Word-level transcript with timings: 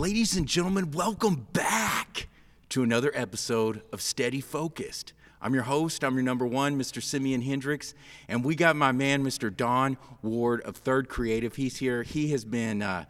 Ladies 0.00 0.34
and 0.34 0.46
gentlemen, 0.46 0.92
welcome 0.92 1.46
back 1.52 2.28
to 2.70 2.82
another 2.82 3.12
episode 3.14 3.82
of 3.92 4.00
Steady 4.00 4.40
Focused. 4.40 5.12
I'm 5.42 5.52
your 5.52 5.64
host, 5.64 6.02
I'm 6.02 6.14
your 6.14 6.22
number 6.22 6.46
one, 6.46 6.78
Mr. 6.78 7.02
Simeon 7.02 7.42
Hendrix, 7.42 7.92
and 8.26 8.42
we 8.42 8.54
got 8.54 8.76
my 8.76 8.92
man, 8.92 9.22
Mr. 9.22 9.54
Don 9.54 9.98
Ward 10.22 10.62
of 10.62 10.78
Third 10.78 11.10
Creative. 11.10 11.54
He's 11.54 11.76
here. 11.76 12.02
He 12.02 12.30
has 12.30 12.46
been, 12.46 12.80
uh, 12.80 13.04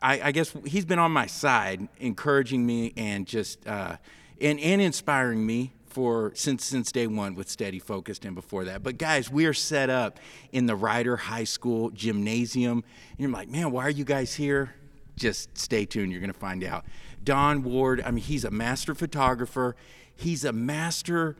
I, 0.00 0.22
I, 0.22 0.32
guess, 0.32 0.56
he's 0.64 0.86
been 0.86 0.98
on 0.98 1.12
my 1.12 1.26
side, 1.26 1.86
encouraging 2.00 2.64
me 2.64 2.94
and 2.96 3.26
just, 3.26 3.66
uh, 3.66 3.98
and, 4.40 4.58
and 4.58 4.80
inspiring 4.80 5.44
me 5.44 5.74
for 5.84 6.32
since 6.34 6.64
since 6.64 6.90
day 6.90 7.08
one 7.08 7.34
with 7.34 7.50
steady 7.50 7.78
focused 7.78 8.24
and 8.24 8.34
before 8.34 8.64
that 8.64 8.82
but 8.82 8.96
guys 8.96 9.30
we 9.30 9.44
are 9.44 9.52
set 9.52 9.90
up 9.90 10.18
in 10.50 10.64
the 10.64 10.74
Rider 10.74 11.18
high 11.18 11.44
school 11.44 11.90
gymnasium 11.90 12.82
and 13.10 13.18
you're 13.18 13.28
like 13.28 13.50
man 13.50 13.70
why 13.70 13.84
are 13.84 13.90
you 13.90 14.02
guys 14.02 14.32
here 14.32 14.74
just 15.16 15.56
stay 15.56 15.84
tuned 15.84 16.10
you're 16.10 16.20
going 16.20 16.32
to 16.32 16.38
find 16.38 16.64
out 16.64 16.84
don 17.22 17.62
ward 17.62 18.02
i 18.04 18.10
mean 18.10 18.22
he's 18.22 18.44
a 18.44 18.50
master 18.50 18.94
photographer 18.94 19.76
he's 20.14 20.44
a 20.44 20.52
master 20.52 21.36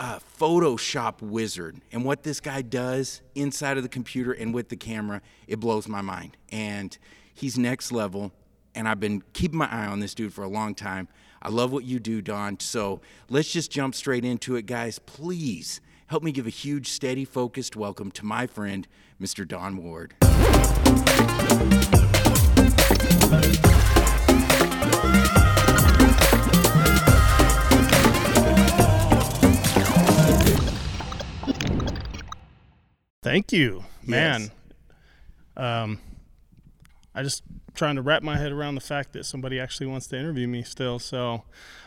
uh, 0.00 0.18
Photoshop 0.38 1.20
wizard. 1.20 1.76
And 1.92 2.04
what 2.04 2.22
this 2.22 2.40
guy 2.40 2.62
does 2.62 3.20
inside 3.34 3.76
of 3.76 3.82
the 3.82 3.88
computer 3.88 4.32
and 4.32 4.52
with 4.52 4.70
the 4.70 4.76
camera, 4.76 5.20
it 5.46 5.60
blows 5.60 5.86
my 5.86 6.00
mind. 6.00 6.38
And 6.50 6.96
he's 7.34 7.58
next 7.58 7.92
level. 7.92 8.32
And 8.74 8.88
I've 8.88 8.98
been 8.98 9.22
keeping 9.34 9.58
my 9.58 9.70
eye 9.70 9.86
on 9.86 10.00
this 10.00 10.14
dude 10.14 10.32
for 10.32 10.42
a 10.42 10.48
long 10.48 10.74
time. 10.74 11.08
I 11.42 11.50
love 11.50 11.70
what 11.70 11.84
you 11.84 12.00
do, 12.00 12.22
Don. 12.22 12.58
So 12.60 13.02
let's 13.28 13.52
just 13.52 13.70
jump 13.70 13.94
straight 13.94 14.24
into 14.24 14.56
it, 14.56 14.64
guys. 14.64 14.98
Please 14.98 15.82
help 16.06 16.22
me 16.22 16.32
give 16.32 16.46
a 16.46 16.50
huge, 16.50 16.88
steady, 16.88 17.26
focused 17.26 17.76
welcome 17.76 18.10
to 18.12 18.24
my 18.24 18.46
friend, 18.46 18.88
Mr. 19.20 19.46
Don 19.46 19.76
Ward. 19.76 20.14
Thank 33.22 33.52
you, 33.52 33.84
man. 34.04 34.40
Yes. 34.40 34.50
Um, 35.56 36.00
I 37.14 37.22
just 37.22 37.44
trying 37.74 37.94
to 37.94 38.02
wrap 38.02 38.24
my 38.24 38.36
head 38.36 38.50
around 38.50 38.74
the 38.74 38.80
fact 38.80 39.12
that 39.12 39.24
somebody 39.24 39.60
actually 39.60 39.86
wants 39.86 40.08
to 40.08 40.18
interview 40.18 40.48
me 40.48 40.64
still. 40.64 40.98
So, 40.98 41.44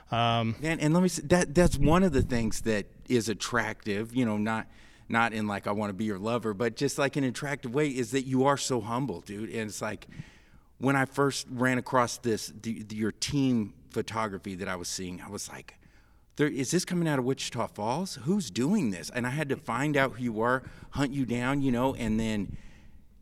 um, 0.09 0.55
and, 0.63 0.79
and 0.79 0.93
let 0.93 1.03
me 1.03 1.09
say 1.09 1.23
that 1.25 1.53
that's 1.53 1.77
one 1.77 2.03
of 2.03 2.13
the 2.13 2.21
things 2.21 2.61
that 2.61 2.85
is 3.09 3.27
attractive. 3.27 4.15
You 4.15 4.25
know, 4.25 4.37
not 4.37 4.67
not 5.09 5.33
in 5.33 5.45
like 5.45 5.67
I 5.67 5.71
want 5.71 5.89
to 5.89 5.93
be 5.93 6.05
your 6.05 6.17
lover, 6.17 6.53
but 6.53 6.77
just 6.77 6.97
like 6.97 7.17
an 7.17 7.25
attractive 7.25 7.73
way 7.73 7.89
is 7.89 8.11
that 8.11 8.21
you 8.21 8.45
are 8.45 8.55
so 8.55 8.79
humble, 8.79 9.19
dude. 9.19 9.49
And 9.49 9.69
it's 9.69 9.81
like 9.81 10.07
when 10.83 10.95
I 10.95 11.05
first 11.05 11.47
ran 11.49 11.77
across 11.77 12.17
this 12.17 12.51
the, 12.61 12.83
the, 12.83 12.95
your 12.95 13.11
team 13.11 13.73
photography 13.91 14.55
that 14.55 14.67
I 14.67 14.75
was 14.75 14.87
seeing, 14.87 15.21
I 15.21 15.29
was 15.29 15.49
like 15.49 15.75
is 16.39 16.71
this 16.71 16.83
coming 16.83 17.07
out 17.07 17.19
of 17.19 17.25
Wichita 17.25 17.67
Falls? 17.67 18.15
Who's 18.23 18.49
doing 18.49 18.89
this? 18.89 19.11
And 19.11 19.27
I 19.27 19.29
had 19.29 19.49
to 19.49 19.55
find 19.55 19.95
out 19.95 20.13
who 20.13 20.23
you 20.23 20.41
are, 20.41 20.63
hunt 20.91 21.13
you 21.13 21.25
down, 21.25 21.61
you 21.61 21.71
know, 21.71 21.93
and 21.93 22.19
then 22.19 22.57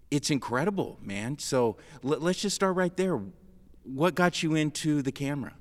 it's 0.10 0.30
incredible, 0.30 0.98
man. 1.02 1.38
So 1.38 1.78
let, 2.04 2.22
us 2.22 2.38
just 2.38 2.56
start 2.56 2.76
right 2.76 2.96
there. 2.96 3.20
What 3.84 4.16
got 4.16 4.42
you 4.44 4.56
into 4.56 5.02
the 5.02 5.12
camera? 5.12 5.54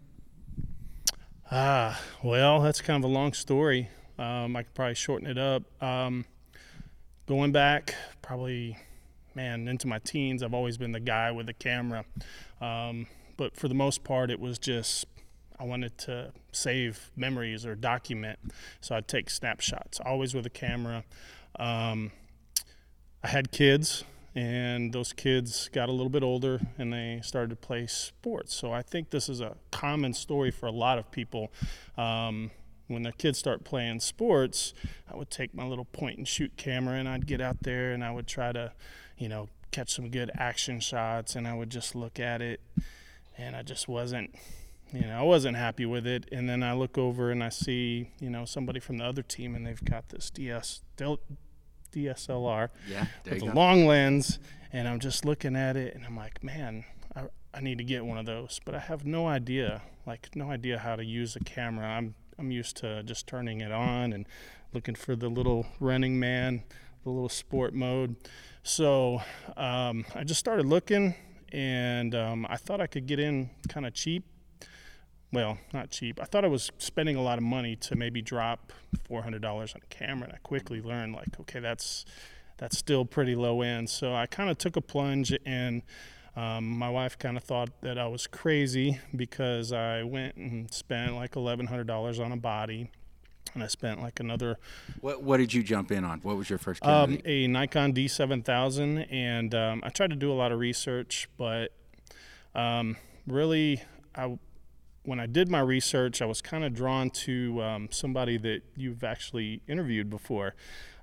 Ah, 1.50 2.00
well, 2.22 2.60
that's 2.60 2.80
kind 2.80 3.02
of 3.02 3.10
a 3.10 3.12
long 3.12 3.32
story. 3.32 3.88
Um, 4.16 4.54
I 4.54 4.62
could 4.62 4.74
probably 4.74 4.94
shorten 4.94 5.26
it 5.26 5.38
up. 5.38 5.62
Um, 5.82 6.24
going 7.26 7.50
back, 7.50 7.94
probably, 8.22 8.76
man, 9.40 9.68
into 9.68 9.86
my 9.86 9.98
teens, 9.98 10.42
I've 10.42 10.52
always 10.52 10.76
been 10.76 10.92
the 10.92 11.00
guy 11.00 11.30
with 11.30 11.46
the 11.46 11.54
camera. 11.54 12.04
Um, 12.60 13.06
but 13.38 13.56
for 13.56 13.68
the 13.68 13.74
most 13.74 14.04
part, 14.04 14.30
it 14.30 14.38
was 14.38 14.58
just 14.58 15.06
I 15.58 15.64
wanted 15.64 15.96
to 15.98 16.32
save 16.52 17.10
memories 17.16 17.64
or 17.64 17.74
document. 17.74 18.38
So 18.80 18.94
I'd 18.94 19.08
take 19.08 19.30
snapshots, 19.30 19.98
always 20.00 20.34
with 20.34 20.44
a 20.44 20.50
camera. 20.50 21.04
Um, 21.58 22.12
I 23.22 23.28
had 23.28 23.50
kids, 23.50 24.04
and 24.34 24.92
those 24.92 25.12
kids 25.12 25.68
got 25.72 25.88
a 25.88 25.92
little 25.92 26.10
bit 26.10 26.22
older 26.22 26.60
and 26.78 26.92
they 26.92 27.20
started 27.22 27.50
to 27.50 27.56
play 27.56 27.86
sports. 27.86 28.54
So 28.54 28.72
I 28.72 28.82
think 28.82 29.10
this 29.10 29.28
is 29.28 29.40
a 29.40 29.56
common 29.70 30.12
story 30.12 30.50
for 30.50 30.66
a 30.66 30.72
lot 30.72 30.98
of 30.98 31.10
people. 31.10 31.50
Um, 31.96 32.50
when 32.88 33.02
their 33.02 33.12
kids 33.12 33.38
start 33.38 33.64
playing 33.64 34.00
sports, 34.00 34.74
I 35.10 35.16
would 35.16 35.30
take 35.30 35.54
my 35.54 35.64
little 35.64 35.84
point 35.84 36.18
and 36.18 36.28
shoot 36.28 36.56
camera 36.56 36.96
and 36.98 37.08
I'd 37.08 37.26
get 37.26 37.40
out 37.40 37.62
there 37.62 37.92
and 37.92 38.04
I 38.04 38.10
would 38.10 38.26
try 38.26 38.52
to, 38.52 38.72
you 39.20 39.28
know, 39.28 39.48
catch 39.70 39.94
some 39.94 40.10
good 40.10 40.32
action 40.36 40.80
shots 40.80 41.36
and 41.36 41.46
I 41.46 41.54
would 41.54 41.70
just 41.70 41.94
look 41.94 42.18
at 42.18 42.42
it 42.42 42.60
and 43.38 43.54
I 43.54 43.62
just 43.62 43.86
wasn't 43.86 44.34
you 44.92 45.02
know, 45.02 45.20
I 45.20 45.22
wasn't 45.22 45.56
happy 45.56 45.86
with 45.86 46.04
it. 46.06 46.26
And 46.32 46.48
then 46.48 46.64
I 46.64 46.72
look 46.72 46.98
over 46.98 47.30
and 47.30 47.44
I 47.44 47.48
see, 47.48 48.10
you 48.18 48.28
know, 48.28 48.44
somebody 48.44 48.80
from 48.80 48.98
the 48.98 49.04
other 49.04 49.22
team 49.22 49.54
and 49.54 49.64
they've 49.64 49.84
got 49.84 50.08
this 50.08 50.30
DS 50.30 50.80
DSLR 51.92 52.68
yeah, 52.88 53.06
with 53.24 53.42
a 53.42 53.46
long 53.46 53.86
lens, 53.86 54.38
and 54.72 54.86
I'm 54.86 55.00
just 55.00 55.24
looking 55.24 55.56
at 55.56 55.76
it 55.76 55.94
and 55.94 56.04
I'm 56.04 56.16
like, 56.16 56.42
man, 56.42 56.84
I, 57.16 57.24
I 57.52 57.60
need 57.60 57.78
to 57.78 57.84
get 57.84 58.04
one 58.04 58.18
of 58.18 58.26
those, 58.26 58.60
but 58.64 58.74
I 58.74 58.78
have 58.78 59.04
no 59.04 59.26
idea, 59.26 59.82
like 60.06 60.28
no 60.34 60.50
idea 60.50 60.78
how 60.78 60.96
to 60.96 61.04
use 61.04 61.36
a 61.36 61.40
camera. 61.40 61.86
I'm 61.86 62.14
I'm 62.38 62.50
used 62.50 62.76
to 62.78 63.02
just 63.02 63.26
turning 63.26 63.60
it 63.60 63.72
on 63.72 64.12
and 64.12 64.26
looking 64.72 64.94
for 64.94 65.14
the 65.14 65.28
little 65.28 65.66
running 65.78 66.18
man, 66.18 66.62
the 67.04 67.10
little 67.10 67.28
sport 67.28 67.74
mode. 67.74 68.16
So 68.62 69.22
um, 69.56 70.04
I 70.14 70.24
just 70.24 70.40
started 70.40 70.66
looking, 70.66 71.14
and 71.52 72.14
um, 72.14 72.46
I 72.48 72.56
thought 72.56 72.80
I 72.80 72.86
could 72.86 73.06
get 73.06 73.18
in 73.18 73.50
kind 73.68 73.86
of 73.86 73.94
cheap 73.94 74.24
well, 75.32 75.58
not 75.72 75.90
cheap. 75.90 76.20
I 76.20 76.24
thought 76.24 76.44
I 76.44 76.48
was 76.48 76.72
spending 76.78 77.16
a 77.16 77.22
lot 77.22 77.38
of 77.38 77.44
money 77.44 77.76
to 77.76 77.96
maybe 77.96 78.20
drop 78.20 78.72
four 79.04 79.22
hundred 79.22 79.42
dollars 79.42 79.74
on 79.74 79.80
a 79.82 79.86
camera, 79.86 80.24
and 80.24 80.32
I 80.32 80.38
quickly 80.38 80.80
learned 80.80 81.14
like, 81.14 81.38
okay, 81.40 81.60
that's 81.60 82.04
that's 82.56 82.76
still 82.76 83.04
pretty 83.04 83.34
low 83.36 83.62
end. 83.62 83.88
So 83.88 84.14
I 84.14 84.26
kind 84.26 84.50
of 84.50 84.58
took 84.58 84.76
a 84.76 84.80
plunge, 84.80 85.32
and 85.46 85.82
um, 86.34 86.66
my 86.66 86.90
wife 86.90 87.16
kind 87.18 87.36
of 87.36 87.44
thought 87.44 87.68
that 87.82 87.96
I 87.96 88.08
was 88.08 88.26
crazy 88.26 88.98
because 89.14 89.72
I 89.72 90.02
went 90.02 90.36
and 90.36 90.72
spent 90.72 91.14
like 91.14 91.36
eleven 91.36 91.66
hundred 91.68 91.86
dollars 91.86 92.18
on 92.18 92.32
a 92.32 92.36
body, 92.36 92.90
and 93.54 93.62
I 93.62 93.66
spent 93.66 94.00
like 94.00 94.20
another. 94.20 94.58
What 95.00 95.22
What 95.22 95.38
did 95.38 95.52
you 95.52 95.62
jump 95.62 95.90
in 95.90 96.04
on? 96.04 96.20
What 96.20 96.36
was 96.36 96.48
your 96.50 96.58
first 96.58 96.82
camera? 96.82 97.16
Um, 97.16 97.18
a 97.24 97.46
Nikon 97.46 97.92
D7000, 97.92 99.06
and 99.10 99.54
um, 99.54 99.82
I 99.84 99.88
tried 99.90 100.10
to 100.10 100.16
do 100.16 100.32
a 100.32 100.34
lot 100.34 100.52
of 100.52 100.58
research, 100.58 101.28
but 101.36 101.72
um, 102.54 102.96
really 103.26 103.82
I 104.14 104.38
when 105.04 105.18
I 105.18 105.26
did 105.26 105.48
my 105.48 105.60
research, 105.60 106.20
I 106.20 106.26
was 106.26 106.42
kind 106.42 106.64
of 106.64 106.74
drawn 106.74 107.10
to 107.10 107.62
um, 107.62 107.88
somebody 107.90 108.36
that 108.38 108.62
you've 108.76 109.02
actually 109.02 109.62
interviewed 109.66 110.10
before. 110.10 110.54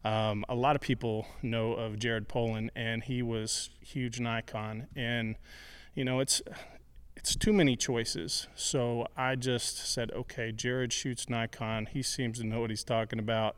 Um, 0.05 0.45
a 0.47 0.55
lot 0.55 0.75
of 0.75 0.81
people 0.81 1.27
know 1.41 1.73
of 1.73 1.97
Jared 1.99 2.27
Polin, 2.27 2.71
and 2.75 3.03
he 3.03 3.21
was 3.21 3.69
huge 3.81 4.19
Nikon. 4.19 4.87
And 4.95 5.35
you 5.95 6.05
know, 6.05 6.19
it's 6.19 6.41
it's 7.17 7.35
too 7.35 7.51
many 7.51 7.75
choices. 7.75 8.47
So 8.55 9.07
I 9.17 9.35
just 9.35 9.91
said, 9.91 10.11
okay, 10.11 10.51
Jared 10.51 10.93
shoots 10.93 11.27
Nikon. 11.27 11.87
He 11.87 12.03
seems 12.03 12.37
to 12.37 12.45
know 12.45 12.61
what 12.61 12.69
he's 12.69 12.83
talking 12.83 13.17
about. 13.17 13.55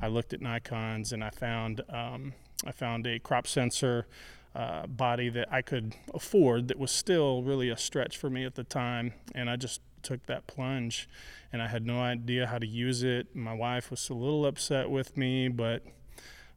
I 0.00 0.08
looked 0.08 0.34
at 0.34 0.42
Nikon's 0.42 1.10
and 1.12 1.24
I 1.24 1.30
found 1.30 1.80
um, 1.88 2.34
I 2.66 2.72
found 2.72 3.06
a 3.06 3.18
crop 3.18 3.46
sensor 3.46 4.06
uh, 4.54 4.86
body 4.86 5.30
that 5.30 5.48
I 5.50 5.62
could 5.62 5.94
afford 6.12 6.68
that 6.68 6.78
was 6.78 6.90
still 6.90 7.42
really 7.42 7.70
a 7.70 7.76
stretch 7.76 8.18
for 8.18 8.28
me 8.28 8.44
at 8.44 8.56
the 8.56 8.64
time. 8.64 9.14
And 9.34 9.48
I 9.48 9.56
just 9.56 9.80
took 10.02 10.26
that 10.26 10.46
plunge 10.46 11.08
and 11.50 11.62
I 11.62 11.68
had 11.68 11.86
no 11.86 12.00
idea 12.00 12.46
how 12.46 12.58
to 12.58 12.66
use 12.66 13.02
it. 13.02 13.34
My 13.34 13.54
wife 13.54 13.90
was 13.90 14.10
a 14.10 14.14
little 14.14 14.44
upset 14.44 14.90
with 14.90 15.16
me, 15.16 15.48
but 15.48 15.82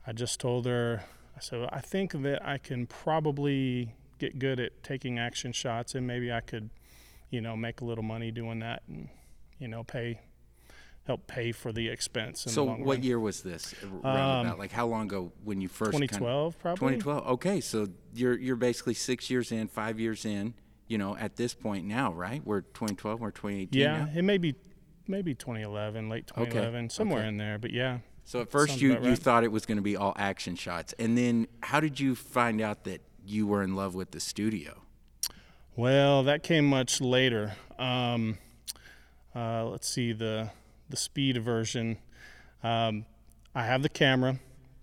I 0.05 0.11
just 0.11 0.39
told 0.39 0.65
her, 0.65 1.03
I 1.35 1.39
said, 1.39 1.69
I 1.71 1.79
think 1.79 2.11
that 2.23 2.45
I 2.45 2.57
can 2.57 2.87
probably 2.87 3.95
get 4.21 4.39
good 4.39 4.59
at 4.59 4.83
taking 4.83 5.17
action 5.19 5.51
shots 5.51 5.95
and 5.95 6.05
maybe 6.05 6.31
I 6.31 6.41
could, 6.41 6.69
you 7.29 7.41
know, 7.41 7.55
make 7.57 7.81
a 7.81 7.85
little 7.85 8.03
money 8.03 8.31
doing 8.31 8.59
that 8.59 8.83
and, 8.87 9.09
you 9.59 9.67
know, 9.67 9.83
pay 9.83 10.19
help 11.07 11.25
pay 11.25 11.51
for 11.51 11.71
the 11.71 11.89
expense. 11.89 12.43
so, 12.47 12.63
what 12.63 12.79
run. 12.79 13.03
year 13.03 13.19
was 13.19 13.41
this? 13.41 13.73
Um, 14.03 14.57
like 14.57 14.71
how 14.71 14.87
long 14.87 15.07
ago 15.07 15.31
when 15.43 15.59
you 15.59 15.67
first? 15.67 15.93
2012, 15.93 16.53
kind 16.53 16.53
of, 16.53 16.59
probably. 16.61 16.97
2012. 16.97 17.27
Okay, 17.33 17.61
so 17.61 17.87
you're 18.13 18.37
you're 18.37 18.55
basically 18.55 18.93
six 18.93 19.29
years 19.29 19.51
in, 19.51 19.67
five 19.67 19.99
years 19.99 20.25
in. 20.25 20.53
You 20.87 20.97
know, 20.97 21.15
at 21.15 21.37
this 21.37 21.53
point 21.53 21.85
now, 21.85 22.11
right? 22.11 22.45
We're 22.45 22.61
2012, 22.61 23.21
we're 23.21 23.31
2018. 23.31 23.81
Yeah, 23.81 23.97
now? 23.97 24.09
it 24.13 24.23
may 24.23 24.37
be 24.37 24.55
maybe 25.07 25.33
2011, 25.33 26.09
late 26.09 26.27
2011, 26.27 26.75
okay. 26.75 26.87
somewhere 26.89 27.19
okay. 27.19 27.29
in 27.29 27.37
there. 27.37 27.57
But 27.57 27.71
yeah. 27.71 27.99
So 28.25 28.41
at 28.41 28.51
first 28.51 28.81
you, 28.81 28.93
right. 28.93 29.03
you 29.03 29.15
thought 29.15 29.45
it 29.45 29.51
was 29.51 29.65
going 29.65 29.77
to 29.77 29.81
be 29.81 29.95
all 29.95 30.13
action 30.17 30.55
shots, 30.55 30.93
and 30.99 31.17
then 31.17 31.47
how 31.63 31.79
did 31.79 31.99
you 31.99 32.13
find 32.13 32.61
out 32.61 32.83
that 32.83 33.01
you 33.31 33.47
were 33.47 33.63
in 33.63 33.75
love 33.75 33.95
with 33.95 34.11
the 34.11 34.19
studio? 34.19 34.81
Well, 35.75 36.23
that 36.23 36.43
came 36.43 36.65
much 36.65 37.01
later. 37.01 37.53
Um, 37.79 38.37
uh, 39.35 39.65
let's 39.65 39.87
see 39.87 40.11
the 40.11 40.49
the 40.89 40.97
speed 40.97 41.37
version. 41.37 41.97
Um, 42.63 43.05
I 43.55 43.63
have 43.63 43.81
the 43.81 43.89
camera. 43.89 44.39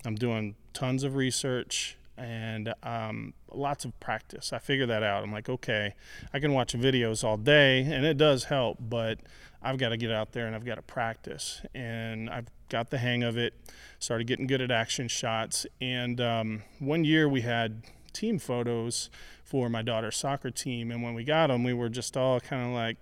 I'm 0.06 0.14
doing 0.14 0.54
tons 0.72 1.04
of 1.04 1.14
research, 1.14 1.98
and 2.16 2.72
um, 2.82 3.34
lots 3.52 3.84
of 3.84 3.98
practice. 4.00 4.52
I 4.52 4.58
figured 4.58 4.88
that 4.88 5.02
out. 5.02 5.22
I'm 5.22 5.32
like, 5.32 5.48
okay, 5.48 5.94
I 6.32 6.40
can 6.40 6.54
watch 6.54 6.72
videos 6.72 7.22
all 7.22 7.36
day, 7.36 7.80
and 7.80 8.06
it 8.06 8.16
does 8.16 8.44
help, 8.44 8.78
but 8.80 9.18
I've 9.62 9.78
got 9.78 9.90
to 9.90 9.96
get 9.96 10.10
out 10.10 10.32
there 10.32 10.46
and 10.46 10.54
I've 10.54 10.64
got 10.64 10.76
to 10.76 10.82
practice. 10.82 11.62
And 11.74 12.30
I've 12.30 12.46
got 12.68 12.90
the 12.90 12.98
hang 12.98 13.22
of 13.22 13.36
it, 13.36 13.54
started 13.98 14.26
getting 14.26 14.46
good 14.46 14.60
at 14.60 14.70
action 14.70 15.08
shots. 15.08 15.66
And 15.80 16.20
um, 16.20 16.62
one 16.78 17.04
year 17.04 17.28
we 17.28 17.40
had 17.40 17.82
team 18.12 18.38
photos 18.38 19.10
for 19.44 19.68
my 19.68 19.82
daughter's 19.82 20.16
soccer 20.16 20.50
team, 20.50 20.90
and 20.90 21.02
when 21.02 21.14
we 21.14 21.24
got 21.24 21.48
them, 21.48 21.64
we 21.64 21.72
were 21.72 21.88
just 21.88 22.16
all 22.16 22.40
kind 22.40 22.66
of 22.66 22.72
like, 22.74 22.96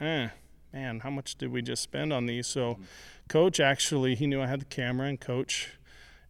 eh, 0.00 0.28
man, 0.72 1.00
how 1.00 1.10
much 1.10 1.36
did 1.36 1.50
we 1.50 1.62
just 1.62 1.82
spend 1.82 2.12
on 2.12 2.26
these? 2.26 2.46
So, 2.46 2.78
coach 3.28 3.60
actually, 3.60 4.14
he 4.14 4.26
knew 4.26 4.40
I 4.40 4.46
had 4.46 4.60
the 4.60 4.66
camera, 4.66 5.08
and 5.08 5.20
coach 5.20 5.70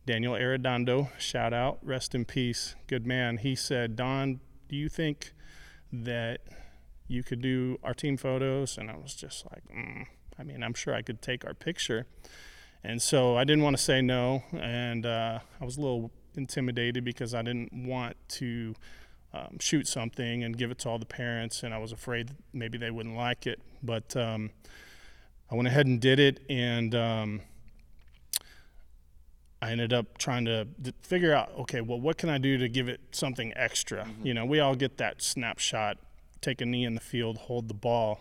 Daniel 0.04 0.34
Arredondo, 0.34 1.10
shout 1.18 1.52
out, 1.52 1.78
rest 1.82 2.14
in 2.14 2.24
peace, 2.24 2.74
good 2.86 3.06
man. 3.06 3.38
He 3.38 3.54
said, 3.54 3.94
Don, 3.94 4.40
do 4.68 4.76
you 4.76 4.88
think 4.88 5.32
that 5.92 6.40
you 7.06 7.22
could 7.22 7.40
do 7.40 7.78
our 7.84 7.94
team 7.94 8.16
photos? 8.16 8.78
And 8.78 8.90
I 8.90 8.96
was 8.96 9.14
just 9.14 9.44
like, 9.52 9.62
mm, 9.68 10.06
I 10.38 10.42
mean, 10.42 10.62
I'm 10.62 10.74
sure 10.74 10.94
I 10.94 11.02
could 11.02 11.22
take 11.22 11.44
our 11.44 11.54
picture. 11.54 12.06
And 12.82 13.00
so 13.00 13.36
I 13.36 13.44
didn't 13.44 13.62
want 13.62 13.76
to 13.76 13.82
say 13.82 14.02
no, 14.02 14.42
and 14.52 15.06
uh, 15.06 15.38
I 15.60 15.64
was 15.64 15.76
a 15.76 15.80
little 15.80 16.10
intimidated 16.36 17.04
because 17.04 17.34
I 17.34 17.42
didn't 17.42 17.72
want 17.72 18.16
to 18.30 18.74
um, 19.34 19.58
shoot 19.60 19.86
something 19.86 20.44
and 20.44 20.56
give 20.56 20.70
it 20.70 20.78
to 20.80 20.88
all 20.88 20.98
the 20.98 21.06
parents, 21.06 21.62
and 21.62 21.72
I 21.72 21.78
was 21.78 21.92
afraid 21.92 22.30
maybe 22.52 22.78
they 22.78 22.90
wouldn't 22.90 23.16
like 23.16 23.46
it. 23.46 23.60
But 23.82 24.14
um, 24.16 24.50
I 25.50 25.54
went 25.54 25.68
ahead 25.68 25.86
and 25.86 26.00
did 26.00 26.20
it, 26.20 26.40
and 26.50 26.94
um, 26.94 27.40
I 29.60 29.70
ended 29.70 29.92
up 29.92 30.18
trying 30.18 30.44
to 30.46 30.66
figure 31.02 31.34
out, 31.34 31.52
okay, 31.60 31.80
well, 31.80 32.00
what 32.00 32.18
can 32.18 32.28
I 32.28 32.38
do 32.38 32.58
to 32.58 32.68
give 32.68 32.88
it 32.88 33.00
something 33.12 33.52
extra? 33.56 34.04
Mm-hmm. 34.04 34.26
You 34.26 34.34
know, 34.34 34.44
we 34.44 34.60
all 34.60 34.74
get 34.74 34.98
that 34.98 35.22
snapshot, 35.22 35.98
take 36.40 36.60
a 36.60 36.66
knee 36.66 36.84
in 36.84 36.94
the 36.94 37.00
field, 37.00 37.38
hold 37.38 37.68
the 37.68 37.74
ball. 37.74 38.20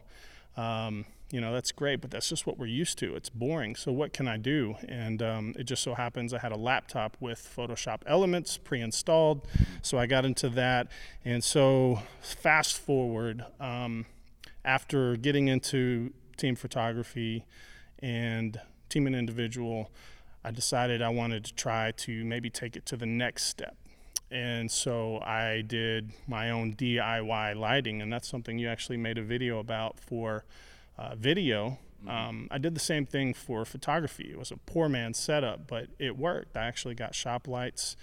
Um, 0.55 1.05
you 1.31 1.39
know 1.39 1.53
that's 1.53 1.71
great 1.71 2.01
but 2.01 2.11
that's 2.11 2.29
just 2.29 2.45
what 2.45 2.57
we're 2.57 2.65
used 2.65 2.97
to. 2.99 3.15
It's 3.15 3.29
boring 3.29 3.75
so 3.75 3.91
what 3.91 4.13
can 4.13 4.27
i 4.27 4.37
do? 4.37 4.75
And 4.87 5.21
um, 5.21 5.55
it 5.57 5.63
just 5.63 5.81
so 5.81 5.95
happens 5.95 6.33
i 6.33 6.39
had 6.39 6.51
a 6.51 6.57
laptop 6.57 7.17
with 7.19 7.39
photoshop 7.55 8.01
elements 8.05 8.57
pre-installed 8.57 9.47
so 9.81 9.97
i 9.97 10.05
got 10.05 10.25
into 10.25 10.49
that. 10.49 10.87
And 11.23 11.43
so 11.43 12.01
fast 12.21 12.77
forward 12.77 13.45
um, 13.59 14.05
after 14.65 15.15
getting 15.15 15.47
into 15.47 16.13
team 16.37 16.55
photography 16.55 17.45
and 17.99 18.59
team 18.89 19.07
and 19.07 19.15
individual 19.15 19.91
i 20.43 20.51
decided 20.51 21.01
i 21.01 21.09
wanted 21.09 21.45
to 21.45 21.53
try 21.53 21.91
to 21.91 22.25
maybe 22.25 22.49
take 22.49 22.75
it 22.75 22.85
to 22.87 22.97
the 22.97 23.05
next 23.05 23.45
step. 23.45 23.77
And 24.29 24.69
so 24.69 25.19
i 25.19 25.61
did 25.61 26.11
my 26.27 26.49
own 26.49 26.73
diy 26.73 27.55
lighting 27.55 28.01
and 28.01 28.11
that's 28.11 28.27
something 28.27 28.59
you 28.59 28.67
actually 28.67 28.97
made 28.97 29.17
a 29.17 29.23
video 29.23 29.59
about 29.59 29.97
for 29.99 30.43
uh, 31.01 31.15
video. 31.15 31.79
Mm-hmm. 32.03 32.09
Um, 32.09 32.47
I 32.51 32.57
did 32.57 32.75
the 32.75 32.79
same 32.79 33.05
thing 33.05 33.33
for 33.33 33.65
photography. 33.65 34.29
It 34.31 34.37
was 34.37 34.51
a 34.51 34.57
poor 34.57 34.89
man's 34.89 35.17
setup, 35.17 35.67
but 35.67 35.87
it 35.99 36.17
worked. 36.17 36.55
I 36.55 36.65
actually 36.65 36.95
got 36.95 37.15
shop 37.15 37.47
lights 37.47 37.95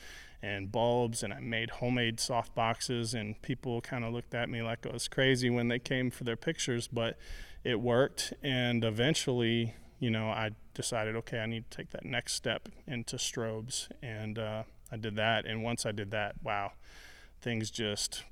and 0.42 0.70
bulbs, 0.70 1.22
and 1.22 1.32
I 1.32 1.40
made 1.40 1.70
homemade 1.70 2.20
soft 2.20 2.54
boxes, 2.54 3.14
and 3.14 3.40
people 3.42 3.80
kind 3.80 4.04
of 4.04 4.12
looked 4.12 4.34
at 4.34 4.48
me 4.48 4.62
like 4.62 4.86
I 4.86 4.92
was 4.92 5.08
crazy 5.08 5.50
when 5.50 5.68
they 5.68 5.78
came 5.78 6.10
for 6.10 6.24
their 6.24 6.36
pictures, 6.36 6.88
but 6.88 7.18
it 7.64 7.80
worked. 7.80 8.32
And 8.42 8.84
eventually, 8.84 9.74
you 9.98 10.10
know, 10.10 10.28
I 10.28 10.50
decided, 10.74 11.16
okay, 11.16 11.40
I 11.40 11.46
need 11.46 11.68
to 11.70 11.76
take 11.76 11.90
that 11.90 12.04
next 12.04 12.34
step 12.34 12.68
into 12.86 13.16
strobes, 13.16 13.88
and 14.00 14.38
uh, 14.38 14.62
I 14.92 14.96
did 14.96 15.16
that. 15.16 15.44
And 15.44 15.64
once 15.64 15.84
I 15.84 15.90
did 15.90 16.12
that, 16.12 16.36
wow, 16.42 16.72
things 17.40 17.70
just 17.70 18.22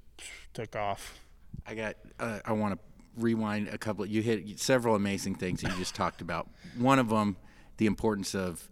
took 0.54 0.76
off. 0.76 1.18
I 1.66 1.74
got. 1.74 1.96
Uh, 2.20 2.38
I 2.44 2.52
want 2.52 2.74
to 2.74 2.95
rewind 3.16 3.68
a 3.68 3.78
couple. 3.78 4.06
You 4.06 4.22
hit 4.22 4.58
several 4.58 4.94
amazing 4.94 5.36
things 5.36 5.62
that 5.62 5.72
you 5.72 5.78
just 5.78 5.94
talked 5.94 6.20
about. 6.20 6.48
One 6.76 6.98
of 6.98 7.08
them, 7.08 7.36
the 7.76 7.86
importance 7.86 8.34
of 8.34 8.68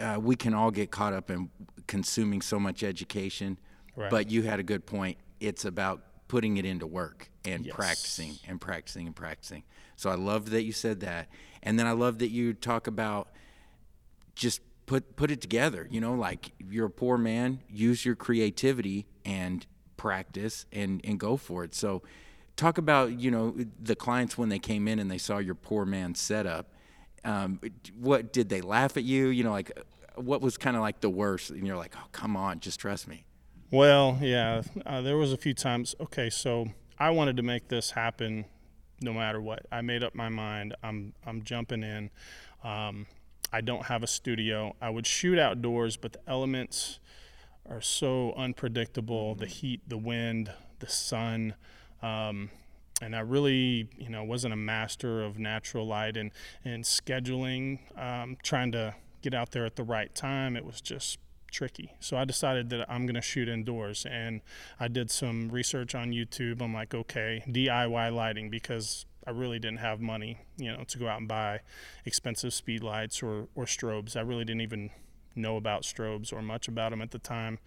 uh, 0.00 0.18
we 0.20 0.36
can 0.36 0.54
all 0.54 0.70
get 0.70 0.90
caught 0.90 1.12
up 1.12 1.30
in 1.30 1.50
consuming 1.86 2.40
so 2.40 2.58
much 2.58 2.82
education, 2.82 3.58
right. 3.96 4.10
but 4.10 4.30
you 4.30 4.42
had 4.42 4.60
a 4.60 4.62
good 4.62 4.86
point. 4.86 5.18
It's 5.40 5.64
about 5.64 6.02
putting 6.28 6.56
it 6.56 6.64
into 6.64 6.86
work 6.86 7.28
and 7.44 7.66
yes. 7.66 7.74
practicing 7.74 8.34
and 8.48 8.60
practicing 8.60 9.06
and 9.06 9.14
practicing. 9.14 9.64
So 9.96 10.10
I 10.10 10.14
love 10.14 10.50
that 10.50 10.62
you 10.62 10.72
said 10.72 11.00
that, 11.00 11.28
and 11.62 11.78
then 11.78 11.86
I 11.86 11.92
love 11.92 12.18
that 12.18 12.30
you 12.30 12.54
talk 12.54 12.86
about 12.86 13.28
just 14.34 14.60
put 14.86 15.16
put 15.16 15.30
it 15.30 15.40
together. 15.40 15.86
You 15.90 16.00
know, 16.00 16.14
like 16.14 16.52
you're 16.58 16.86
a 16.86 16.90
poor 16.90 17.18
man, 17.18 17.60
use 17.68 18.04
your 18.04 18.14
creativity 18.14 19.06
and 19.24 19.66
practice 19.96 20.66
and 20.72 21.00
and 21.04 21.18
go 21.18 21.36
for 21.36 21.64
it. 21.64 21.74
So 21.74 22.02
talk 22.56 22.78
about 22.78 23.18
you 23.18 23.30
know 23.30 23.54
the 23.80 23.96
clients 23.96 24.38
when 24.38 24.48
they 24.48 24.58
came 24.58 24.88
in 24.88 24.98
and 24.98 25.10
they 25.10 25.18
saw 25.18 25.38
your 25.38 25.54
poor 25.54 25.84
man 25.84 26.14
setup. 26.14 26.72
Um, 27.24 27.60
what 27.98 28.32
did 28.32 28.48
they 28.48 28.60
laugh 28.60 28.96
at 28.96 29.04
you? 29.04 29.28
You 29.28 29.44
know, 29.44 29.52
like 29.52 29.72
what 30.16 30.40
was 30.40 30.56
kind 30.56 30.76
of 30.76 30.82
like 30.82 31.00
the 31.00 31.10
worst? 31.10 31.50
And 31.50 31.66
you're 31.66 31.76
like, 31.76 31.94
oh 31.96 32.06
come 32.12 32.36
on, 32.36 32.60
just 32.60 32.80
trust 32.80 33.08
me. 33.08 33.24
Well, 33.70 34.18
yeah, 34.20 34.62
uh, 34.86 35.00
there 35.00 35.16
was 35.16 35.32
a 35.32 35.36
few 35.36 35.54
times. 35.54 35.94
Okay, 36.00 36.30
so 36.30 36.66
I 36.98 37.10
wanted 37.10 37.36
to 37.38 37.42
make 37.42 37.68
this 37.68 37.90
happen 37.92 38.44
no 39.00 39.12
matter 39.12 39.40
what. 39.40 39.66
I 39.72 39.80
made 39.80 40.04
up 40.04 40.14
my 40.14 40.28
mind. 40.28 40.74
I'm 40.82 41.14
I'm 41.26 41.42
jumping 41.42 41.82
in. 41.82 42.10
Um, 42.62 43.06
I 43.52 43.60
don't 43.60 43.86
have 43.86 44.02
a 44.02 44.06
studio. 44.06 44.74
I 44.80 44.90
would 44.90 45.06
shoot 45.06 45.38
outdoors, 45.38 45.96
but 45.96 46.12
the 46.12 46.20
elements 46.26 46.98
are 47.68 47.80
so 47.80 48.32
unpredictable. 48.36 49.32
Mm-hmm. 49.32 49.40
The 49.40 49.46
heat, 49.46 49.80
the 49.88 49.98
wind, 49.98 50.52
the 50.80 50.88
sun. 50.88 51.54
Um, 52.04 52.50
and 53.02 53.16
I 53.16 53.20
really, 53.20 53.88
you 53.98 54.08
know, 54.08 54.22
wasn't 54.22 54.52
a 54.52 54.56
master 54.56 55.22
of 55.22 55.38
natural 55.38 55.86
light 55.86 56.16
and, 56.16 56.30
and 56.64 56.84
scheduling, 56.84 57.78
um, 57.98 58.36
trying 58.42 58.72
to 58.72 58.94
get 59.22 59.34
out 59.34 59.50
there 59.50 59.64
at 59.64 59.76
the 59.76 59.82
right 59.82 60.14
time. 60.14 60.56
It 60.56 60.64
was 60.64 60.80
just 60.80 61.18
tricky. 61.50 61.92
So 62.00 62.16
I 62.16 62.24
decided 62.24 62.70
that 62.70 62.90
I'm 62.90 63.06
going 63.06 63.14
to 63.14 63.22
shoot 63.22 63.48
indoors 63.48 64.06
and 64.08 64.42
I 64.78 64.88
did 64.88 65.10
some 65.10 65.48
research 65.48 65.94
on 65.94 66.10
YouTube. 66.10 66.60
I'm 66.60 66.74
like, 66.74 66.94
okay, 66.94 67.42
DIY 67.48 68.14
lighting 68.14 68.50
because 68.50 69.06
I 69.26 69.30
really 69.30 69.58
didn't 69.58 69.78
have 69.78 70.00
money, 70.00 70.38
you 70.56 70.70
know, 70.70 70.84
to 70.84 70.98
go 70.98 71.08
out 71.08 71.18
and 71.18 71.28
buy 71.28 71.60
expensive 72.04 72.52
speed 72.52 72.82
lights 72.82 73.22
or, 73.22 73.48
or 73.54 73.64
strobes. 73.64 74.16
I 74.16 74.20
really 74.20 74.44
didn't 74.44 74.60
even 74.60 74.90
know 75.34 75.56
about 75.56 75.82
strobes 75.82 76.32
or 76.32 76.42
much 76.42 76.68
about 76.68 76.90
them 76.90 77.00
at 77.00 77.10
the 77.10 77.18
time. 77.18 77.58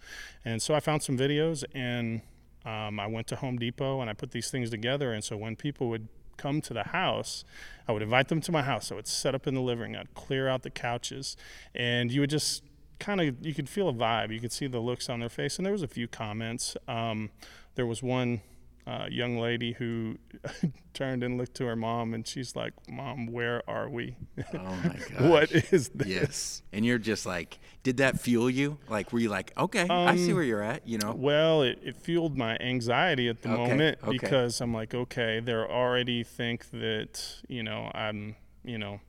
And 0.44 0.62
so 0.62 0.74
I 0.74 0.80
found 0.80 1.02
some 1.02 1.18
videos 1.18 1.64
and 1.74 2.22
um, 2.64 2.98
I 3.00 3.06
went 3.06 3.26
to 3.28 3.36
Home 3.36 3.58
Depot 3.58 4.00
and 4.00 4.10
I 4.10 4.12
put 4.12 4.30
these 4.32 4.50
things 4.50 4.70
together. 4.70 5.12
And 5.12 5.22
so 5.22 5.36
when 5.36 5.56
people 5.56 5.88
would 5.88 6.08
come 6.36 6.60
to 6.62 6.72
the 6.72 6.84
house, 6.84 7.44
I 7.86 7.92
would 7.92 8.02
invite 8.02 8.28
them 8.28 8.40
to 8.42 8.52
my 8.52 8.62
house. 8.62 8.90
I 8.90 8.94
would 8.94 9.06
set 9.06 9.34
up 9.34 9.46
in 9.46 9.54
the 9.54 9.60
living 9.60 9.92
room, 9.92 10.00
I'd 10.00 10.14
clear 10.14 10.48
out 10.48 10.62
the 10.62 10.70
couches, 10.70 11.36
and 11.74 12.10
you 12.10 12.20
would 12.20 12.30
just 12.30 12.62
kind 12.98 13.20
of 13.20 13.44
you 13.44 13.54
could 13.54 13.68
feel 13.68 13.88
a 13.88 13.92
vibe. 13.92 14.32
You 14.32 14.40
could 14.40 14.52
see 14.52 14.66
the 14.66 14.80
looks 14.80 15.08
on 15.08 15.20
their 15.20 15.28
face, 15.28 15.58
and 15.58 15.66
there 15.66 15.72
was 15.72 15.82
a 15.82 15.88
few 15.88 16.08
comments. 16.08 16.76
Um, 16.86 17.30
there 17.74 17.86
was 17.86 18.02
one 18.02 18.40
uh, 18.88 19.06
young 19.10 19.38
lady 19.38 19.72
who 19.72 20.16
turned 20.94 21.22
and 21.22 21.36
looked 21.36 21.54
to 21.56 21.66
her 21.66 21.76
mom, 21.76 22.14
and 22.14 22.26
she's 22.26 22.56
like, 22.56 22.72
"Mom, 22.88 23.26
where 23.26 23.62
are 23.68 23.88
we? 23.88 24.16
Oh 24.54 24.58
my 24.58 24.96
god, 25.18 25.28
what 25.30 25.52
is 25.52 25.90
this?" 25.90 26.08
Yes, 26.08 26.62
and 26.72 26.86
you're 26.86 26.98
just 26.98 27.26
like, 27.26 27.58
did 27.82 27.98
that 27.98 28.18
fuel 28.18 28.48
you? 28.48 28.78
Like, 28.88 29.12
were 29.12 29.18
you 29.18 29.28
like, 29.28 29.52
okay, 29.58 29.82
um, 29.82 30.08
I 30.08 30.16
see 30.16 30.32
where 30.32 30.42
you're 30.42 30.62
at? 30.62 30.88
You 30.88 30.98
know? 30.98 31.12
Well, 31.14 31.62
it, 31.62 31.78
it 31.82 31.96
fueled 31.96 32.38
my 32.38 32.56
anxiety 32.58 33.28
at 33.28 33.42
the 33.42 33.50
okay, 33.50 33.68
moment 33.68 33.98
okay. 34.02 34.10
because 34.10 34.60
I'm 34.62 34.72
like, 34.72 34.94
okay, 34.94 35.40
they 35.40 35.52
already 35.52 36.24
think 36.24 36.70
that 36.70 37.42
you 37.46 37.62
know 37.62 37.90
I'm, 37.94 38.36
you 38.64 38.78
know, 38.78 39.00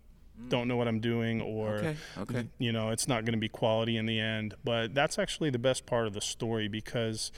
don't 0.47 0.67
know 0.67 0.77
what 0.77 0.87
I'm 0.87 0.99
doing 0.99 1.41
or 1.41 1.75
okay, 1.75 1.95
okay. 2.17 2.47
you 2.57 2.71
know 2.71 2.89
it's 2.89 3.07
not 3.07 3.25
going 3.25 3.33
to 3.33 3.39
be 3.39 3.49
quality 3.49 3.97
in 3.97 4.05
the 4.05 4.19
end 4.19 4.53
but 4.63 4.93
that's 4.93 5.19
actually 5.19 5.49
the 5.49 5.59
best 5.59 5.85
part 5.85 6.07
of 6.07 6.13
the 6.13 6.21
story 6.21 6.67
because 6.67 7.31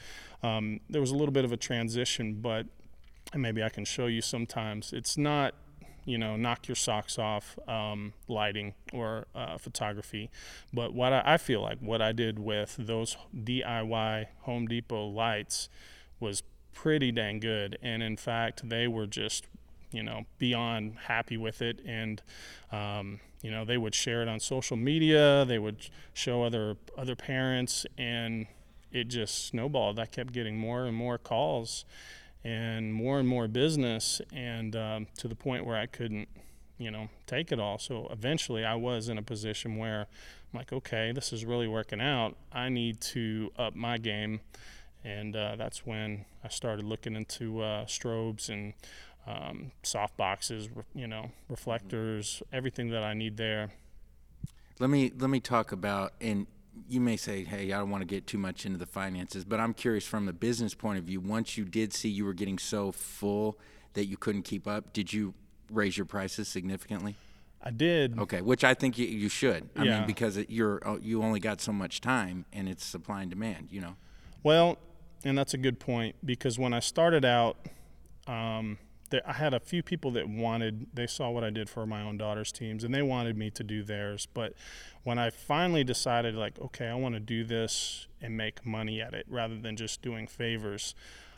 um, 0.44 0.80
there 0.90 1.02
was 1.02 1.12
a 1.12 1.16
little 1.16 1.32
bit 1.32 1.46
of 1.46 1.52
a 1.52 1.58
transition, 1.58 2.36
but 2.42 2.66
maybe 3.36 3.64
I 3.64 3.70
can 3.70 3.86
show 3.86 4.08
you 4.08 4.22
sometimes. 4.22 4.92
It's 4.94 5.18
not, 5.18 5.54
you 6.06 6.18
know, 6.18 6.36
knock 6.36 6.68
your 6.68 6.76
socks 6.76 7.20
off 7.20 7.60
um, 7.68 8.14
lighting 8.28 8.74
or 8.92 9.28
uh, 9.36 9.58
photography, 9.58 10.30
but 10.74 10.94
what 10.94 11.14
I, 11.14 11.22
I 11.26 11.38
feel 11.38 11.62
like 11.62 11.80
what 11.80 12.02
I 12.02 12.12
did 12.12 12.40
with 12.40 12.76
those 12.80 13.18
DIY 13.36 14.28
Home 14.42 14.68
Depot 14.68 15.08
lights 15.08 15.70
was 16.20 16.44
pretty 16.74 17.12
dang 17.12 17.40
good. 17.40 17.78
And 17.82 18.02
in 18.02 18.18
fact, 18.18 18.68
they 18.68 18.88
were 18.88 19.08
just, 19.08 19.46
you 19.92 20.04
know, 20.04 20.26
beyond 20.40 20.96
happy 21.08 21.38
with 21.38 21.62
it. 21.62 21.80
And, 21.86 22.22
um, 22.72 23.20
you 23.42 23.52
know, 23.52 23.66
they 23.66 23.78
would 23.78 23.96
share 23.96 24.22
it 24.22 24.28
on 24.28 24.40
social 24.40 24.78
media. 24.78 25.46
They 25.46 25.60
would 25.60 25.90
show 26.14 26.44
other 26.44 26.78
other 26.98 27.16
parents, 27.16 27.86
and 27.98 28.48
it 28.92 29.06
just 29.06 29.48
snowballed. 29.48 30.00
I 30.00 30.06
kept 30.06 30.34
getting 30.34 30.58
more 30.58 30.86
and 30.86 30.96
more 30.96 31.18
calls 31.18 31.86
and 32.44 32.94
more 32.94 33.20
and 33.20 33.28
more 33.28 33.48
business, 33.48 34.22
and 34.34 34.76
um, 34.76 35.08
to 35.18 35.28
the 35.28 35.36
point 35.36 35.66
where 35.66 35.78
I 35.78 35.86
couldn't, 35.86 36.28
you 36.78 36.90
know, 36.90 37.10
take 37.28 37.52
it 37.52 37.60
all. 37.60 37.78
So 37.78 38.08
eventually 38.12 38.66
I 38.66 38.76
was 38.76 39.10
in 39.10 39.18
a 39.18 39.24
position 39.24 39.78
where 39.78 40.08
I'm 40.52 40.58
like, 40.58 40.74
okay, 40.74 41.12
this 41.12 41.32
is 41.32 41.46
really 41.46 41.68
working 41.68 42.02
out. 42.02 42.36
I 42.52 42.70
need 42.70 43.00
to 43.02 43.52
up 43.58 43.76
my 43.76 43.98
game. 43.98 44.42
And 45.04 45.36
uh, 45.36 45.56
that's 45.58 45.86
when 45.86 46.26
I 46.44 46.50
started 46.50 46.86
looking 46.86 47.16
into 47.16 47.62
uh, 47.62 47.86
strobes 47.86 48.50
and 48.50 48.74
um, 49.28 49.72
soft 49.84 50.18
boxes, 50.18 50.70
you 50.96 51.08
know, 51.08 51.32
reflectors, 51.50 52.42
everything 52.52 52.90
that 52.90 53.04
I 53.04 53.14
need 53.14 53.38
there. 53.38 53.70
Let 54.80 54.90
me 54.90 55.12
let 55.18 55.30
me 55.30 55.40
talk 55.40 55.72
about 55.72 56.14
and 56.20 56.48
you 56.88 57.02
may 57.02 57.18
say, 57.18 57.44
"Hey, 57.44 57.72
I 57.72 57.80
don't 57.80 57.90
want 57.90 58.02
to 58.02 58.06
get 58.06 58.26
too 58.26 58.38
much 58.38 58.66
into 58.66 58.78
the 58.78 58.86
finances," 58.86 59.44
but 59.46 59.60
I'm 59.60 59.74
curious 59.74 60.06
from 60.06 60.26
the 60.26 60.34
business 60.34 60.74
point 60.74 60.98
of 60.98 61.04
view. 61.06 61.20
Once 61.20 61.58
you 61.58 61.66
did 61.66 61.94
see 61.94 62.10
you 62.10 62.26
were 62.26 62.34
getting 62.34 62.58
so 62.58 62.92
full 62.92 63.60
that 63.94 64.06
you 64.06 64.18
couldn't 64.18 64.44
keep 64.44 64.68
up, 64.68 64.94
did 64.94 65.12
you 65.14 65.34
raise 65.70 65.98
your 65.98 66.06
prices 66.06 66.48
significantly? 66.48 67.16
I 67.62 67.70
did. 67.72 68.18
Okay, 68.18 68.42
which 68.42 68.64
I 68.64 68.74
think 68.74 68.98
you, 68.98 69.06
you 69.06 69.30
should. 69.30 69.70
I 69.76 69.84
Yeah. 69.84 69.98
mean, 70.00 70.08
because 70.08 70.38
it, 70.38 70.50
you're 70.50 70.80
uh, 70.88 70.98
you 71.00 71.22
only 71.22 71.40
got 71.40 71.62
so 71.62 71.72
much 71.72 72.02
time, 72.02 72.46
and 72.52 72.68
it's 72.68 72.84
supply 72.84 73.22
and 73.22 73.30
demand. 73.30 73.68
You 73.70 73.82
know. 73.82 73.96
Well, 74.42 74.80
and 75.24 75.38
that's 75.38 75.54
a 75.54 75.58
good 75.60 75.80
point 75.80 76.16
because 76.26 76.58
when 76.58 76.74
I 76.74 76.80
started 76.80 77.24
out, 77.26 77.58
um, 78.26 78.80
I 79.26 79.34
had 79.34 79.54
a 79.54 79.60
few 79.60 79.84
people 79.84 80.12
that 80.12 80.28
wanted, 80.28 80.88
they 80.94 81.08
saw 81.08 81.30
what 81.30 81.44
I 81.44 81.50
did 81.50 81.70
for 81.70 81.86
my 81.86 82.02
own 82.02 82.18
daughter's 82.18 82.52
teams 82.52 82.84
and 82.84 82.94
they 82.94 83.02
wanted 83.02 83.38
me 83.38 83.50
to 83.52 83.64
do 83.64 83.84
theirs. 83.84 84.28
But 84.34 84.54
when 85.04 85.18
I 85.18 85.30
finally 85.30 85.84
decided, 85.84 86.36
like, 86.36 86.60
okay, 86.60 86.88
I 86.88 86.96
want 86.96 87.16
to 87.16 87.20
do 87.20 87.44
this 87.44 88.08
and 88.22 88.38
make 88.38 88.66
money 88.66 89.02
at 89.02 89.14
it 89.14 89.26
rather 89.30 89.58
than 89.58 89.76
just 89.76 90.02
doing 90.02 90.28
favors, 90.28 90.96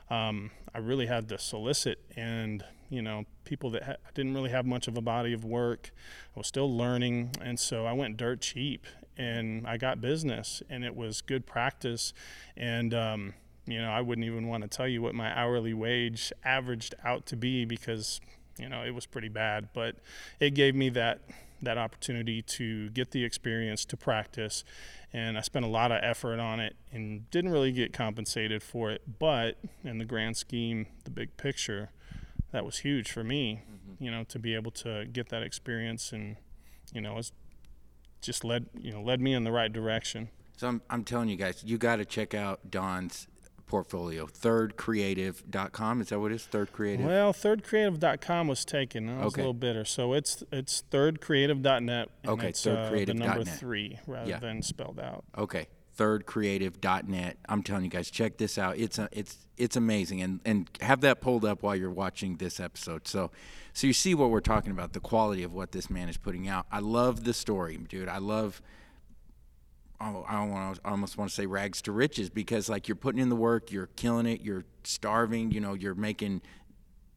um, 0.09 0.51
I 0.73 0.79
really 0.79 1.07
had 1.07 1.29
to 1.29 1.39
solicit 1.39 1.99
and, 2.15 2.63
you 2.89 3.01
know, 3.01 3.25
people 3.45 3.69
that 3.71 3.83
ha- 3.83 3.95
didn't 4.13 4.33
really 4.33 4.49
have 4.49 4.65
much 4.65 4.87
of 4.87 4.97
a 4.97 5.01
body 5.01 5.33
of 5.33 5.43
work. 5.43 5.91
I 6.35 6.39
was 6.39 6.47
still 6.47 6.75
learning. 6.75 7.31
And 7.41 7.59
so 7.59 7.85
I 7.85 7.93
went 7.93 8.17
dirt 8.17 8.41
cheap 8.41 8.85
and 9.17 9.65
I 9.67 9.77
got 9.77 10.01
business 10.01 10.61
and 10.69 10.83
it 10.83 10.95
was 10.95 11.21
good 11.21 11.45
practice. 11.45 12.13
And, 12.57 12.93
um, 12.93 13.33
you 13.65 13.81
know, 13.81 13.89
I 13.89 14.01
wouldn't 14.01 14.25
even 14.25 14.47
want 14.47 14.63
to 14.63 14.69
tell 14.69 14.87
you 14.87 15.01
what 15.01 15.15
my 15.15 15.35
hourly 15.37 15.73
wage 15.73 16.33
averaged 16.43 16.95
out 17.03 17.25
to 17.27 17.35
be 17.35 17.65
because, 17.65 18.19
you 18.57 18.67
know, 18.67 18.83
it 18.83 18.91
was 18.91 19.05
pretty 19.05 19.29
bad. 19.29 19.69
But 19.73 19.97
it 20.39 20.51
gave 20.51 20.75
me 20.75 20.89
that 20.89 21.21
that 21.61 21.77
opportunity 21.77 22.41
to 22.41 22.89
get 22.89 23.11
the 23.11 23.23
experience 23.23 23.85
to 23.85 23.95
practice, 23.95 24.65
and 25.13 25.37
I 25.37 25.41
spent 25.41 25.63
a 25.63 25.69
lot 25.69 25.93
of 25.93 25.99
effort 26.03 26.39
on 26.39 26.59
it 26.59 26.75
and 26.91 27.29
didn't 27.31 27.51
really 27.51 27.71
get 27.71 27.93
compensated 27.93 28.61
for 28.61 28.91
it. 28.91 29.01
But 29.17 29.57
in 29.83 29.97
the 29.97 30.05
grand 30.05 30.35
scheme, 30.35 30.87
the 31.05 31.09
big 31.09 31.37
picture, 31.37 31.91
that 32.51 32.65
was 32.65 32.79
huge 32.79 33.11
for 33.11 33.23
me. 33.23 33.61
Mm-hmm. 33.61 34.03
You 34.03 34.11
know, 34.11 34.23
to 34.25 34.39
be 34.39 34.55
able 34.55 34.71
to 34.71 35.05
get 35.05 35.29
that 35.29 35.41
experience 35.41 36.11
and, 36.11 36.35
you 36.93 36.99
know, 36.99 37.17
it's 37.17 37.31
just 38.23 38.43
led 38.43 38.65
you 38.79 38.91
know 38.91 39.01
led 39.01 39.21
me 39.21 39.33
in 39.33 39.43
the 39.43 39.51
right 39.51 39.71
direction. 39.71 40.29
So 40.57 40.67
I'm 40.67 40.81
I'm 40.89 41.03
telling 41.03 41.29
you 41.29 41.35
guys, 41.35 41.63
you 41.63 41.77
got 41.77 41.97
to 41.97 42.05
check 42.05 42.33
out 42.33 42.71
Don's 42.71 43.27
portfolio. 43.73 44.27
Thirdcreative.com. 44.27 46.01
Is 46.01 46.09
that 46.09 46.19
what 46.19 46.31
it 46.31 46.35
is? 46.35 46.45
Third 46.45 46.71
Creative. 46.71 47.03
Well, 47.05 47.33
thirdcreative.com 47.33 48.47
was 48.47 48.63
taken. 48.65 49.09
I 49.09 49.25
was 49.25 49.33
Okay. 49.33 49.41
a 49.41 49.45
little 49.45 49.53
bitter. 49.55 49.83
So 49.83 50.13
it's 50.13 50.43
it's 50.51 50.83
thirdcreative.net. 50.91 52.09
Okay, 52.27 52.49
it's, 52.49 52.67
uh, 52.67 52.91
the 53.05 53.13
number 53.15 53.43
three 53.43 53.97
rather 54.05 54.29
Yeah. 54.29 54.37
than 54.39 54.61
spelled 54.61 54.99
out. 54.99 55.23
Okay, 55.35 55.67
thirdcreative.net. 55.97 57.37
I'm 57.49 57.63
telling 57.63 57.83
you 57.83 57.89
guys, 57.89 58.11
check 58.11 58.37
this 58.37 58.57
out. 58.59 58.77
It's 58.77 58.99
a, 58.99 59.09
it's 59.11 59.37
it's 59.57 59.75
amazing, 59.75 60.21
and 60.21 60.39
and 60.45 60.69
have 60.81 61.01
that 61.01 61.19
pulled 61.19 61.43
up 61.43 61.63
while 61.63 61.75
you're 61.75 61.89
watching 61.89 62.37
this 62.37 62.59
episode. 62.59 63.07
So, 63.07 63.31
so 63.73 63.87
you 63.87 63.93
see 63.93 64.13
what 64.13 64.29
we're 64.29 64.39
talking 64.39 64.71
about, 64.71 64.93
the 64.93 64.99
quality 64.99 65.41
of 65.41 65.51
what 65.51 65.71
this 65.71 65.89
man 65.89 66.09
is 66.09 66.17
putting 66.17 66.47
out. 66.47 66.67
I 66.71 66.79
love 66.79 67.23
the 67.23 67.33
story, 67.33 67.77
dude. 67.77 68.07
I 68.07 68.19
love. 68.19 68.61
I 70.03 70.33
don't 70.33 70.51
want. 70.51 70.79
I 70.83 70.89
almost 70.91 71.17
want 71.17 71.29
to 71.29 71.35
say 71.35 71.45
rags 71.45 71.81
to 71.83 71.91
riches 71.91 72.29
because 72.29 72.69
like 72.69 72.87
you're 72.87 72.95
putting 72.95 73.21
in 73.21 73.29
the 73.29 73.35
work, 73.35 73.71
you're 73.71 73.87
killing 73.95 74.25
it, 74.25 74.41
you're 74.41 74.65
starving. 74.83 75.51
You 75.51 75.61
know, 75.61 75.73
you're 75.73 75.95
making 75.95 76.41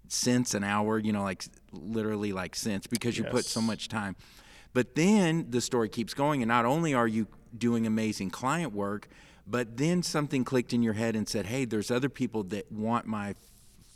cents 0.08 0.54
an 0.54 0.64
hour. 0.64 0.98
You 0.98 1.12
know, 1.12 1.22
like 1.22 1.44
literally 1.72 2.32
like 2.32 2.54
cents 2.56 2.86
because 2.86 3.18
you 3.18 3.24
put 3.24 3.44
so 3.44 3.60
much 3.60 3.88
time. 3.88 4.16
But 4.72 4.94
then 4.94 5.46
the 5.50 5.60
story 5.60 5.88
keeps 5.88 6.14
going, 6.14 6.42
and 6.42 6.48
not 6.48 6.64
only 6.64 6.94
are 6.94 7.08
you 7.08 7.26
doing 7.56 7.86
amazing 7.86 8.30
client 8.30 8.72
work, 8.72 9.08
but 9.46 9.76
then 9.76 10.02
something 10.02 10.44
clicked 10.44 10.72
in 10.72 10.82
your 10.82 10.94
head 10.94 11.16
and 11.16 11.28
said, 11.28 11.46
"Hey, 11.46 11.64
there's 11.64 11.90
other 11.90 12.08
people 12.08 12.42
that 12.44 12.70
want 12.70 13.06
my 13.06 13.34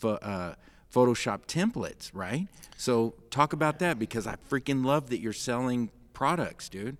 uh, 0.03 0.55
Photoshop 0.93 1.47
templates, 1.47 2.11
right?" 2.15 2.49
So 2.77 3.15
talk 3.31 3.53
about 3.53 3.79
that 3.81 3.99
because 3.99 4.27
I 4.27 4.37
freaking 4.49 4.85
love 4.85 5.11
that 5.11 5.21
you're 5.21 5.33
selling 5.33 5.91
products, 6.15 6.69
dude. 6.69 6.97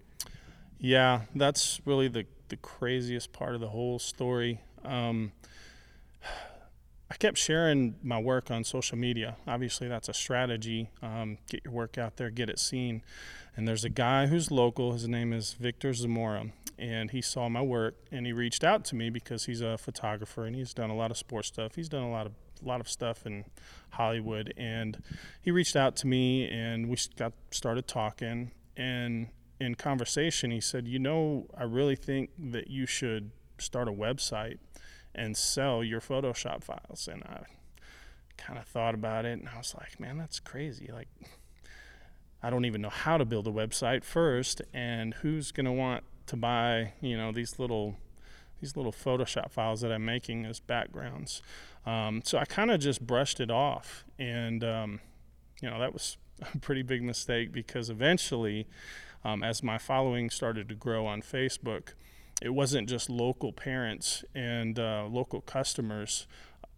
Yeah, 0.81 1.23
that's 1.35 1.81
really 1.85 2.09
the 2.09 2.25
the 2.49 2.57
craziest 2.57 3.33
part 3.33 3.55
of 3.55 3.61
the 3.61 3.69
whole 3.69 3.99
story. 3.99 4.61
Um, 4.85 5.33
I 7.11 7.17
kept 7.17 7.39
sharing 7.39 7.97
my 8.03 8.19
work 8.19 8.51
on 8.51 8.65
social 8.65 8.97
media. 8.97 9.37
Obviously, 9.47 9.89
that's 9.89 10.09
a 10.09 10.15
strategy. 10.15 10.91
Um, 11.03 11.39
get 11.49 11.65
your 11.65 11.73
work 11.73 11.99
out 11.99 12.17
there, 12.17 12.31
get 12.31 12.49
it 12.49 12.59
seen. 12.59 13.03
And 13.57 13.69
there's 13.69 13.85
a 13.85 13.89
guy 13.91 14.27
who's 14.27 14.51
local. 14.51 14.93
His 14.93 15.07
name 15.07 15.33
is 15.33 15.53
Victor 15.53 15.93
Zamora, 15.93 16.47
and 16.79 17.11
he 17.11 17.21
saw 17.21 17.49
my 17.49 17.63
work 17.63 17.97
and 18.11 18.25
he 18.27 18.33
reached 18.33 18.65
out 18.65 18.85
to 18.87 18.97
me 18.97 19.11
because 19.11 19.45
he's 19.45 19.61
a 19.61 19.77
photographer 19.77 20.45
and 20.45 20.57
he's 20.57 20.73
done 20.73 20.89
a 20.89 20.97
lot 20.97 21.11
of 21.11 21.19
sports 21.19 21.49
stuff. 21.49 21.75
He's 21.75 21.89
done 21.89 22.03
a 22.03 22.11
lot 22.11 22.27
of 22.27 22.33
a 22.63 22.69
lot 22.69 22.81
of 22.81 22.89
stuff 22.89 23.27
in 23.27 23.45
Hollywood, 23.91 24.55
and 24.57 25.03
he 25.43 25.51
reached 25.51 25.77
out 25.77 25.95
to 25.97 26.07
me 26.07 26.49
and 26.49 26.89
we 26.89 26.97
got 27.17 27.33
started 27.51 27.87
talking. 27.87 28.53
And 28.77 29.29
in 29.61 29.75
conversation, 29.75 30.51
he 30.51 30.61
said, 30.61 30.89
"You 30.89 30.99
know, 30.99 31.47
I 31.57 31.65
really 31.65 31.97
think 31.97 32.31
that 32.39 32.69
you 32.69 32.87
should 32.87 33.31
start 33.59 33.89
a 33.89 33.93
website 33.93 34.59
and 35.15 35.37
sell 35.37 35.85
your 35.85 36.01
Photoshop 36.01 36.65
files." 36.65 37.07
And 37.07 37.23
I 37.25 37.45
kind 38.39 38.59
of 38.59 38.65
thought 38.67 38.95
about 38.95 39.27
it, 39.27 39.39
and 39.39 39.49
I 39.49 39.59
was 39.59 39.75
like, 39.79 40.01
"Man, 40.01 40.17
that's 40.17 40.41
crazy! 40.41 40.91
Like, 40.91 41.09
I 42.43 42.49
don't 42.49 42.65
even 42.65 42.81
know 42.81 42.89
how 42.89 43.19
to 43.19 43.25
build 43.27 43.47
a 43.47 43.53
website 43.53 44.03
first, 44.03 44.63
and 44.73 45.15
who's 45.15 45.53
gonna 45.53 45.73
want 45.73 46.05
to 46.27 46.37
buy, 46.37 46.95
you 47.01 47.17
know, 47.17 47.31
these 47.33 47.59
little." 47.59 47.97
These 48.63 48.77
little 48.77 48.93
Photoshop 48.93 49.51
files 49.53 49.81
that 49.81 49.91
I'm 49.91 50.05
making 50.05 50.45
as 50.45 50.61
backgrounds, 50.61 51.41
um, 51.87 52.21
so 52.23 52.37
I 52.37 52.45
kind 52.45 52.71
of 52.71 52.79
just 52.79 53.07
brushed 53.07 53.41
it 53.41 53.51
off, 53.51 54.05
and 54.19 54.63
um, 54.63 55.01
you 55.63 55.71
know 55.71 55.79
that 55.79 55.95
was 55.95 56.19
a 56.55 56.59
pretty 56.59 56.83
big 56.83 57.03
mistake 57.03 57.53
because 57.53 57.89
eventually, 57.89 58.67
um, 59.25 59.43
as 59.43 59.63
my 59.63 59.79
following 59.79 60.31
started 60.31 60.69
to 60.69 60.75
grow 60.75 61.07
on 61.07 61.23
Facebook, 61.23 61.95
it 62.41 62.51
wasn't 62.51 62.89
just 62.89 63.11
local 63.11 63.53
parents 63.53 64.25
and 64.35 64.79
uh, 64.79 65.07
local 65.11 65.41
customers, 65.43 66.27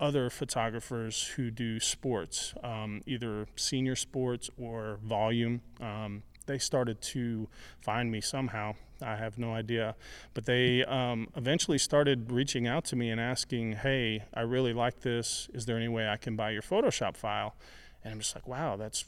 other 0.01 0.29
photographers 0.29 1.25
who 1.37 1.51
do 1.51 1.79
sports, 1.79 2.55
um, 2.65 3.03
either 3.07 3.47
senior 3.55 3.95
sports 3.95 4.51
or 4.59 4.99
volume. 5.05 5.61
Um, 5.81 6.25
they 6.47 6.59
started 6.59 7.01
to 7.01 7.49
find 7.81 8.11
me 8.11 8.21
somehow. 8.21 8.75
I 9.01 9.17
have 9.17 9.39
no 9.39 9.53
idea. 9.53 9.95
But 10.35 10.47
they 10.47 10.85
um, 10.85 11.29
eventually 11.37 11.79
started 11.79 12.33
reaching 12.33 12.67
out 12.67 12.85
to 12.87 12.97
me 12.97 13.11
and 13.11 13.21
asking, 13.21 13.73
hey, 13.73 14.25
I 14.35 14.41
really 14.41 14.73
like 14.73 15.01
this. 15.01 15.49
Is 15.55 15.67
there 15.67 15.77
any 15.77 15.89
way 15.89 16.09
I 16.09 16.17
can 16.17 16.37
buy 16.37 16.51
your 16.51 16.63
Photoshop 16.63 17.17
file? 17.17 17.55
And 18.05 18.13
I'm 18.13 18.19
just 18.19 18.35
like, 18.35 18.49
wow, 18.49 18.77
that's 18.77 19.05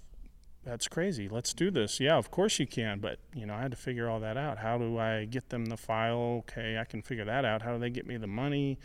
that's 0.65 0.89
crazy. 0.89 1.29
Let's 1.29 1.53
do 1.53 1.71
this. 1.71 2.01
Yeah, 2.01 2.17
of 2.17 2.31
course 2.31 2.59
you 2.59 2.67
can. 2.67 3.01
But, 3.01 3.19
you 3.35 3.47
know, 3.47 3.55
I 3.55 3.63
had 3.63 3.71
to 3.71 3.77
figure 3.77 4.09
all 4.09 4.21
that 4.21 4.37
out. 4.37 4.59
How 4.59 4.79
do 4.79 4.99
I 4.99 5.27
get 5.27 5.51
them 5.51 5.67
the 5.67 5.77
file? 5.77 6.43
Okay, 6.49 6.79
I 6.79 6.85
can 6.85 7.03
figure 7.03 7.25
that 7.25 7.45
out. 7.45 7.63
How 7.63 7.73
do 7.73 7.79
they 7.79 7.91
get 7.91 8.07
me 8.07 8.17
the 8.17 8.27
money? 8.27 8.79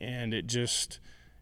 And 0.00 0.32
it 0.32 0.46
just 0.46 0.98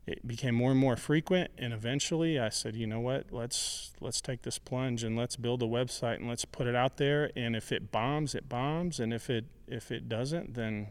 it 0.08 0.26
became 0.26 0.54
more 0.54 0.70
and 0.70 0.80
more 0.80 0.96
frequent 0.96 1.50
and 1.58 1.72
eventually 1.72 2.38
I 2.38 2.48
said, 2.48 2.74
you 2.74 2.86
know 2.86 2.98
what, 2.98 3.26
let's 3.30 3.92
let's 4.00 4.22
take 4.22 4.42
this 4.42 4.58
plunge 4.58 5.04
and 5.04 5.16
let's 5.16 5.36
build 5.36 5.62
a 5.62 5.66
website 5.66 6.16
and 6.16 6.26
let's 6.26 6.46
put 6.46 6.66
it 6.66 6.74
out 6.74 6.96
there 6.96 7.30
and 7.36 7.54
if 7.54 7.70
it 7.70 7.92
bombs, 7.92 8.34
it 8.34 8.48
bombs 8.48 8.98
and 8.98 9.12
if 9.12 9.28
it 9.28 9.44
if 9.66 9.92
it 9.92 10.08
doesn't 10.08 10.54
then 10.54 10.88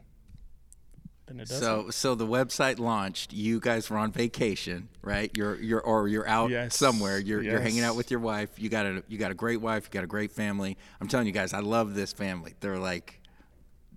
then 1.28 1.40
it 1.40 1.48
doesn't. 1.50 1.62
So, 1.62 1.90
so 1.90 2.16
the 2.16 2.26
website 2.26 2.80
launched. 2.80 3.34
You 3.34 3.60
guys 3.60 3.90
were 3.90 3.98
on 3.98 4.12
vacation, 4.12 4.90
right? 5.02 5.30
You're, 5.36 5.56
you're, 5.62 5.82
or 5.82 6.08
you're 6.08 6.28
out 6.28 6.50
Yes. 6.50 6.76
somewhere. 6.76 7.20
You're, 7.20 7.42
you're 7.44 7.60
hanging 7.60 7.82
out 7.84 7.96
with 7.96 8.10
your 8.12 8.20
wife. 8.20 8.52
You 8.58 8.70
got 8.70 8.86
a, 8.86 9.04
you 9.08 9.18
got 9.18 9.32
a 9.32 9.36
great 9.36 9.62
wife. 9.62 9.86
You 9.86 9.92
got 9.92 10.04
a 10.04 10.08
great 10.08 10.32
family. 10.32 10.78
I'm 11.02 11.08
telling 11.08 11.28
you 11.28 11.34
guys, 11.34 11.54
I 11.54 11.60
love 11.60 11.94
this 11.96 12.14
family. 12.14 12.54
They're 12.62 12.80
like 12.80 13.22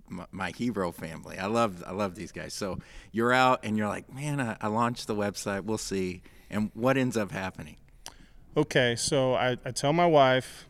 my, 0.09 0.25
my 0.31 0.51
hero 0.51 0.91
family. 0.91 1.37
I 1.37 1.47
love, 1.47 1.83
I 1.87 1.91
love 1.91 2.15
these 2.15 2.31
guys. 2.31 2.53
So 2.53 2.79
you're 3.11 3.31
out 3.33 3.61
and 3.63 3.77
you're 3.77 3.87
like, 3.87 4.13
man, 4.13 4.39
I, 4.41 4.57
I 4.59 4.67
launched 4.67 5.07
the 5.07 5.15
website. 5.15 5.63
We'll 5.63 5.77
see. 5.77 6.21
And 6.49 6.69
what 6.73 6.97
ends 6.97 7.15
up 7.15 7.31
happening? 7.31 7.77
Okay, 8.57 8.95
so 8.97 9.33
I, 9.35 9.55
I 9.63 9.71
tell 9.71 9.93
my 9.93 10.05
wife. 10.05 10.67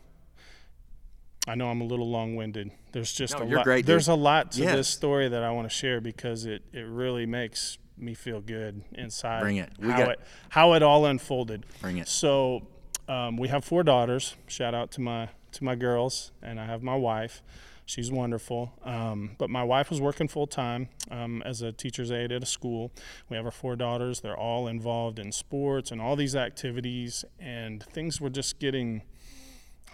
I 1.47 1.55
know 1.55 1.69
I'm 1.69 1.81
a 1.81 1.85
little 1.85 2.09
long-winded. 2.09 2.71
There's 2.91 3.11
just 3.11 3.37
No, 3.39 3.45
a 3.45 3.47
lot. 3.55 3.63
great. 3.63 3.85
There's 3.85 4.07
a 4.07 4.13
lot 4.15 4.51
to 4.53 4.61
Yes. 4.61 4.75
this 4.75 4.87
story 4.87 5.27
that 5.29 5.43
I 5.43 5.51
want 5.51 5.69
to 5.69 5.75
share 5.75 5.99
because 5.99 6.45
it, 6.45 6.61
it 6.71 6.85
really 6.85 7.25
makes 7.25 7.77
me 7.97 8.13
feel 8.13 8.41
good 8.41 8.83
inside. 8.93 9.41
Bring 9.41 9.57
it. 9.57 9.71
We 9.79 9.89
how 9.89 9.97
got- 9.97 10.09
it 10.09 10.19
how 10.49 10.73
it 10.73 10.83
all 10.83 11.05
unfolded. 11.05 11.65
Bring 11.81 11.97
it. 11.97 12.07
So, 12.07 12.67
um, 13.07 13.37
we 13.37 13.47
have 13.47 13.63
four 13.65 13.83
daughters. 13.83 14.35
Shout 14.47 14.73
out 14.75 14.91
to 14.91 15.01
my 15.01 15.29
to 15.53 15.63
my 15.63 15.75
girls, 15.75 16.31
and 16.41 16.59
I 16.59 16.65
have 16.65 16.81
my 16.83 16.95
wife. 16.95 17.41
She's 17.85 18.09
wonderful. 18.11 18.71
Um, 18.85 19.31
but 19.37 19.49
my 19.49 19.63
wife 19.65 19.89
was 19.89 19.99
working 19.99 20.29
full 20.29 20.47
time 20.47 20.87
um, 21.09 21.41
as 21.45 21.61
a 21.61 21.73
teacher's 21.73 22.09
aide 22.11 22.31
at 22.31 22.41
a 22.41 22.45
school. 22.45 22.91
We 23.29 23.35
have 23.35 23.45
our 23.45 23.51
four 23.51 23.75
daughters. 23.75 24.21
They're 24.21 24.37
all 24.37 24.67
involved 24.67 25.19
in 25.19 25.31
sports 25.33 25.91
and 25.91 25.99
all 25.99 26.15
these 26.15 26.35
activities, 26.35 27.25
and 27.39 27.83
things 27.83 28.21
were 28.21 28.29
just 28.29 28.59
getting 28.59 29.01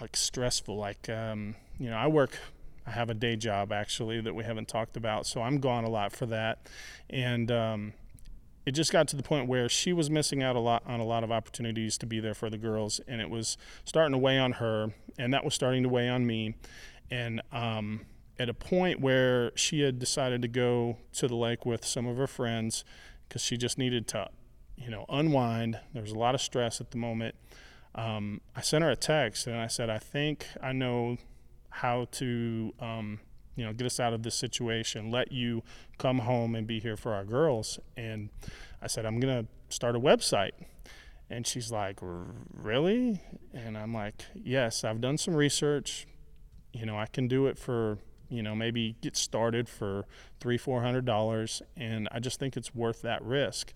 like 0.02 0.16
stressful. 0.16 0.78
Like 0.78 1.10
um, 1.10 1.56
you 1.80 1.90
know, 1.90 1.98
I 1.98 2.08
work. 2.08 2.38
I 2.86 2.92
have 2.92 3.10
a 3.10 3.14
day 3.14 3.36
job 3.36 3.74
actually 3.74 4.22
that 4.22 4.34
we 4.34 4.46
haven't 4.46 4.70
talked 4.70 4.96
about, 4.96 5.26
so 5.26 5.42
I'm 5.42 5.60
gone 5.60 5.84
a 5.84 5.90
lot 5.90 6.14
for 6.14 6.26
that, 6.28 6.70
and 7.10 7.52
um, 7.52 7.94
it 8.66 8.72
just 8.72 8.94
got 8.94 9.10
to 9.10 9.18
the 9.18 9.24
point 9.24 9.50
where 9.50 9.68
she 9.68 9.92
was 9.92 10.10
missing 10.10 10.42
out 10.42 10.56
a 10.56 10.60
lot 10.60 10.84
on 10.86 11.02
a 11.02 11.04
lot 11.04 11.24
of 11.24 11.32
opportunities 11.32 11.98
to 11.98 12.06
be 12.06 12.22
there 12.22 12.34
for 12.34 12.50
the 12.50 12.58
girls, 12.58 13.02
and 13.06 13.20
it 13.20 13.30
was 13.30 13.58
starting 13.84 14.14
to 14.14 14.18
weigh 14.18 14.40
on 14.40 14.54
her, 14.54 14.94
and 15.20 15.34
that 15.34 15.44
was 15.44 15.54
starting 15.54 15.84
to 15.84 15.90
weigh 15.90 16.08
on 16.08 16.26
me, 16.26 16.56
and 17.12 17.42
um, 17.52 18.06
at 18.40 18.50
a 18.50 18.54
point 18.54 19.00
where 19.00 19.52
she 19.56 19.82
had 19.82 20.00
decided 20.00 20.42
to 20.42 20.48
go 20.48 20.98
to 21.14 21.28
the 21.28 21.36
lake 21.36 21.66
with 21.66 21.86
some 21.86 22.06
of 22.06 22.18
her 22.18 22.28
friends 22.28 22.84
because 23.28 23.42
she 23.42 23.58
just 23.58 23.78
needed 23.78 24.08
to, 24.08 24.30
you 24.76 24.90
know, 24.90 25.06
unwind. 25.10 25.80
There 25.94 26.02
was 26.02 26.12
a 26.12 26.18
lot 26.18 26.36
of 26.36 26.42
stress 26.42 26.80
at 26.80 26.92
the 26.92 26.98
moment. 26.98 27.36
Um, 27.98 28.42
I 28.56 28.62
sent 28.62 28.84
her 28.84 28.92
a 28.92 28.96
text 28.96 29.48
and 29.48 29.58
I 29.58 29.68
said, 29.68 29.90
I 29.90 29.98
think 29.98 30.46
I 30.62 30.72
know 30.72 31.18
how 31.70 32.08
to 32.12 32.74
um, 32.80 33.20
you 33.58 33.66
know, 33.66 33.74
get 33.74 33.86
us 33.86 34.00
out 34.00 34.14
of 34.14 34.24
this 34.24 34.36
situation, 34.36 35.12
let 35.12 35.32
you 35.32 35.64
come 35.98 36.20
home 36.20 36.56
and 36.56 36.66
be 36.66 36.80
here 36.80 36.96
for 36.96 37.14
our 37.14 37.26
girls. 37.26 37.80
And 37.98 38.30
I 38.82 38.88
said, 38.88 39.06
I'm 39.06 39.20
going 39.20 39.46
to 39.46 39.74
start 39.76 39.96
a 39.96 40.00
website. 40.00 40.52
And 41.30 41.46
she's 41.46 41.72
like, 41.72 42.00
Really? 42.02 43.20
And 43.54 43.78
I'm 43.78 43.94
like, 43.94 44.24
Yes, 44.34 44.86
I've 44.86 45.02
done 45.02 45.18
some 45.18 45.36
research. 45.36 46.08
You 46.72 46.86
know, 46.86 46.98
I 46.98 47.08
can 47.08 47.28
do 47.28 47.48
it 47.48 47.58
for, 47.58 47.98
you 48.30 48.44
know, 48.44 48.56
maybe 48.56 48.96
get 49.02 49.18
started 49.18 49.68
for 49.68 50.06
three, 50.40 50.58
four 50.58 50.84
hundred 50.84 51.06
dollars. 51.06 51.62
And 51.76 52.08
I 52.12 52.20
just 52.20 52.40
think 52.40 52.56
it's 52.56 52.74
worth 52.74 53.02
that 53.02 53.24
risk. 53.24 53.74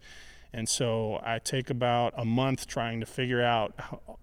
And 0.53 0.67
so 0.67 1.21
I 1.23 1.39
take 1.39 1.69
about 1.69 2.13
a 2.17 2.25
month 2.25 2.67
trying 2.67 2.99
to 2.99 3.05
figure 3.05 3.41
out, 3.41 3.73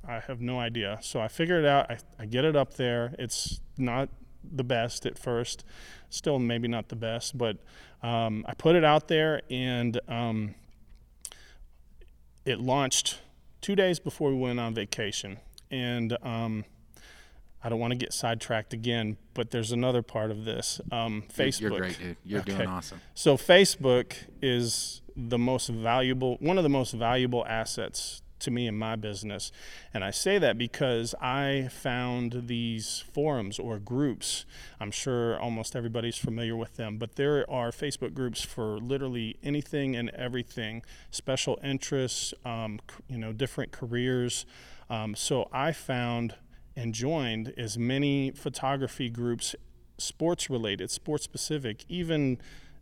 I 0.06 0.20
have 0.20 0.40
no 0.40 0.60
idea. 0.60 0.98
So 1.00 1.20
I 1.20 1.28
figure 1.28 1.58
it 1.58 1.64
out, 1.64 1.90
I, 1.90 1.98
I 2.18 2.26
get 2.26 2.44
it 2.44 2.54
up 2.54 2.74
there. 2.74 3.14
It's 3.18 3.60
not 3.78 4.10
the 4.44 4.64
best 4.64 5.06
at 5.06 5.18
first, 5.18 5.64
still 6.10 6.38
maybe 6.38 6.68
not 6.68 6.88
the 6.88 6.96
best, 6.96 7.36
but 7.38 7.56
um, 8.02 8.44
I 8.46 8.54
put 8.54 8.76
it 8.76 8.84
out 8.84 9.08
there 9.08 9.42
and 9.50 9.98
um, 10.06 10.54
it 12.44 12.60
launched 12.60 13.20
two 13.60 13.74
days 13.74 13.98
before 13.98 14.30
we 14.30 14.36
went 14.36 14.60
on 14.60 14.74
vacation. 14.74 15.38
And 15.70 16.16
um, 16.22 16.64
I 17.62 17.68
don't 17.68 17.80
want 17.80 17.92
to 17.92 17.98
get 17.98 18.12
sidetracked 18.12 18.72
again, 18.72 19.16
but 19.34 19.50
there's 19.50 19.72
another 19.72 20.02
part 20.02 20.30
of 20.30 20.44
this. 20.44 20.80
Um, 20.92 21.24
Facebook. 21.34 21.60
You're 21.60 21.70
great, 21.78 21.98
dude. 21.98 22.16
You're 22.24 22.40
okay. 22.40 22.56
doing 22.56 22.68
awesome. 22.68 23.00
So 23.14 23.36
Facebook 23.36 24.12
is 24.40 25.02
the 25.18 25.38
most 25.38 25.68
valuable, 25.68 26.36
one 26.40 26.58
of 26.58 26.62
the 26.62 26.70
most 26.70 26.92
valuable 26.92 27.44
assets 27.46 28.22
to 28.40 28.50
me 28.52 28.68
in 28.68 28.78
my 28.78 28.94
business. 28.94 29.50
And 29.92 30.04
I 30.04 30.12
say 30.12 30.38
that 30.38 30.56
because 30.56 31.14
I 31.20 31.68
found 31.72 32.46
these 32.46 33.04
forums 33.12 33.58
or 33.58 33.80
groups. 33.80 34.44
I'm 34.78 34.92
sure 34.92 35.38
almost 35.40 35.74
everybody's 35.74 36.16
familiar 36.16 36.56
with 36.56 36.76
them, 36.76 36.98
but 36.98 37.16
there 37.16 37.48
are 37.50 37.70
Facebook 37.70 38.14
groups 38.14 38.40
for 38.42 38.78
literally 38.78 39.36
anything 39.42 39.96
and 39.96 40.10
everything, 40.10 40.82
special 41.10 41.58
interests, 41.64 42.32
um, 42.44 42.78
you 43.08 43.18
know, 43.18 43.32
different 43.32 43.72
careers. 43.72 44.46
Um, 44.88 45.16
so 45.16 45.48
I 45.52 45.72
found 45.72 46.36
and 46.76 46.94
joined 46.94 47.52
as 47.56 47.76
many 47.76 48.30
photography 48.30 49.10
groups, 49.10 49.56
sports 49.98 50.48
related, 50.48 50.92
sports 50.92 51.24
specific, 51.24 51.84
even 51.88 52.38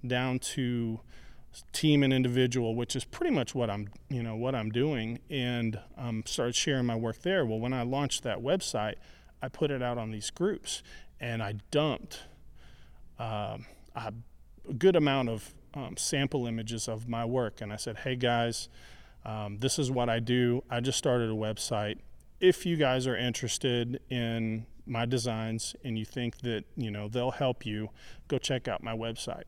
down 0.06 0.38
to 0.38 1.00
team 1.72 2.02
and 2.02 2.12
individual, 2.12 2.74
which 2.74 2.96
is 2.96 3.04
pretty 3.04 3.34
much 3.34 3.54
what 3.54 3.70
I'm, 3.70 3.88
you 4.08 4.22
know, 4.22 4.36
what 4.36 4.54
I'm 4.54 4.70
doing, 4.70 5.18
and 5.30 5.78
um, 5.96 6.22
started 6.26 6.54
sharing 6.54 6.86
my 6.86 6.96
work 6.96 7.22
there. 7.22 7.44
Well, 7.44 7.58
when 7.58 7.72
I 7.72 7.82
launched 7.82 8.22
that 8.24 8.38
website, 8.38 8.94
I 9.42 9.48
put 9.48 9.70
it 9.70 9.82
out 9.82 9.98
on 9.98 10.10
these 10.10 10.30
groups, 10.30 10.82
and 11.20 11.42
I 11.42 11.54
dumped 11.70 12.20
uh, 13.18 13.58
a 13.94 14.12
good 14.78 14.96
amount 14.96 15.28
of 15.28 15.54
um, 15.74 15.96
sample 15.96 16.46
images 16.46 16.88
of 16.88 17.08
my 17.08 17.24
work, 17.24 17.60
and 17.60 17.72
I 17.72 17.76
said, 17.76 17.98
"Hey 17.98 18.16
guys, 18.16 18.68
um, 19.24 19.58
this 19.58 19.78
is 19.78 19.90
what 19.90 20.08
I 20.08 20.20
do. 20.20 20.62
I 20.70 20.80
just 20.80 20.98
started 20.98 21.30
a 21.30 21.34
website. 21.34 21.98
If 22.40 22.66
you 22.66 22.76
guys 22.76 23.06
are 23.06 23.16
interested 23.16 24.00
in 24.10 24.66
my 24.88 25.04
designs 25.04 25.74
and 25.84 25.98
you 25.98 26.04
think 26.04 26.38
that 26.38 26.64
you 26.76 26.90
know 26.90 27.08
they'll 27.08 27.32
help 27.32 27.66
you, 27.66 27.90
go 28.28 28.38
check 28.38 28.68
out 28.68 28.82
my 28.82 28.94
website." 28.94 29.44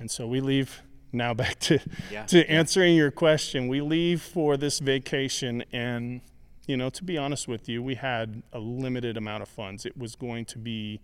And 0.00 0.10
so 0.10 0.26
we 0.26 0.40
leave 0.40 0.82
now 1.12 1.34
back 1.34 1.58
to 1.60 1.78
yeah, 2.10 2.24
to 2.26 2.48
answering 2.50 2.96
your 2.96 3.10
question. 3.10 3.68
We 3.68 3.80
leave 3.80 4.22
for 4.22 4.56
this 4.56 4.78
vacation 4.78 5.64
and 5.72 6.20
you 6.68 6.76
know, 6.76 6.90
to 6.90 7.02
be 7.02 7.16
honest 7.16 7.48
with 7.48 7.66
you, 7.66 7.82
we 7.82 7.94
had 7.94 8.42
a 8.52 8.58
limited 8.58 9.16
amount 9.16 9.42
of 9.42 9.48
funds. 9.48 9.86
It 9.86 9.96
was 9.96 10.14
going 10.14 10.44
to 10.44 10.58
be 10.58 11.00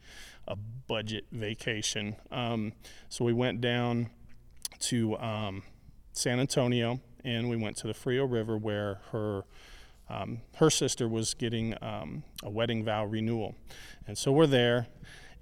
a 0.46 0.56
budget 0.56 1.24
vacation. 1.32 2.16
Um, 2.30 2.74
so 3.08 3.24
we 3.24 3.32
went 3.32 3.62
down 3.62 4.10
to 4.80 5.16
um, 5.16 5.62
San 6.12 6.38
Antonio 6.38 7.00
and 7.24 7.48
we 7.48 7.56
went 7.56 7.78
to 7.78 7.86
the 7.86 7.94
Frio 7.94 8.26
River 8.26 8.58
where 8.58 9.00
her 9.12 9.44
um, 10.10 10.42
her 10.56 10.68
sister 10.68 11.08
was 11.08 11.32
getting 11.32 11.74
um, 11.82 12.24
a 12.42 12.50
wedding 12.50 12.84
vow 12.84 13.06
renewal. 13.06 13.54
And 14.06 14.18
so 14.18 14.32
we're 14.32 14.46
there 14.46 14.86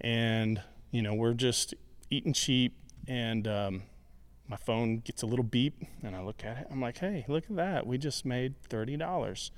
and, 0.01 0.62
you 0.92 1.03
know, 1.03 1.14
we're 1.14 1.35
just 1.35 1.75
eating 2.11 2.33
cheap 2.33 2.77
and 3.09 3.48
um, 3.48 3.83
my 4.48 4.57
phone 4.57 4.98
gets 4.98 5.22
a 5.22 5.26
little 5.26 5.44
beep 5.44 5.83
and 6.02 6.14
I 6.14 6.22
look 6.22 6.44
at 6.44 6.59
it. 6.59 6.66
I'm 6.70 6.81
like, 6.81 6.98
hey, 6.98 7.24
look 7.28 7.44
at 7.44 7.57
that. 7.57 7.87
We 7.87 7.98
just 7.98 8.24
made 8.24 8.55
$30. 8.68 9.50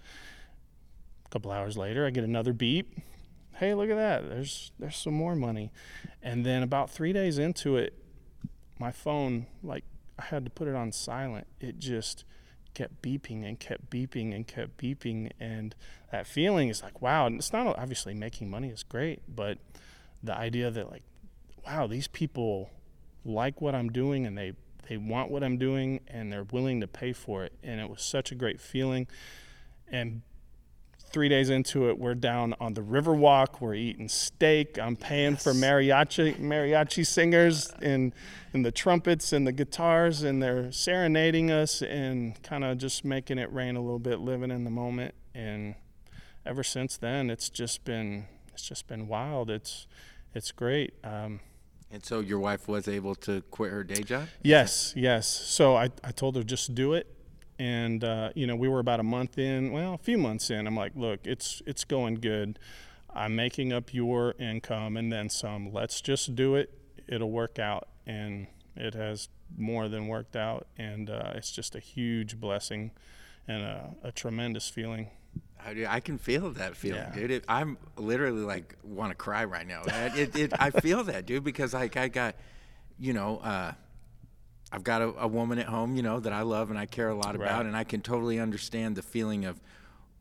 A 1.24 1.28
couple 1.30 1.50
hours 1.50 1.76
later, 1.76 2.06
I 2.06 2.10
get 2.10 2.24
another 2.24 2.52
beep. 2.52 2.98
Hey, 3.54 3.74
look 3.74 3.90
at 3.90 3.96
that. 3.96 4.28
There's 4.28 4.72
there's 4.78 4.96
some 4.96 5.14
more 5.14 5.34
money. 5.34 5.72
And 6.22 6.44
then 6.44 6.62
about 6.62 6.90
3 6.90 7.12
days 7.12 7.38
into 7.38 7.76
it, 7.76 7.94
my 8.78 8.92
phone 8.92 9.46
like 9.62 9.84
I 10.18 10.24
had 10.26 10.44
to 10.44 10.50
put 10.50 10.68
it 10.68 10.74
on 10.74 10.92
silent. 10.92 11.46
It 11.60 11.78
just 11.78 12.24
kept 12.74 13.00
beeping 13.02 13.44
and 13.46 13.58
kept 13.58 13.88
beeping 13.88 14.34
and 14.34 14.46
kept 14.46 14.76
beeping 14.76 15.30
and 15.38 15.76
that 16.10 16.26
feeling 16.26 16.68
is 16.68 16.82
like 16.82 17.00
wow, 17.00 17.26
and 17.26 17.38
it's 17.38 17.52
not 17.52 17.78
obviously 17.78 18.14
making 18.14 18.50
money 18.50 18.68
is 18.68 18.82
great, 18.82 19.22
but 19.28 19.58
the 20.22 20.36
idea 20.36 20.70
that 20.70 20.90
like 20.90 21.02
wow, 21.66 21.86
these 21.86 22.08
people 22.08 22.70
like 23.24 23.60
what 23.60 23.74
I'm 23.74 23.90
doing 23.90 24.26
and 24.26 24.36
they 24.36 24.52
they 24.88 24.96
want 24.96 25.30
what 25.30 25.42
I'm 25.42 25.58
doing 25.58 26.00
and 26.08 26.32
they're 26.32 26.44
willing 26.44 26.80
to 26.80 26.86
pay 26.86 27.12
for 27.12 27.44
it. 27.44 27.52
And 27.62 27.80
it 27.80 27.88
was 27.88 28.02
such 28.02 28.32
a 28.32 28.34
great 28.34 28.60
feeling. 28.60 29.06
And 29.88 30.22
three 31.14 31.28
days 31.28 31.48
into 31.48 31.88
it, 31.88 31.96
we're 31.96 32.16
down 32.16 32.54
on 32.58 32.74
the 32.74 32.80
Riverwalk. 32.80 33.60
We're 33.60 33.74
eating 33.74 34.08
steak. 34.08 34.78
I'm 34.80 34.96
paying 34.96 35.32
yes. 35.32 35.44
for 35.44 35.52
mariachi 35.52 36.40
mariachi 36.40 37.06
singers 37.06 37.72
and 37.80 38.12
and 38.52 38.64
the 38.64 38.72
trumpets 38.72 39.32
and 39.32 39.46
the 39.46 39.52
guitars, 39.52 40.24
and 40.24 40.42
they're 40.42 40.72
serenading 40.72 41.52
us 41.52 41.82
and 41.82 42.40
kind 42.42 42.64
of 42.64 42.78
just 42.78 43.04
making 43.04 43.38
it 43.38 43.52
rain 43.52 43.76
a 43.76 43.80
little 43.80 44.00
bit, 44.00 44.20
living 44.20 44.50
in 44.50 44.64
the 44.64 44.70
moment. 44.70 45.14
And 45.34 45.76
ever 46.44 46.64
since 46.64 46.96
then, 46.96 47.30
it's 47.30 47.48
just 47.48 47.84
been 47.84 48.26
it's 48.52 48.66
just 48.66 48.88
been 48.88 49.06
wild. 49.06 49.50
It's 49.50 49.86
it's 50.34 50.50
great. 50.50 50.94
Um, 51.04 51.38
and 51.94 52.04
so 52.04 52.18
your 52.18 52.40
wife 52.40 52.66
was 52.66 52.88
able 52.88 53.14
to 53.14 53.40
quit 53.52 53.70
her 53.70 53.84
day 53.84 54.02
job? 54.02 54.26
Yes, 54.42 54.92
yes. 54.96 55.28
So 55.28 55.76
I, 55.76 55.90
I 56.02 56.10
told 56.10 56.34
her 56.34 56.42
just 56.42 56.74
do 56.74 56.92
it. 56.92 57.06
And 57.56 58.02
uh, 58.02 58.30
you 58.34 58.48
know, 58.48 58.56
we 58.56 58.68
were 58.68 58.80
about 58.80 58.98
a 58.98 59.04
month 59.04 59.38
in, 59.38 59.70
well, 59.70 59.94
a 59.94 59.98
few 59.98 60.18
months 60.18 60.50
in. 60.50 60.66
I'm 60.66 60.76
like, 60.76 60.92
look, 60.96 61.20
it's 61.24 61.62
it's 61.66 61.84
going 61.84 62.16
good. 62.16 62.58
I'm 63.14 63.36
making 63.36 63.72
up 63.72 63.94
your 63.94 64.34
income 64.40 64.96
and 64.96 65.12
then 65.12 65.30
some. 65.30 65.72
Let's 65.72 66.00
just 66.00 66.34
do 66.34 66.56
it. 66.56 66.76
It'll 67.06 67.30
work 67.30 67.60
out. 67.60 67.86
And 68.06 68.48
it 68.74 68.94
has 68.94 69.28
more 69.56 69.88
than 69.88 70.08
worked 70.08 70.34
out. 70.34 70.66
And 70.76 71.08
uh, 71.08 71.34
it's 71.36 71.52
just 71.52 71.76
a 71.76 71.80
huge 71.80 72.40
blessing 72.40 72.90
and 73.46 73.62
a, 73.62 73.94
a 74.02 74.10
tremendous 74.10 74.68
feeling. 74.68 75.10
I 75.66 76.00
can 76.00 76.18
feel 76.18 76.50
that 76.52 76.76
feeling, 76.76 77.00
yeah. 77.00 77.14
dude. 77.14 77.30
It, 77.30 77.44
I'm 77.48 77.78
literally 77.96 78.42
like 78.42 78.76
want 78.82 79.10
to 79.10 79.14
cry 79.14 79.44
right 79.44 79.66
now. 79.66 79.82
It, 79.86 80.36
it, 80.36 80.52
I 80.58 80.70
feel 80.70 81.04
that, 81.04 81.26
dude, 81.26 81.42
because 81.42 81.72
like 81.72 81.96
I 81.96 82.08
got, 82.08 82.36
you 82.98 83.14
know, 83.14 83.38
uh, 83.38 83.72
I've 84.70 84.84
got 84.84 85.02
a, 85.02 85.14
a, 85.20 85.28
woman 85.28 85.58
at 85.58 85.66
home, 85.66 85.96
you 85.96 86.02
know, 86.02 86.20
that 86.20 86.32
I 86.32 86.42
love 86.42 86.70
and 86.70 86.78
I 86.78 86.86
care 86.86 87.08
a 87.08 87.14
lot 87.14 87.34
about, 87.34 87.58
right. 87.58 87.66
and 87.66 87.76
I 87.76 87.84
can 87.84 88.02
totally 88.02 88.40
understand 88.40 88.96
the 88.96 89.02
feeling 89.02 89.44
of, 89.44 89.60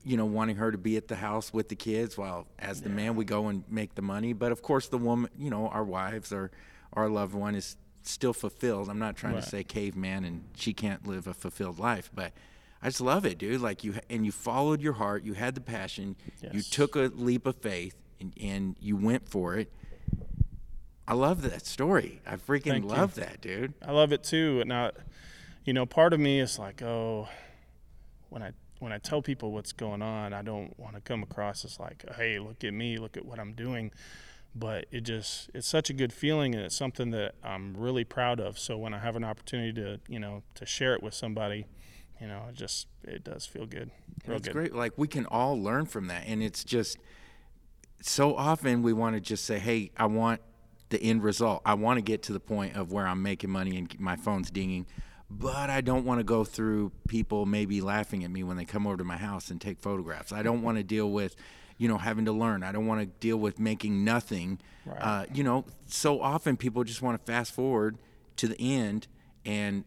you 0.05 0.15
know, 0.15 0.25
wanting 0.25 0.57
her 0.57 0.71
to 0.71 0.77
be 0.77 0.95
at 0.95 1.07
the 1.07 1.15
house 1.15 1.51
with 1.51 1.69
the 1.69 1.75
kids 1.75 2.17
while, 2.17 2.47
as 2.59 2.81
the 2.81 2.89
yeah. 2.89 2.95
man, 2.95 3.15
we 3.15 3.25
go 3.25 3.47
and 3.47 3.63
make 3.69 3.95
the 3.95 4.01
money. 4.01 4.31
But 4.31 4.51
of 4.51 4.61
course, 4.61 4.87
the 4.87 4.97
woman, 4.97 5.29
you 5.37 5.49
know, 5.49 5.67
our 5.67 5.83
wives 5.83 6.31
or 6.31 6.51
our 6.93 7.09
loved 7.09 7.33
one 7.33 7.55
is 7.55 7.77
still 8.03 8.33
fulfilled. 8.33 8.89
I'm 8.89 8.99
not 8.99 9.15
trying 9.15 9.33
right. 9.33 9.43
to 9.43 9.49
say 9.49 9.63
caveman 9.63 10.23
and 10.23 10.43
she 10.55 10.73
can't 10.73 11.05
live 11.07 11.27
a 11.27 11.33
fulfilled 11.33 11.79
life, 11.79 12.11
but 12.13 12.33
I 12.83 12.87
just 12.87 12.99
love 12.99 13.25
it, 13.25 13.37
dude. 13.37 13.61
Like 13.61 13.85
you 13.85 13.95
and 14.09 14.25
you 14.25 14.33
followed 14.33 14.81
your 14.81 14.93
heart. 14.93 15.23
You 15.23 15.33
had 15.33 15.55
the 15.55 15.61
passion. 15.61 16.17
You 16.51 16.61
took 16.61 16.97
a 16.97 17.09
leap 17.15 17.47
of 17.47 17.55
faith 17.55 17.95
and, 18.19 18.33
and 18.41 18.75
you 18.81 18.97
went 18.97 19.29
for 19.29 19.55
it. 19.55 19.71
I 21.07 21.13
love 21.13 21.41
that 21.43 21.65
story. 21.65 22.21
I 22.27 22.35
freaking 22.35 22.63
Thank 22.71 22.83
you. 22.85 22.89
love 22.91 23.15
that, 23.15 23.39
dude. 23.41 23.73
I 23.85 23.91
love 23.91 24.11
it 24.11 24.23
too. 24.23 24.59
And 24.61 24.73
I, 24.73 24.91
you 25.63 25.73
know, 25.73 25.85
part 25.85 26.13
of 26.13 26.19
me 26.19 26.41
is 26.41 26.59
like, 26.59 26.81
oh, 26.81 27.29
when 28.29 28.43
I 28.43 28.51
when 28.79 28.91
I 28.91 28.97
tell 28.97 29.21
people 29.21 29.53
what's 29.53 29.71
going 29.71 30.01
on, 30.01 30.33
I 30.33 30.41
don't 30.41 30.77
want 30.77 30.95
to 30.95 31.01
come 31.01 31.23
across 31.23 31.63
as 31.63 31.79
like, 31.79 32.03
hey, 32.17 32.37
look 32.39 32.65
at 32.65 32.73
me, 32.73 32.97
look 32.97 33.15
at 33.15 33.23
what 33.23 33.39
I'm 33.39 33.53
doing. 33.53 33.91
But 34.53 34.87
it 34.91 35.01
just 35.01 35.49
it's 35.53 35.67
such 35.67 35.89
a 35.89 35.93
good 35.93 36.11
feeling, 36.11 36.53
and 36.53 36.65
it's 36.65 36.75
something 36.75 37.11
that 37.11 37.35
I'm 37.43 37.75
really 37.77 38.03
proud 38.03 38.41
of. 38.41 38.59
So 38.59 38.77
when 38.77 38.93
I 38.93 38.99
have 38.99 39.15
an 39.15 39.23
opportunity 39.23 39.71
to, 39.81 40.01
you 40.09 40.19
know, 40.19 40.43
to 40.55 40.65
share 40.65 40.93
it 40.93 41.01
with 41.01 41.13
somebody, 41.13 41.65
you 42.21 42.27
know, 42.27 42.43
it 42.49 42.55
just 42.55 42.87
it 43.03 43.23
does 43.23 43.45
feel 43.45 43.65
good, 43.65 43.91
real 44.25 44.37
That's 44.37 44.47
good. 44.47 44.53
great. 44.53 44.75
Like 44.75 44.93
we 44.97 45.07
can 45.07 45.25
all 45.25 45.61
learn 45.61 45.85
from 45.85 46.07
that, 46.07 46.23
and 46.25 46.41
it's 46.41 46.63
just 46.63 46.97
so 48.01 48.35
often 48.35 48.81
we 48.81 48.93
want 48.93 49.15
to 49.15 49.21
just 49.21 49.45
say, 49.45 49.59
"Hey, 49.59 49.91
I 49.97 50.05
want 50.05 50.41
the 50.89 51.01
end 51.01 51.23
result. 51.23 51.61
I 51.65 51.73
want 51.73 51.97
to 51.97 52.01
get 52.01 52.23
to 52.23 52.33
the 52.33 52.39
point 52.39 52.75
of 52.75 52.91
where 52.91 53.07
I'm 53.07 53.21
making 53.21 53.49
money 53.49 53.77
and 53.77 53.99
my 53.99 54.15
phone's 54.15 54.49
dinging." 54.51 54.85
But 55.29 55.69
I 55.71 55.81
don't 55.81 56.05
want 56.05 56.19
to 56.19 56.23
go 56.23 56.43
through 56.43 56.91
people 57.07 57.47
maybe 57.47 57.81
laughing 57.81 58.23
at 58.23 58.29
me 58.29 58.43
when 58.43 58.55
they 58.55 58.65
come 58.65 58.85
over 58.85 58.97
to 58.97 59.03
my 59.03 59.17
house 59.17 59.49
and 59.49 59.59
take 59.59 59.79
photographs. 59.79 60.31
I 60.31 60.43
don't 60.43 60.61
want 60.61 60.77
to 60.77 60.83
deal 60.83 61.09
with, 61.09 61.35
you 61.79 61.87
know, 61.87 61.97
having 61.97 62.25
to 62.25 62.31
learn. 62.31 62.61
I 62.61 62.71
don't 62.71 62.85
want 62.85 63.01
to 63.01 63.07
deal 63.07 63.37
with 63.37 63.59
making 63.59 64.03
nothing. 64.03 64.59
Right. 64.85 64.97
Uh, 65.01 65.25
you 65.33 65.43
know, 65.43 65.65
so 65.87 66.21
often 66.21 66.55
people 66.55 66.83
just 66.83 67.01
want 67.01 67.19
to 67.19 67.31
fast 67.31 67.51
forward 67.51 67.97
to 68.35 68.47
the 68.47 68.59
end 68.59 69.07
and 69.43 69.85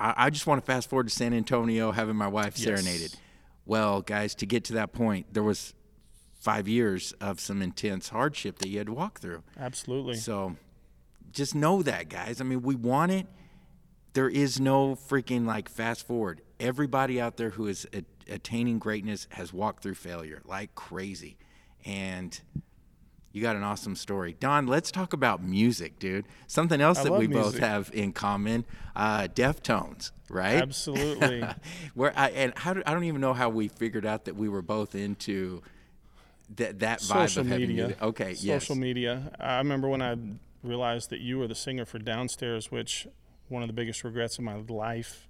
I, 0.00 0.14
I 0.16 0.30
just 0.30 0.46
want 0.46 0.60
to 0.64 0.66
fast 0.66 0.88
forward 0.90 1.08
to 1.08 1.14
San 1.14 1.32
Antonio 1.34 1.92
having 1.92 2.16
my 2.16 2.26
wife 2.28 2.58
Yes. 2.58 2.64
serenaded. 2.80 3.14
Well, 3.66 4.00
guys, 4.02 4.34
to 4.36 4.46
get 4.46 4.64
to 4.64 4.72
that 4.74 4.92
point, 4.92 5.26
there 5.32 5.42
was 5.42 5.74
five 6.40 6.66
years 6.66 7.12
of 7.20 7.38
some 7.38 7.60
intense 7.62 8.08
hardship 8.08 8.58
that 8.58 8.68
you 8.68 8.78
had 8.78 8.86
to 8.86 8.92
walk 8.94 9.20
through. 9.20 9.42
Absolutely. 9.58 10.14
So 10.16 10.56
just 11.30 11.54
know 11.54 11.82
that, 11.82 12.08
guys. 12.08 12.40
I 12.40 12.44
mean, 12.44 12.62
we 12.62 12.74
want 12.74 13.12
it. 13.12 13.26
There 14.14 14.28
is 14.28 14.58
no 14.58 14.96
freaking 14.96 15.46
like 15.46 15.68
fast 15.68 16.06
forward. 16.06 16.40
Everybody 16.58 17.20
out 17.20 17.36
there 17.36 17.50
who 17.50 17.68
is 17.68 17.86
a- 17.94 18.04
attaining 18.28 18.78
greatness 18.80 19.28
has 19.32 19.52
walked 19.52 19.82
through 19.82 19.94
failure 19.94 20.40
like 20.44 20.74
crazy. 20.74 21.36
And 21.84 22.40
you 23.32 23.42
got 23.42 23.56
an 23.56 23.62
awesome 23.62 23.94
story. 23.94 24.36
Don, 24.38 24.66
let's 24.66 24.90
talk 24.90 25.12
about 25.12 25.42
music, 25.42 25.98
dude. 25.98 26.26
Something 26.46 26.80
else 26.80 26.98
I 26.98 27.04
that 27.04 27.12
we 27.12 27.26
both 27.26 27.58
have 27.58 27.90
in 27.92 28.12
common 28.12 28.64
uh, 28.96 29.28
Deftones, 29.28 30.10
right? 30.28 30.60
Absolutely. 30.60 31.44
Where 31.94 32.12
I, 32.16 32.30
and 32.30 32.52
how 32.56 32.74
do, 32.74 32.82
I 32.84 32.92
don't 32.92 33.04
even 33.04 33.20
know 33.20 33.34
how 33.34 33.48
we 33.48 33.68
figured 33.68 34.04
out 34.04 34.24
that 34.24 34.34
we 34.34 34.48
were 34.48 34.62
both 34.62 34.94
into 34.94 35.62
that 36.56 36.80
that 36.80 37.00
vibe 37.00 37.28
social 37.28 37.42
of 37.42 37.46
heavy 37.46 37.66
media. 37.66 37.84
music. 37.86 38.02
Okay, 38.02 38.30
yes. 38.40 38.62
Social 38.64 38.74
media. 38.74 39.32
I 39.38 39.58
remember 39.58 39.88
when 39.88 40.02
I 40.02 40.16
realized 40.62 41.10
that 41.10 41.20
you 41.20 41.38
were 41.38 41.46
the 41.46 41.54
singer 41.54 41.84
for 41.84 41.98
Downstairs, 41.98 42.70
which 42.70 43.06
one 43.48 43.62
of 43.62 43.68
the 43.68 43.72
biggest 43.72 44.02
regrets 44.02 44.38
of 44.38 44.44
my 44.44 44.56
life, 44.68 45.28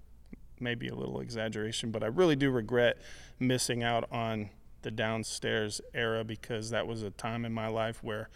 maybe 0.58 0.88
a 0.88 0.94
little 0.94 1.20
exaggeration, 1.20 1.90
but 1.90 2.02
I 2.02 2.06
really 2.06 2.36
do 2.36 2.50
regret 2.50 2.98
missing 3.38 3.82
out 3.82 4.10
on 4.10 4.50
the 4.82 4.90
Downstairs 4.90 5.80
era 5.94 6.24
because 6.24 6.70
that 6.70 6.86
was 6.86 7.02
a 7.02 7.10
time 7.10 7.44
in 7.44 7.52
my 7.52 7.68
life 7.68 8.02
where, 8.02 8.28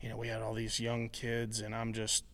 you 0.00 0.08
know, 0.08 0.16
we 0.16 0.28
had 0.28 0.42
all 0.42 0.54
these 0.54 0.80
young 0.80 1.08
kids 1.08 1.60
and 1.60 1.74
I'm 1.74 1.92
just 1.92 2.24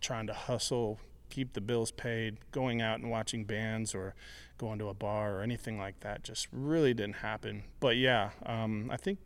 trying 0.00 0.26
to 0.28 0.34
hustle, 0.34 0.98
keep 1.28 1.52
the 1.52 1.60
bills 1.60 1.90
paid, 1.90 2.38
going 2.50 2.80
out 2.82 3.00
and 3.00 3.10
watching 3.10 3.44
bands 3.44 3.94
or 3.94 4.14
going 4.58 4.78
to 4.78 4.88
a 4.88 4.94
bar 4.94 5.36
or 5.36 5.40
anything 5.42 5.78
like 5.78 6.00
that 6.00 6.22
just 6.22 6.48
really 6.52 6.92
didn't 6.94 7.16
happen. 7.16 7.64
But 7.80 7.96
yeah, 7.96 8.30
um, 8.46 8.90
I 8.92 8.96
think 8.96 9.18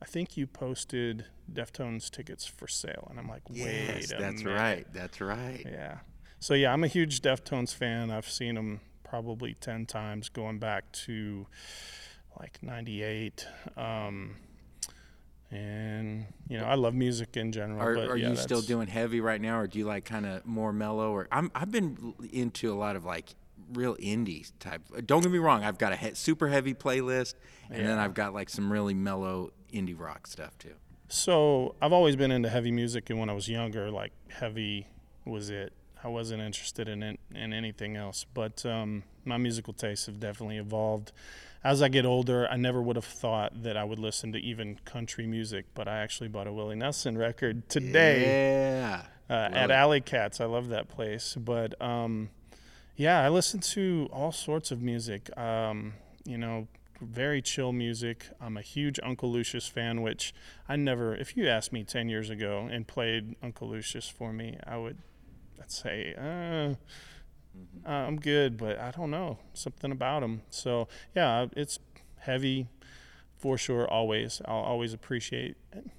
I 0.00 0.04
think 0.04 0.36
you 0.36 0.48
posted 0.48 1.26
Deftones 1.52 2.10
tickets 2.10 2.44
for 2.44 2.66
sale, 2.66 3.06
and 3.08 3.20
I'm 3.20 3.28
like, 3.28 3.48
wait 3.48 3.58
Yes, 3.86 4.12
that's 4.18 4.42
minute. 4.42 4.56
right. 4.58 4.86
That's 4.92 5.20
right. 5.20 5.64
Yeah. 5.64 5.98
So 6.40 6.54
yeah, 6.54 6.72
I'm 6.72 6.82
a 6.82 6.88
huge 6.88 7.20
Deftones 7.20 7.72
fan. 7.72 8.10
I've 8.10 8.28
seen 8.28 8.56
them 8.56 8.80
probably 9.04 9.54
ten 9.54 9.86
times, 9.86 10.28
going 10.28 10.58
back 10.58 10.90
to 11.06 11.46
like 12.38 12.62
'98. 12.62 13.46
Um, 13.76 14.36
and 15.50 16.26
you 16.48 16.58
know, 16.58 16.64
I 16.64 16.74
love 16.74 16.94
music 16.94 17.36
in 17.36 17.52
general. 17.52 17.80
Are, 17.80 17.94
but 17.94 18.08
are 18.08 18.16
yeah, 18.16 18.30
you 18.30 18.36
still 18.36 18.62
doing 18.62 18.88
heavy 18.88 19.20
right 19.20 19.40
now, 19.40 19.58
or 19.58 19.66
do 19.66 19.78
you 19.78 19.84
like 19.84 20.04
kind 20.04 20.24
of 20.26 20.46
more 20.46 20.72
mellow? 20.72 21.12
Or 21.12 21.28
I'm 21.30 21.50
I've 21.54 21.70
been 21.70 22.14
into 22.32 22.72
a 22.72 22.76
lot 22.76 22.96
of 22.96 23.04
like 23.04 23.34
real 23.72 23.96
indie 23.96 24.50
type. 24.60 24.82
Don't 25.06 25.22
get 25.22 25.30
me 25.30 25.38
wrong, 25.38 25.62
I've 25.62 25.78
got 25.78 25.92
a 25.92 25.96
he- 25.96 26.14
super 26.14 26.48
heavy 26.48 26.74
playlist, 26.74 27.34
and 27.70 27.86
then 27.86 27.98
I've 27.98 28.14
got 28.14 28.32
like 28.32 28.48
some 28.48 28.72
really 28.72 28.94
mellow 28.94 29.52
indie 29.72 29.98
rock 29.98 30.26
stuff 30.26 30.56
too. 30.58 30.74
So 31.08 31.74
I've 31.82 31.92
always 31.92 32.16
been 32.16 32.30
into 32.30 32.48
heavy 32.48 32.72
music, 32.72 33.10
and 33.10 33.18
when 33.18 33.28
I 33.28 33.34
was 33.34 33.48
younger, 33.48 33.90
like 33.90 34.12
heavy 34.30 34.86
was 35.26 35.50
it. 35.50 35.74
I 36.02 36.08
wasn't 36.08 36.42
interested 36.42 36.88
in 36.88 37.02
it, 37.02 37.20
in 37.34 37.52
anything 37.52 37.96
else. 37.96 38.26
But 38.32 38.64
um, 38.66 39.04
my 39.24 39.36
musical 39.36 39.72
tastes 39.72 40.06
have 40.06 40.18
definitely 40.18 40.56
evolved. 40.56 41.12
As 41.64 41.80
I 41.80 41.88
get 41.88 42.04
older, 42.04 42.48
I 42.50 42.56
never 42.56 42.82
would 42.82 42.96
have 42.96 43.04
thought 43.04 43.62
that 43.62 43.76
I 43.76 43.84
would 43.84 43.98
listen 44.00 44.32
to 44.32 44.38
even 44.38 44.78
country 44.84 45.26
music, 45.26 45.66
but 45.74 45.86
I 45.86 45.98
actually 45.98 46.28
bought 46.28 46.46
a 46.48 46.52
Willie 46.52 46.74
Nelson 46.76 47.16
record 47.16 47.68
today 47.68 48.80
Yeah. 48.80 49.02
uh, 49.30 49.48
at 49.52 49.70
Alley 49.70 50.00
Cats. 50.00 50.40
I 50.40 50.46
love 50.46 50.68
that 50.70 50.88
place. 50.88 51.36
But 51.38 51.80
um, 51.80 52.30
yeah, 52.96 53.20
I 53.24 53.28
listen 53.28 53.60
to 53.60 54.08
all 54.12 54.32
sorts 54.32 54.72
of 54.72 54.82
music. 54.82 55.30
Um, 55.38 55.94
you 56.24 56.36
know, 56.36 56.66
very 57.00 57.40
chill 57.40 57.72
music. 57.72 58.26
I'm 58.40 58.56
a 58.56 58.62
huge 58.62 58.98
Uncle 59.02 59.30
Lucius 59.30 59.68
fan, 59.68 60.02
which 60.02 60.34
I 60.68 60.74
never. 60.74 61.14
If 61.14 61.36
you 61.36 61.48
asked 61.48 61.72
me 61.72 61.84
ten 61.84 62.08
years 62.08 62.28
ago 62.28 62.68
and 62.70 62.88
played 62.88 63.36
Uncle 63.40 63.68
Lucius 63.68 64.08
for 64.08 64.32
me, 64.32 64.56
I 64.66 64.78
would. 64.78 64.98
I'd 65.60 65.70
say, 65.70 66.14
uh, 66.18 66.74
uh, 67.86 67.90
I'm 67.90 68.18
good, 68.18 68.56
but 68.56 68.78
I 68.78 68.90
don't 68.90 69.10
know 69.10 69.38
something 69.54 69.92
about 69.92 70.22
him. 70.22 70.42
So 70.50 70.88
yeah, 71.14 71.46
it's 71.56 71.78
heavy 72.18 72.68
for 73.38 73.58
sure. 73.58 73.88
Always, 73.88 74.40
I'll 74.44 74.56
always 74.56 74.92
appreciate 74.92 75.56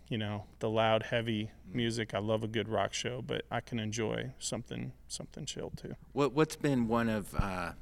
you 0.10 0.18
know 0.18 0.46
the 0.60 0.70
loud, 0.70 1.04
heavy 1.04 1.52
music. 1.72 2.14
I 2.14 2.20
love 2.20 2.44
a 2.44 2.48
good 2.48 2.70
rock 2.70 2.94
show, 2.94 3.22
but 3.22 3.44
I 3.52 3.60
can 3.60 3.80
enjoy 3.80 4.32
something 4.40 4.94
something 5.08 5.46
chill 5.46 5.72
too. 5.76 5.96
What 6.14 6.34
what's 6.34 6.56
been 6.56 6.88
one 6.88 7.10
of 7.10 7.36
uh, 7.36 7.74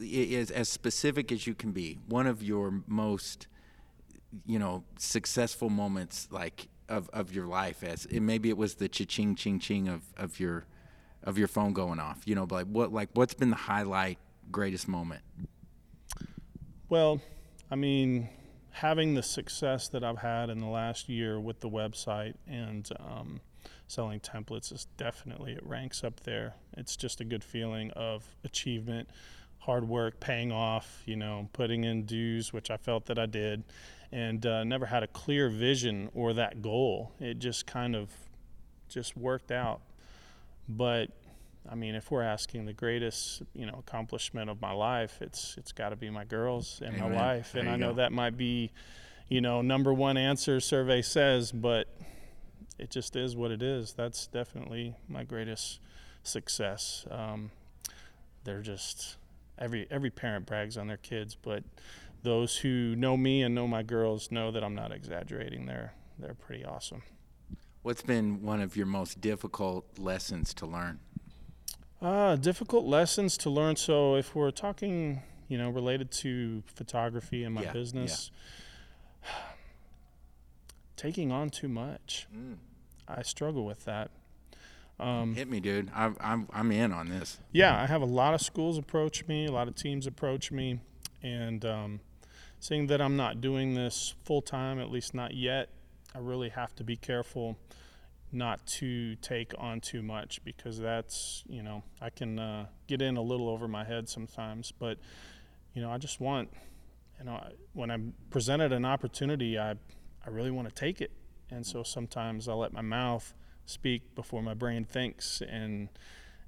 is 0.00 0.50
as 0.50 0.68
specific 0.68 1.32
as 1.32 1.46
you 1.46 1.54
can 1.54 1.72
be? 1.72 1.98
One 2.06 2.26
of 2.26 2.42
your 2.42 2.82
most 2.86 3.46
you 4.46 4.58
know 4.58 4.84
successful 4.98 5.68
moments 5.68 6.28
like 6.30 6.68
of, 6.88 7.08
of 7.12 7.34
your 7.34 7.46
life 7.46 7.82
as 7.82 8.06
maybe 8.10 8.48
it 8.48 8.56
was 8.56 8.74
the 8.74 8.88
cha-ching 8.88 9.34
ching 9.34 9.58
ching 9.58 9.88
of, 9.88 10.02
of 10.16 10.38
your 10.40 10.66
of 11.24 11.38
your 11.38 11.48
phone 11.48 11.72
going 11.72 11.98
off 12.00 12.22
you 12.24 12.34
know 12.34 12.46
like 12.50 12.66
what 12.66 12.92
like 12.92 13.08
what's 13.14 13.34
been 13.34 13.50
the 13.50 13.56
highlight 13.56 14.18
greatest 14.50 14.88
moment 14.88 15.22
Well, 16.88 17.22
I 17.70 17.76
mean, 17.76 18.28
having 18.70 19.14
the 19.14 19.22
success 19.22 19.88
that 19.88 20.04
I've 20.04 20.18
had 20.18 20.50
in 20.50 20.60
the 20.60 20.66
last 20.66 21.08
year 21.08 21.40
with 21.40 21.60
the 21.60 21.70
website 21.70 22.34
and 22.46 22.86
um, 23.00 23.40
selling 23.86 24.20
templates 24.20 24.70
is 24.72 24.86
definitely 24.98 25.52
it 25.52 25.64
ranks 25.64 26.04
up 26.04 26.20
there. 26.20 26.54
It's 26.76 26.94
just 26.96 27.18
a 27.20 27.24
good 27.24 27.42
feeling 27.42 27.92
of 27.92 28.26
achievement, 28.44 29.08
hard 29.60 29.88
work 29.88 30.20
paying 30.20 30.52
off. 30.52 31.02
You 31.06 31.16
know, 31.16 31.48
putting 31.54 31.84
in 31.84 32.04
dues, 32.04 32.52
which 32.52 32.70
I 32.70 32.76
felt 32.76 33.06
that 33.06 33.18
I 33.18 33.24
did, 33.24 33.64
and 34.12 34.44
uh, 34.44 34.62
never 34.64 34.84
had 34.84 35.02
a 35.02 35.08
clear 35.08 35.48
vision 35.48 36.10
or 36.12 36.34
that 36.34 36.60
goal. 36.60 37.12
It 37.20 37.38
just 37.38 37.66
kind 37.66 37.96
of 37.96 38.10
just 38.90 39.16
worked 39.16 39.50
out. 39.50 39.80
But 40.68 41.10
I 41.70 41.74
mean, 41.74 41.94
if 41.94 42.10
we're 42.10 42.22
asking 42.22 42.66
the 42.66 42.72
greatest, 42.72 43.42
you 43.54 43.66
know, 43.66 43.82
accomplishment 43.86 44.50
of 44.50 44.60
my 44.60 44.72
life, 44.72 45.18
it's 45.20 45.56
it's 45.56 45.72
got 45.72 45.90
to 45.90 45.96
be 45.96 46.10
my 46.10 46.24
girls 46.24 46.80
and 46.84 46.96
Amen. 46.96 47.10
my 47.10 47.16
wife. 47.16 47.54
And 47.54 47.68
I 47.68 47.76
know 47.76 47.90
go. 47.90 47.96
that 47.96 48.12
might 48.12 48.36
be, 48.36 48.72
you 49.28 49.40
know, 49.40 49.62
number 49.62 49.92
one 49.92 50.16
answer 50.16 50.60
survey 50.60 51.02
says, 51.02 51.52
but 51.52 51.88
it 52.78 52.90
just 52.90 53.14
is 53.14 53.36
what 53.36 53.50
it 53.50 53.62
is. 53.62 53.92
That's 53.92 54.26
definitely 54.26 54.96
my 55.08 55.24
greatest 55.24 55.80
success. 56.22 57.06
Um, 57.10 57.50
they're 58.44 58.62
just 58.62 59.16
every 59.58 59.86
every 59.90 60.10
parent 60.10 60.46
brags 60.46 60.76
on 60.76 60.88
their 60.88 60.96
kids, 60.96 61.36
but 61.40 61.62
those 62.22 62.58
who 62.58 62.96
know 62.96 63.16
me 63.16 63.42
and 63.42 63.54
know 63.54 63.66
my 63.66 63.82
girls 63.82 64.30
know 64.30 64.50
that 64.50 64.64
I'm 64.64 64.74
not 64.74 64.92
exaggerating. 64.92 65.66
They're 65.66 65.94
they're 66.18 66.34
pretty 66.34 66.64
awesome. 66.64 67.02
What's 67.82 68.02
been 68.02 68.42
one 68.42 68.60
of 68.60 68.76
your 68.76 68.86
most 68.86 69.20
difficult 69.20 69.84
lessons 69.98 70.54
to 70.54 70.66
learn 70.66 70.98
Uh, 72.00 72.34
difficult 72.36 72.84
lessons 72.84 73.36
to 73.38 73.48
learn. 73.50 73.76
So, 73.76 74.16
if 74.16 74.34
we're 74.34 74.50
talking, 74.50 75.22
you 75.48 75.56
know, 75.56 75.70
related 75.70 76.10
to 76.22 76.62
photography 76.66 77.44
and 77.44 77.54
my 77.54 77.60
Yeah, 77.62 77.66
yeah. 77.68 77.72
business, 77.72 78.30
taking 80.96 81.30
on 81.32 81.50
too 81.50 81.68
much. 81.68 82.26
Mm. 82.34 82.56
I 83.08 83.22
struggle 83.22 83.64
with 83.64 83.84
that. 83.84 84.10
Um, 85.00 85.34
Hit 85.34 85.48
me, 85.48 85.58
dude. 85.60 85.90
I, 85.94 86.12
I'm 86.20 86.48
I'm 86.52 86.70
in 86.70 86.92
on 86.92 87.08
this. 87.08 87.38
yeah, 87.52 87.80
I 87.82 87.86
have 87.86 88.02
a 88.02 88.06
lot 88.06 88.34
of 88.34 88.40
schools 88.40 88.78
approach 88.78 89.26
me, 89.26 89.46
a 89.46 89.52
lot 89.52 89.66
of 89.68 89.74
teams 89.74 90.06
approach 90.06 90.52
me, 90.52 90.80
and 91.22 91.64
um, 91.64 92.00
seeing 92.60 92.86
that 92.88 93.00
I'm 93.00 93.16
not 93.16 93.40
doing 93.40 93.74
this 93.74 94.14
full 94.24 94.42
time, 94.42 94.78
at 94.78 94.90
least 94.90 95.12
not 95.14 95.34
yet, 95.34 95.70
I 96.14 96.18
really 96.18 96.50
have 96.50 96.74
to 96.76 96.84
be 96.84 96.96
careful 96.96 97.58
not 98.32 98.66
to 98.66 99.14
take 99.16 99.52
on 99.58 99.80
too 99.80 100.02
much 100.02 100.42
because 100.42 100.78
that's 100.78 101.44
you 101.48 101.62
know 101.62 101.82
I 102.00 102.10
can 102.10 102.38
uh, 102.38 102.66
get 102.86 103.02
in 103.02 103.16
a 103.16 103.22
little 103.22 103.48
over 103.48 103.68
my 103.68 103.84
head 103.84 104.08
sometimes, 104.08 104.72
but 104.72 104.98
you 105.74 105.82
know 105.82 105.90
I 105.90 105.98
just 105.98 106.20
want 106.20 106.50
you 107.18 107.26
know 107.26 107.42
when 107.74 107.90
I'm 107.90 108.14
presented 108.30 108.72
an 108.72 108.84
opportunity, 108.84 109.58
I 109.58 109.72
I 110.24 110.30
really 110.30 110.50
want 110.50 110.68
to 110.68 110.74
take 110.74 111.00
it, 111.00 111.12
and 111.50 111.66
so 111.66 111.82
sometimes 111.82 112.48
I 112.48 112.54
let 112.54 112.72
my 112.72 112.80
mouth 112.80 113.34
speak 113.66 114.14
before 114.14 114.42
my 114.42 114.54
brain 114.54 114.84
thinks 114.84 115.40
and 115.48 115.88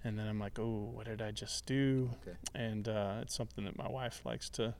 and 0.07 0.19
then 0.19 0.29
I'm 0.29 0.39
like, 0.39 0.59
oh, 0.59 0.91
what 0.93 1.07
did 1.07 1.23
I 1.23 1.31
just 1.31 1.65
do? 1.65 2.11
Okay. 2.23 2.37
And 2.55 2.87
uh, 2.87 3.21
it's 3.23 3.35
something 3.35 3.65
that 3.65 3.79
my 3.79 3.89
wife 3.89 4.21
likes 4.27 4.51
to 4.51 4.75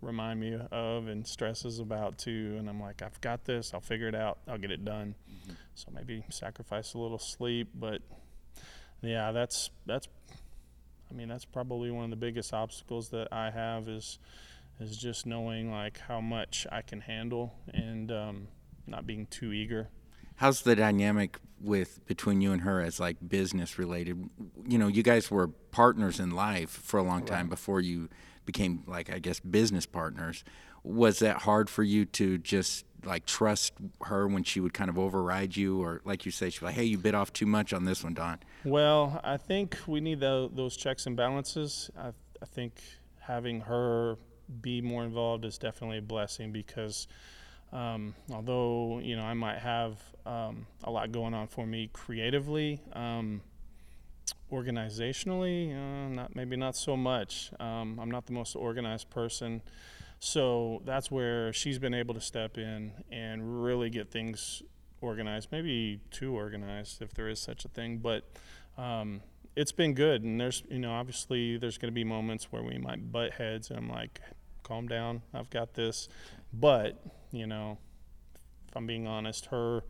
remind 0.00 0.40
me 0.40 0.56
of 0.70 1.08
and 1.08 1.26
stresses 1.26 1.78
about 1.78 2.18
too. 2.18 2.56
And 2.58 2.68
I'm 2.68 2.80
like, 2.80 3.02
I've 3.02 3.20
got 3.20 3.44
this. 3.44 3.72
I'll 3.74 3.80
figure 3.80 4.08
it 4.08 4.14
out. 4.14 4.38
I'll 4.48 4.58
get 4.58 4.70
it 4.70 4.84
done. 4.84 5.14
Mm-hmm. 5.30 5.52
So 5.74 5.88
maybe 5.92 6.24
sacrifice 6.30 6.94
a 6.94 6.98
little 6.98 7.18
sleep, 7.18 7.68
but 7.74 8.02
yeah, 9.02 9.32
that's 9.32 9.70
that's. 9.86 10.08
I 11.10 11.12
mean, 11.12 11.28
that's 11.28 11.44
probably 11.44 11.90
one 11.90 12.04
of 12.04 12.10
the 12.10 12.16
biggest 12.16 12.54
obstacles 12.54 13.08
that 13.08 13.28
I 13.32 13.50
have 13.50 13.88
is 13.88 14.18
is 14.80 14.96
just 14.96 15.26
knowing 15.26 15.70
like 15.70 15.98
how 15.98 16.20
much 16.20 16.66
I 16.70 16.82
can 16.82 17.00
handle 17.00 17.54
and 17.72 18.10
um, 18.10 18.48
not 18.86 19.06
being 19.06 19.26
too 19.26 19.52
eager. 19.52 19.88
How's 20.36 20.62
the 20.62 20.74
dynamic 20.74 21.38
with 21.60 22.04
between 22.06 22.40
you 22.40 22.52
and 22.52 22.62
her 22.62 22.80
as 22.80 22.98
like 22.98 23.16
business 23.26 23.78
related? 23.78 24.30
You 24.66 24.78
know, 24.78 24.86
you 24.86 25.02
guys 25.02 25.30
were 25.30 25.48
partners 25.48 26.18
in 26.18 26.30
life 26.30 26.70
for 26.70 26.98
a 26.98 27.02
long 27.02 27.24
time 27.26 27.48
before 27.48 27.80
you 27.80 28.08
became 28.46 28.82
like 28.86 29.12
I 29.12 29.18
guess 29.18 29.40
business 29.40 29.86
partners. 29.86 30.44
Was 30.82 31.18
that 31.18 31.38
hard 31.38 31.68
for 31.68 31.82
you 31.82 32.06
to 32.06 32.38
just 32.38 32.86
like 33.04 33.26
trust 33.26 33.72
her 34.02 34.26
when 34.26 34.44
she 34.44 34.60
would 34.60 34.74
kind 34.74 34.90
of 34.90 34.98
override 34.98 35.56
you, 35.56 35.82
or 35.82 36.00
like 36.04 36.24
you 36.24 36.32
say, 36.32 36.50
she's 36.50 36.62
like, 36.62 36.74
"Hey, 36.74 36.84
you 36.84 36.98
bit 36.98 37.14
off 37.14 37.32
too 37.32 37.46
much 37.46 37.72
on 37.72 37.84
this 37.84 38.02
one, 38.02 38.14
Don." 38.14 38.38
Well, 38.64 39.20
I 39.22 39.36
think 39.36 39.76
we 39.86 40.00
need 40.00 40.20
tho- 40.20 40.50
those 40.52 40.76
checks 40.76 41.06
and 41.06 41.16
balances. 41.16 41.90
I, 41.98 42.08
I 42.42 42.46
think 42.46 42.80
having 43.20 43.60
her 43.60 44.16
be 44.60 44.80
more 44.80 45.04
involved 45.04 45.44
is 45.44 45.58
definitely 45.58 45.98
a 45.98 46.02
blessing 46.02 46.50
because 46.50 47.06
um, 47.72 48.14
although 48.32 49.00
you 49.02 49.16
know 49.16 49.22
I 49.22 49.34
might 49.34 49.58
have 49.58 49.98
um, 50.26 50.66
a 50.84 50.90
lot 50.90 51.12
going 51.12 51.34
on 51.34 51.46
for 51.46 51.66
me 51.66 51.88
creatively, 51.92 52.80
um, 52.92 53.40
organizationally, 54.52 55.72
uh, 55.74 56.08
not 56.08 56.34
maybe 56.34 56.56
not 56.56 56.76
so 56.76 56.96
much. 56.96 57.50
Um, 57.60 57.98
I'm 58.00 58.10
not 58.10 58.26
the 58.26 58.32
most 58.32 58.54
organized 58.56 59.10
person, 59.10 59.62
so 60.18 60.82
that's 60.84 61.10
where 61.10 61.52
she's 61.52 61.78
been 61.78 61.94
able 61.94 62.14
to 62.14 62.20
step 62.20 62.58
in 62.58 62.92
and 63.10 63.62
really 63.62 63.90
get 63.90 64.10
things 64.10 64.62
organized, 65.00 65.48
maybe 65.50 66.00
too 66.10 66.34
organized 66.34 67.00
if 67.00 67.14
there 67.14 67.28
is 67.28 67.40
such 67.40 67.64
a 67.64 67.68
thing, 67.68 67.98
but. 67.98 68.24
Um, 68.78 69.20
it's 69.56 69.72
been 69.72 69.94
good, 69.94 70.22
and 70.22 70.40
there's 70.40 70.62
you 70.70 70.78
know 70.78 70.92
obviously 70.92 71.56
there's 71.58 71.76
going 71.76 71.92
to 71.92 71.94
be 71.94 72.04
moments 72.04 72.52
where 72.52 72.62
we 72.62 72.78
might 72.78 73.10
butt 73.10 73.32
heads, 73.32 73.68
and 73.68 73.78
I'm 73.78 73.90
like, 73.90 74.20
calm 74.62 74.86
down, 74.86 75.22
I've 75.34 75.50
got 75.50 75.74
this. 75.74 76.08
But 76.52 77.02
you 77.32 77.46
know, 77.46 77.78
if 78.68 78.76
I'm 78.76 78.86
being 78.86 79.06
honest, 79.06 79.46
her, 79.46 79.82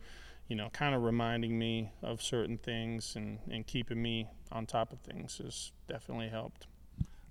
you 0.51 0.57
know, 0.57 0.69
kind 0.71 0.97
of 0.97 1.05
reminding 1.05 1.57
me 1.57 1.93
of 2.03 2.21
certain 2.21 2.59
things 2.59 3.15
and 3.15 3.39
and 3.51 3.67
keeping 3.67 4.03
me 4.03 4.27
on 4.51 4.67
top 4.67 4.93
of 4.93 4.99
things 4.99 5.39
has 5.39 5.71
definitely 5.89 6.29
helped. 6.29 6.67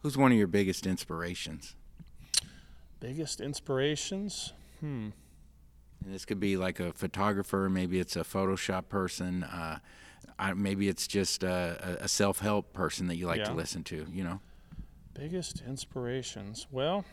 Who's 0.02 0.18
one 0.18 0.32
of 0.32 0.38
your 0.38 0.48
biggest 0.48 0.88
inspirations? 0.88 1.76
Biggest 3.02 3.42
inspirations? 3.42 4.54
Hmm. 4.80 5.10
And 6.04 6.14
this 6.14 6.24
could 6.24 6.40
be 6.40 6.56
like 6.56 6.80
a 6.80 6.94
photographer, 6.94 7.70
maybe 7.70 8.00
it's 8.00 8.16
a 8.16 8.22
Photoshop 8.22 8.88
person, 8.88 9.44
uh, 9.44 9.80
I, 10.38 10.54
maybe 10.54 10.88
it's 10.88 11.06
just 11.06 11.44
a, 11.44 11.98
a 12.00 12.08
self-help 12.08 12.72
person 12.72 13.08
that 13.08 13.18
you 13.18 13.28
like 13.28 13.44
to 13.44 13.54
listen 13.54 13.84
to. 13.86 14.08
You 14.10 14.24
know. 14.24 14.40
Biggest 15.14 15.62
inspirations? 15.68 16.68
Well, 16.72 17.04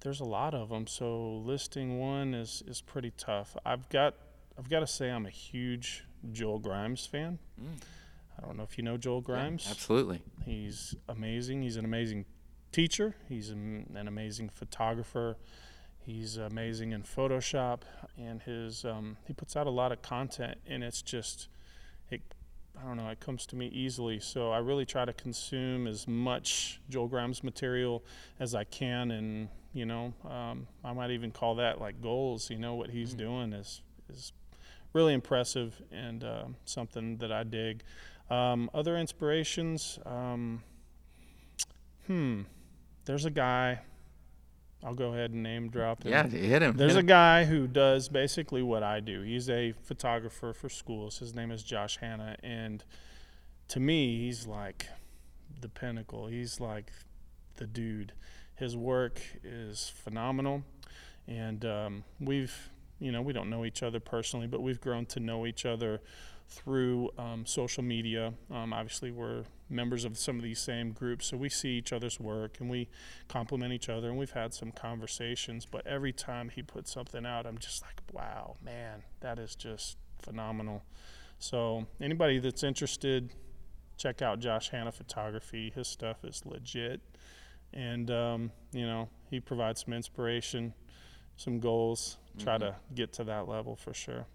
there's 0.00 0.20
a 0.20 0.24
lot 0.24 0.54
of 0.54 0.70
them. 0.70 0.86
So 0.86 1.36
listing 1.44 1.98
one 1.98 2.32
is 2.32 2.62
is 2.66 2.80
pretty 2.80 3.12
tough. 3.18 3.54
I've 3.66 3.86
got 3.90 4.14
I've 4.58 4.68
got 4.68 4.80
to 4.80 4.86
say 4.86 5.10
I'm 5.10 5.26
a 5.26 5.30
huge 5.30 6.04
Joel 6.32 6.58
Grimes 6.58 7.06
fan. 7.06 7.38
I 8.38 8.46
don't 8.46 8.56
know 8.56 8.62
if 8.62 8.76
you 8.76 8.84
know 8.84 8.96
Joel 8.96 9.20
Grimes. 9.20 9.66
Absolutely. 9.70 10.22
He's 10.44 10.94
amazing. 11.08 11.62
He's 11.62 11.76
an 11.76 11.84
amazing 11.84 12.26
teacher. 12.72 13.14
He's 13.28 13.50
an, 13.50 13.94
an 13.94 14.08
amazing 14.08 14.50
photographer. 14.50 15.36
He's 15.98 16.36
amazing 16.36 16.92
in 16.92 17.02
Photoshop, 17.02 17.80
and 18.16 18.40
his 18.42 18.84
um, 18.84 19.16
he 19.26 19.32
puts 19.32 19.56
out 19.56 19.66
a 19.66 19.70
lot 19.70 19.90
of 19.90 20.02
content, 20.02 20.58
and 20.66 20.84
it's 20.84 21.02
just 21.02 21.48
it. 22.10 22.20
I 22.78 22.86
don't 22.86 22.98
know. 22.98 23.08
It 23.08 23.18
comes 23.18 23.46
to 23.46 23.56
me 23.56 23.66
easily, 23.68 24.20
so 24.20 24.52
I 24.52 24.58
really 24.58 24.84
try 24.84 25.04
to 25.04 25.12
consume 25.12 25.86
as 25.86 26.06
much 26.06 26.80
Joel 26.88 27.08
Grimes 27.08 27.42
material 27.42 28.04
as 28.38 28.54
I 28.54 28.64
can, 28.64 29.10
and 29.10 29.48
you 29.72 29.84
know, 29.84 30.14
um, 30.24 30.68
I 30.84 30.92
might 30.92 31.10
even 31.10 31.32
call 31.32 31.56
that 31.56 31.80
like 31.80 32.00
goals. 32.00 32.50
You 32.50 32.58
know, 32.58 32.74
what 32.74 32.90
he's 32.90 33.14
doing 33.14 33.52
is 33.52 33.80
is 34.08 34.32
really 34.96 35.12
impressive 35.12 35.80
and 35.92 36.24
uh, 36.24 36.44
something 36.64 37.18
that 37.18 37.30
I 37.30 37.44
dig. 37.44 37.82
Um, 38.30 38.70
other 38.72 38.96
inspirations, 38.96 39.98
um, 40.06 40.62
hmm, 42.06 42.42
there's 43.04 43.26
a 43.26 43.30
guy. 43.30 43.80
I'll 44.82 44.94
go 44.94 45.12
ahead 45.12 45.32
and 45.32 45.42
name 45.42 45.68
drop 45.68 46.02
him. 46.02 46.12
Yeah, 46.12 46.26
hit 46.26 46.62
him. 46.62 46.76
There's 46.76 46.92
hit 46.92 46.98
a 46.98 47.00
him. 47.00 47.06
guy 47.06 47.44
who 47.44 47.66
does 47.66 48.08
basically 48.08 48.62
what 48.62 48.82
I 48.82 49.00
do. 49.00 49.20
He's 49.20 49.50
a 49.50 49.72
photographer 49.82 50.52
for 50.54 50.68
schools. 50.68 51.18
His 51.18 51.34
name 51.34 51.50
is 51.50 51.62
Josh 51.62 51.98
Hanna, 51.98 52.36
and 52.42 52.82
to 53.68 53.80
me, 53.80 54.18
he's 54.18 54.46
like 54.46 54.86
the 55.60 55.68
pinnacle. 55.68 56.26
He's 56.26 56.58
like 56.58 56.90
the 57.56 57.66
dude. 57.66 58.12
His 58.54 58.76
work 58.76 59.20
is 59.44 59.92
phenomenal, 59.94 60.62
and 61.28 61.64
um, 61.66 62.04
we've, 62.18 62.70
you 62.98 63.12
know, 63.12 63.22
we 63.22 63.32
don't 63.32 63.50
know 63.50 63.64
each 63.64 63.82
other 63.82 64.00
personally, 64.00 64.46
but 64.46 64.62
we've 64.62 64.80
grown 64.80 65.06
to 65.06 65.20
know 65.20 65.46
each 65.46 65.66
other 65.66 66.00
through 66.48 67.10
um, 67.18 67.44
social 67.44 67.82
media. 67.82 68.32
Um, 68.50 68.72
obviously, 68.72 69.10
we're 69.10 69.44
members 69.68 70.04
of 70.04 70.16
some 70.16 70.36
of 70.36 70.42
these 70.42 70.60
same 70.60 70.92
groups, 70.92 71.26
so 71.26 71.36
we 71.36 71.48
see 71.48 71.70
each 71.70 71.92
other's 71.92 72.20
work 72.20 72.58
and 72.60 72.70
we 72.70 72.88
compliment 73.28 73.72
each 73.72 73.88
other, 73.88 74.08
and 74.08 74.16
we've 74.16 74.30
had 74.30 74.54
some 74.54 74.70
conversations. 74.70 75.66
But 75.66 75.86
every 75.86 76.12
time 76.12 76.48
he 76.48 76.62
puts 76.62 76.92
something 76.92 77.26
out, 77.26 77.46
I'm 77.46 77.58
just 77.58 77.82
like, 77.82 78.00
wow, 78.12 78.56
man, 78.64 79.02
that 79.20 79.38
is 79.38 79.54
just 79.54 79.98
phenomenal. 80.22 80.84
So, 81.38 81.86
anybody 82.00 82.38
that's 82.38 82.62
interested, 82.62 83.30
check 83.98 84.22
out 84.22 84.38
Josh 84.38 84.70
Hanna 84.70 84.92
Photography. 84.92 85.72
His 85.74 85.88
stuff 85.88 86.24
is 86.24 86.42
legit. 86.46 87.00
And, 87.72 88.10
um, 88.10 88.52
you 88.72 88.86
know, 88.86 89.08
he 89.30 89.40
provides 89.40 89.84
some 89.84 89.92
inspiration, 89.92 90.72
some 91.36 91.60
goals. 91.60 92.18
Try 92.38 92.54
mm-hmm. 92.54 92.64
to 92.64 92.74
get 92.94 93.12
to 93.14 93.24
that 93.24 93.48
level 93.48 93.76
for 93.76 93.94
sure. 93.94 94.26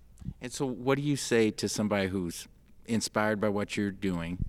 And 0.41 0.51
so, 0.51 0.65
what 0.65 0.95
do 0.95 1.01
you 1.01 1.15
say 1.15 1.51
to 1.51 1.67
somebody 1.67 2.07
who's 2.07 2.47
inspired 2.85 3.39
by 3.39 3.49
what 3.49 3.77
you're 3.77 3.91
doing, 3.91 4.45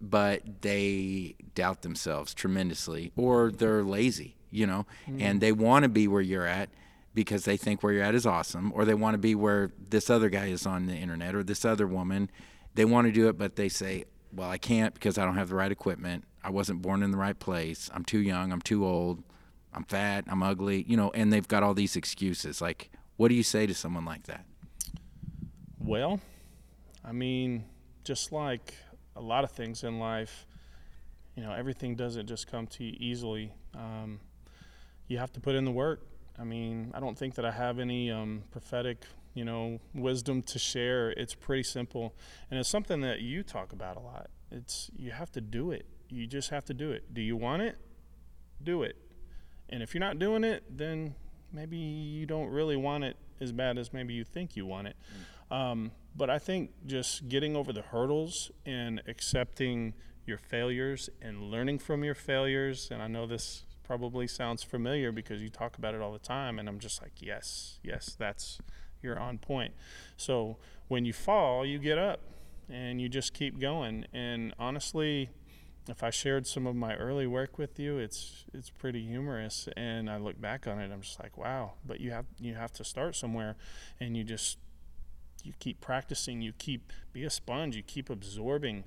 but 0.00 0.42
they 0.62 1.36
doubt 1.54 1.82
themselves 1.82 2.34
tremendously, 2.34 3.12
or 3.16 3.50
they're 3.50 3.82
lazy, 3.82 4.36
you 4.50 4.66
know, 4.66 4.86
and 5.06 5.18
mm-hmm. 5.18 5.38
they 5.38 5.52
want 5.52 5.84
to 5.84 5.88
be 5.88 6.08
where 6.08 6.22
you're 6.22 6.46
at 6.46 6.70
because 7.14 7.44
they 7.44 7.56
think 7.56 7.82
where 7.82 7.92
you're 7.92 8.02
at 8.02 8.14
is 8.14 8.26
awesome, 8.26 8.72
or 8.74 8.84
they 8.84 8.94
want 8.94 9.14
to 9.14 9.18
be 9.18 9.34
where 9.34 9.70
this 9.90 10.10
other 10.10 10.28
guy 10.28 10.46
is 10.46 10.66
on 10.66 10.86
the 10.86 10.94
internet, 10.94 11.34
or 11.34 11.42
this 11.42 11.64
other 11.64 11.86
woman. 11.86 12.30
They 12.74 12.84
want 12.84 13.06
to 13.06 13.12
do 13.12 13.28
it, 13.28 13.38
but 13.38 13.54
they 13.54 13.68
say, 13.68 14.04
well, 14.32 14.50
I 14.50 14.58
can't 14.58 14.92
because 14.94 15.16
I 15.16 15.24
don't 15.24 15.36
have 15.36 15.48
the 15.48 15.54
right 15.54 15.70
equipment. 15.70 16.24
I 16.42 16.50
wasn't 16.50 16.82
born 16.82 17.02
in 17.02 17.12
the 17.12 17.16
right 17.16 17.38
place. 17.38 17.88
I'm 17.94 18.04
too 18.04 18.18
young. 18.18 18.52
I'm 18.52 18.60
too 18.60 18.84
old. 18.84 19.22
I'm 19.74 19.84
fat. 19.84 20.24
I'm 20.28 20.42
ugly. 20.42 20.84
You 20.88 20.96
know, 20.96 21.10
and 21.10 21.32
they've 21.32 21.46
got 21.46 21.62
all 21.62 21.74
these 21.74 21.96
excuses. 21.96 22.60
Like, 22.60 22.90
what 23.16 23.28
do 23.28 23.34
you 23.34 23.42
say 23.42 23.66
to 23.66 23.74
someone 23.74 24.04
like 24.04 24.24
that? 24.24 24.44
Well, 25.78 26.20
I 27.04 27.12
mean, 27.12 27.64
just 28.04 28.32
like 28.32 28.74
a 29.16 29.20
lot 29.20 29.44
of 29.44 29.50
things 29.50 29.84
in 29.84 29.98
life, 29.98 30.46
you 31.36 31.42
know, 31.42 31.52
everything 31.52 31.96
doesn't 31.96 32.26
just 32.26 32.46
come 32.50 32.66
to 32.68 32.84
you 32.84 32.96
easily. 32.98 33.52
Um, 33.74 34.20
you 35.08 35.18
have 35.18 35.32
to 35.32 35.40
put 35.40 35.54
in 35.54 35.64
the 35.64 35.70
work. 35.70 36.06
I 36.38 36.44
mean, 36.44 36.90
I 36.94 37.00
don't 37.00 37.18
think 37.18 37.34
that 37.34 37.44
I 37.44 37.50
have 37.50 37.78
any 37.78 38.10
um, 38.10 38.44
prophetic, 38.50 39.04
you 39.34 39.44
know, 39.44 39.80
wisdom 39.94 40.42
to 40.42 40.58
share. 40.58 41.10
It's 41.10 41.34
pretty 41.34 41.62
simple, 41.62 42.14
and 42.50 42.58
it's 42.58 42.68
something 42.68 43.00
that 43.02 43.20
you 43.20 43.42
talk 43.42 43.72
about 43.72 43.96
a 43.96 44.00
lot. 44.00 44.30
It's 44.50 44.90
you 44.96 45.10
have 45.10 45.30
to 45.32 45.40
do 45.40 45.70
it. 45.70 45.86
You 46.08 46.26
just 46.26 46.50
have 46.50 46.64
to 46.66 46.74
do 46.74 46.90
it. 46.90 47.12
Do 47.12 47.20
you 47.20 47.36
want 47.36 47.62
it? 47.62 47.76
Do 48.62 48.82
it. 48.82 48.96
And 49.68 49.82
if 49.82 49.94
you're 49.94 50.00
not 50.00 50.18
doing 50.18 50.44
it, 50.44 50.64
then 50.70 51.14
maybe 51.52 51.76
you 51.76 52.26
don't 52.26 52.48
really 52.48 52.76
want 52.76 53.04
it 53.04 53.16
as 53.40 53.52
bad 53.52 53.78
as 53.78 53.92
maybe 53.92 54.14
you 54.14 54.24
think 54.24 54.56
you 54.56 54.66
want 54.66 54.88
it. 54.88 54.96
Um, 55.50 55.92
but 56.16 56.30
I 56.30 56.38
think 56.38 56.70
just 56.86 57.28
getting 57.28 57.56
over 57.56 57.72
the 57.72 57.82
hurdles 57.82 58.50
and 58.64 59.02
accepting 59.06 59.94
your 60.26 60.38
failures 60.38 61.10
and 61.20 61.50
learning 61.50 61.78
from 61.78 62.04
your 62.04 62.14
failures. 62.14 62.88
And 62.90 63.02
I 63.02 63.08
know 63.08 63.26
this 63.26 63.64
probably 63.82 64.26
sounds 64.26 64.62
familiar 64.62 65.12
because 65.12 65.42
you 65.42 65.50
talk 65.50 65.76
about 65.76 65.94
it 65.94 66.00
all 66.00 66.12
the 66.12 66.18
time. 66.18 66.58
And 66.58 66.68
I'm 66.68 66.78
just 66.78 67.02
like, 67.02 67.12
yes, 67.20 67.78
yes, 67.82 68.16
that's, 68.18 68.58
you're 69.02 69.18
on 69.18 69.38
point. 69.38 69.74
So 70.16 70.56
when 70.88 71.04
you 71.04 71.12
fall, 71.12 71.66
you 71.66 71.78
get 71.78 71.98
up 71.98 72.20
and 72.68 73.00
you 73.00 73.08
just 73.08 73.34
keep 73.34 73.58
going. 73.60 74.06
And 74.12 74.54
honestly, 74.58 75.30
if 75.88 76.02
I 76.02 76.10
shared 76.10 76.46
some 76.46 76.66
of 76.66 76.74
my 76.74 76.94
early 76.96 77.26
work 77.26 77.58
with 77.58 77.78
you, 77.78 77.98
it's 77.98 78.44
it's 78.54 78.70
pretty 78.70 79.06
humorous. 79.06 79.68
And 79.76 80.08
I 80.08 80.16
look 80.16 80.40
back 80.40 80.66
on 80.66 80.78
it, 80.78 80.90
I'm 80.92 81.02
just 81.02 81.20
like, 81.20 81.36
wow. 81.36 81.72
But 81.86 82.00
you 82.00 82.10
have 82.12 82.26
you 82.40 82.54
have 82.54 82.72
to 82.74 82.84
start 82.84 83.16
somewhere, 83.16 83.56
and 84.00 84.16
you 84.16 84.24
just 84.24 84.58
you 85.42 85.52
keep 85.58 85.80
practicing. 85.80 86.40
You 86.40 86.52
keep 86.52 86.92
be 87.12 87.24
a 87.24 87.30
sponge. 87.30 87.76
You 87.76 87.82
keep 87.82 88.08
absorbing. 88.08 88.84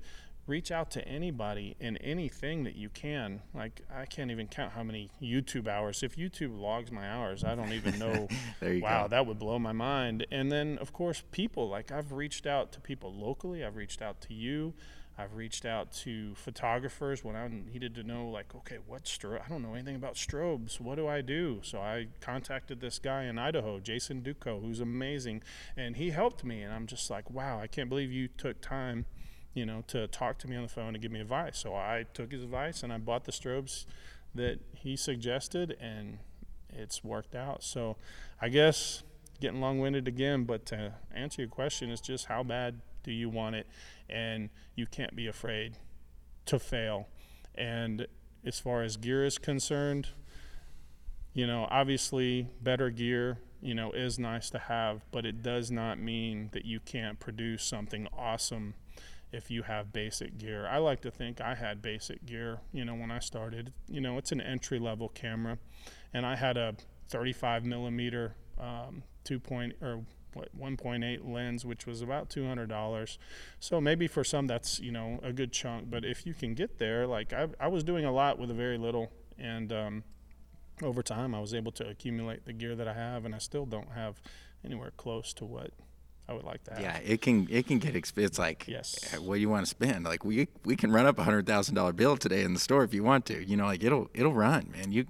Reach 0.48 0.70
out 0.70 0.90
to 0.92 1.06
anybody 1.06 1.76
and 1.78 1.98
anything 2.00 2.64
that 2.64 2.74
you 2.74 2.88
can. 2.88 3.42
Like 3.54 3.82
I 3.94 4.06
can't 4.06 4.30
even 4.30 4.48
count 4.48 4.72
how 4.72 4.82
many 4.82 5.10
YouTube 5.22 5.68
hours. 5.68 6.02
If 6.02 6.16
YouTube 6.16 6.58
logs 6.58 6.90
my 6.90 7.08
hours, 7.08 7.44
I 7.44 7.54
don't 7.54 7.72
even 7.72 7.98
know. 7.98 8.28
wow, 8.80 9.02
go. 9.02 9.08
that 9.08 9.26
would 9.26 9.38
blow 9.38 9.58
my 9.58 9.72
mind. 9.72 10.26
And 10.32 10.50
then 10.50 10.78
of 10.78 10.92
course 10.92 11.22
people. 11.30 11.68
Like 11.68 11.92
I've 11.92 12.12
reached 12.12 12.46
out 12.46 12.72
to 12.72 12.80
people 12.80 13.14
locally. 13.14 13.62
I've 13.62 13.76
reached 13.76 14.02
out 14.02 14.20
to 14.22 14.34
you. 14.34 14.74
I've 15.20 15.34
reached 15.34 15.64
out 15.64 15.90
to 16.04 16.36
photographers 16.36 17.24
when 17.24 17.34
I 17.34 17.48
needed 17.48 17.96
to 17.96 18.04
know, 18.04 18.28
like, 18.28 18.54
okay, 18.54 18.78
what 18.86 19.02
strobe? 19.02 19.42
I 19.44 19.48
don't 19.48 19.62
know 19.62 19.74
anything 19.74 19.96
about 19.96 20.14
strobes. 20.14 20.80
What 20.80 20.94
do 20.94 21.08
I 21.08 21.22
do? 21.22 21.58
So 21.64 21.80
I 21.80 22.06
contacted 22.20 22.80
this 22.80 23.00
guy 23.00 23.24
in 23.24 23.36
Idaho, 23.36 23.80
Jason 23.80 24.20
Duco, 24.20 24.60
who's 24.60 24.78
amazing, 24.78 25.42
and 25.76 25.96
he 25.96 26.10
helped 26.10 26.44
me. 26.44 26.62
And 26.62 26.72
I'm 26.72 26.86
just 26.86 27.10
like, 27.10 27.28
wow, 27.30 27.58
I 27.60 27.66
can't 27.66 27.88
believe 27.88 28.12
you 28.12 28.28
took 28.28 28.60
time, 28.60 29.06
you 29.54 29.66
know, 29.66 29.82
to 29.88 30.06
talk 30.06 30.38
to 30.38 30.48
me 30.48 30.54
on 30.54 30.62
the 30.62 30.68
phone 30.68 30.94
and 30.94 31.02
give 31.02 31.10
me 31.10 31.20
advice. 31.20 31.58
So 31.58 31.74
I 31.74 32.06
took 32.14 32.30
his 32.30 32.44
advice 32.44 32.84
and 32.84 32.92
I 32.92 32.98
bought 32.98 33.24
the 33.24 33.32
strobes 33.32 33.86
that 34.36 34.60
he 34.72 34.94
suggested, 34.94 35.76
and 35.80 36.18
it's 36.68 37.02
worked 37.02 37.34
out. 37.34 37.64
So 37.64 37.96
I 38.40 38.50
guess 38.50 39.02
getting 39.40 39.60
long-winded 39.60 40.06
again, 40.06 40.44
but 40.44 40.64
to 40.66 40.94
answer 41.12 41.42
your 41.42 41.48
question, 41.48 41.90
it's 41.90 42.00
just 42.00 42.26
how 42.26 42.44
bad 42.44 42.80
do 43.02 43.10
you 43.10 43.28
want 43.28 43.56
it? 43.56 43.66
And 44.08 44.50
you 44.74 44.86
can't 44.86 45.14
be 45.14 45.26
afraid 45.26 45.76
to 46.46 46.58
fail. 46.58 47.08
And 47.54 48.06
as 48.44 48.58
far 48.58 48.82
as 48.82 48.96
gear 48.96 49.24
is 49.24 49.38
concerned, 49.38 50.08
you 51.34 51.46
know, 51.46 51.66
obviously 51.70 52.48
better 52.62 52.90
gear, 52.90 53.38
you 53.60 53.74
know, 53.74 53.92
is 53.92 54.18
nice 54.18 54.50
to 54.50 54.58
have, 54.58 55.04
but 55.10 55.26
it 55.26 55.42
does 55.42 55.70
not 55.70 55.98
mean 55.98 56.50
that 56.52 56.64
you 56.64 56.80
can't 56.80 57.18
produce 57.18 57.62
something 57.62 58.08
awesome 58.16 58.74
if 59.32 59.50
you 59.50 59.62
have 59.62 59.92
basic 59.92 60.38
gear. 60.38 60.66
I 60.66 60.78
like 60.78 61.00
to 61.02 61.10
think 61.10 61.40
I 61.40 61.54
had 61.54 61.82
basic 61.82 62.24
gear, 62.24 62.60
you 62.72 62.84
know, 62.84 62.94
when 62.94 63.10
I 63.10 63.18
started. 63.18 63.72
You 63.88 64.00
know, 64.00 64.16
it's 64.18 64.32
an 64.32 64.40
entry 64.40 64.78
level 64.78 65.08
camera, 65.08 65.58
and 66.14 66.24
I 66.24 66.36
had 66.36 66.56
a 66.56 66.74
35 67.08 67.64
millimeter 67.64 68.34
um, 68.58 69.02
two 69.24 69.38
point 69.38 69.74
or 69.82 70.04
what 70.34 70.56
1.8 70.58 71.28
lens, 71.28 71.64
which 71.64 71.86
was 71.86 72.02
about 72.02 72.28
$200. 72.28 73.18
So 73.60 73.80
maybe 73.80 74.06
for 74.06 74.24
some 74.24 74.46
that's 74.46 74.80
you 74.80 74.92
know 74.92 75.20
a 75.22 75.32
good 75.32 75.52
chunk, 75.52 75.90
but 75.90 76.04
if 76.04 76.26
you 76.26 76.34
can 76.34 76.54
get 76.54 76.78
there, 76.78 77.06
like 77.06 77.32
I, 77.32 77.48
I 77.60 77.68
was 77.68 77.84
doing 77.84 78.04
a 78.04 78.12
lot 78.12 78.38
with 78.38 78.50
a 78.50 78.54
very 78.54 78.78
little, 78.78 79.12
and 79.38 79.72
um, 79.72 80.04
over 80.82 81.02
time 81.02 81.34
I 81.34 81.40
was 81.40 81.54
able 81.54 81.72
to 81.72 81.88
accumulate 81.88 82.44
the 82.44 82.52
gear 82.52 82.74
that 82.76 82.88
I 82.88 82.94
have, 82.94 83.24
and 83.24 83.34
I 83.34 83.38
still 83.38 83.66
don't 83.66 83.92
have 83.92 84.20
anywhere 84.64 84.92
close 84.96 85.32
to 85.34 85.44
what 85.44 85.72
I 86.28 86.34
would 86.34 86.44
like 86.44 86.62
to 86.64 86.74
have. 86.74 86.80
Yeah, 86.80 86.98
it 86.98 87.22
can 87.22 87.48
it 87.50 87.66
can 87.66 87.78
get 87.78 87.94
exp- 87.94 88.22
it's 88.22 88.38
like 88.38 88.66
yes. 88.68 89.16
what 89.18 89.36
do 89.36 89.40
you 89.40 89.48
want 89.48 89.64
to 89.64 89.70
spend? 89.70 90.04
Like 90.04 90.24
we 90.24 90.48
we 90.64 90.76
can 90.76 90.92
run 90.92 91.06
up 91.06 91.18
a 91.18 91.24
hundred 91.24 91.46
thousand 91.46 91.74
dollar 91.74 91.92
bill 91.92 92.16
today 92.16 92.42
in 92.42 92.52
the 92.52 92.60
store 92.60 92.84
if 92.84 92.92
you 92.92 93.02
want 93.02 93.24
to. 93.26 93.44
You 93.44 93.56
know, 93.56 93.64
like 93.64 93.82
it'll 93.82 94.10
it'll 94.12 94.34
run, 94.34 94.70
man. 94.72 94.92
You 94.92 95.06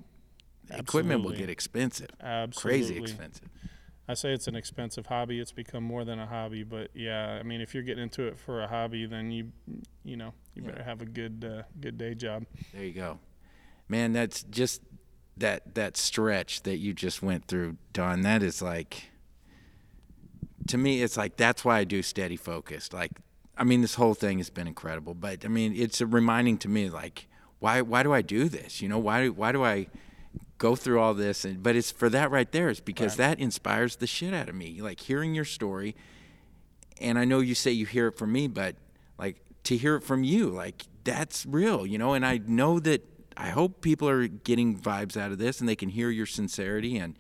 Absolutely. 0.71 0.83
equipment 0.83 1.25
will 1.25 1.33
get 1.33 1.51
expensive, 1.51 2.11
Absolutely. 2.21 2.81
crazy 2.81 2.99
expensive. 2.99 3.49
I 4.09 4.15
say 4.15 4.33
it's 4.33 4.49
an 4.49 4.57
expensive 4.57 5.07
hobby. 5.07 5.39
It's 5.39 5.53
become 5.53 5.85
more 5.85 6.03
than 6.03 6.19
a 6.19 6.27
hobby, 6.27 6.63
but 6.63 6.91
yeah, 6.95 7.37
I 7.39 7.43
mean, 7.43 7.61
if 7.61 7.75
you're 7.75 7.83
getting 7.83 8.03
into 8.03 8.23
it 8.23 8.39
for 8.39 8.63
a 8.63 8.67
hobby, 8.67 9.05
then 9.05 9.31
you, 9.31 9.53
you 10.03 10.17
know, 10.17 10.33
you 10.55 10.63
yeah. 10.63 10.71
better 10.71 10.83
have 10.83 11.03
a 11.03 11.07
good, 11.07 11.45
uh, 11.45 11.63
good 11.79 11.99
day 11.99 12.15
job. 12.15 12.47
There 12.73 12.85
you 12.85 12.95
go, 12.95 13.19
man. 13.87 14.15
That's 14.15 14.45
just 14.45 14.81
that 15.37 15.75
that 15.75 15.99
stretch 15.99 16.63
that 16.63 16.79
you 16.79 16.95
just 16.95 17.23
went 17.23 17.47
through, 17.49 17.77
Don. 17.93 18.23
That 18.23 18.43
is 18.43 18.63
like, 18.63 19.11
to 20.69 20.79
me, 20.79 21.03
it's 21.03 21.19
like 21.19 21.37
that's 21.37 21.63
why 21.63 21.79
I 21.79 21.85
do 21.85 22.03
steady 22.03 22.37
focused. 22.37 22.95
Like, 22.95 23.13
I 23.59 23.65
mean, 23.65 23.83
this 23.83 23.97
whole 23.97 24.15
thing 24.15 24.39
has 24.39 24.49
been 24.49 24.67
incredible, 24.67 25.13
but 25.13 25.45
I 25.45 25.49
mean, 25.49 25.75
it's 25.77 26.01
a 26.01 26.07
reminding 26.07 26.57
to 26.59 26.69
me, 26.69 26.89
like, 26.89 27.27
why 27.59 27.83
why 27.83 28.03
do 28.03 28.15
I 28.15 28.23
do 28.23 28.49
this? 28.49 28.81
You 28.81 28.89
know, 28.89 28.99
why 28.99 29.29
why 29.29 29.53
do 29.53 29.63
I 29.63 29.89
go 30.59 30.75
through 30.75 31.01
all 31.01 31.15
this 31.15 31.45
and 31.45 31.63
but 31.63 31.77
it's 31.77 31.91
for 31.91 32.11
that 32.11 32.31
right 32.31 32.51
there 32.53 32.69
is 32.69 32.81
because 32.81 33.19
right. 33.19 33.37
that 33.37 33.41
inspires 33.41 33.97
the 33.97 34.07
shit 34.07 34.35
out 34.35 34.49
of 34.49 34.55
me 34.55 34.83
like 34.83 35.01
hearing 35.01 35.35
your 35.35 35.45
story. 35.45 35.97
And 37.01 37.19
i 37.19 37.25
know 37.25 37.39
you 37.39 37.55
say 37.55 37.71
you 37.71 37.87
hear 37.87 38.09
it 38.09 38.19
from 38.19 38.33
me 38.33 38.49
but 38.49 38.75
like 39.19 39.37
to 39.65 39.77
hear 39.77 39.95
it 39.95 40.03
from 40.03 40.25
you 40.25 40.49
like 40.49 40.85
that's 41.05 41.47
real 41.47 41.87
you 41.87 41.97
know? 41.97 42.13
And 42.15 42.27
i 42.27 42.41
know 42.45 42.81
that 42.81 43.07
i 43.37 43.51
hope 43.51 43.81
people 43.81 44.09
are 44.09 44.27
getting 44.27 44.77
vibes 44.77 45.17
out 45.17 45.31
of 45.31 45.39
this 45.39 45.61
and 45.61 45.69
they 45.69 45.77
can 45.77 45.89
hear 45.89 46.11
your 46.11 46.27
sincerity 46.27 46.99
and 46.99 47.17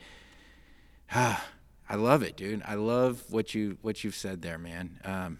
ah, 1.14 1.46
i 1.88 1.94
love 1.94 2.22
it 2.22 2.36
dude. 2.36 2.62
I 2.66 2.74
love 2.74 3.22
what 3.30 3.54
you 3.54 3.78
what 3.82 4.02
you've 4.02 4.16
said 4.16 4.42
there 4.42 4.58
man. 4.58 4.98
Um, 5.04 5.38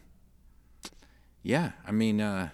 yeah 1.43 1.73
i 1.87 1.91
mean 1.91 2.21
uh, 2.21 2.51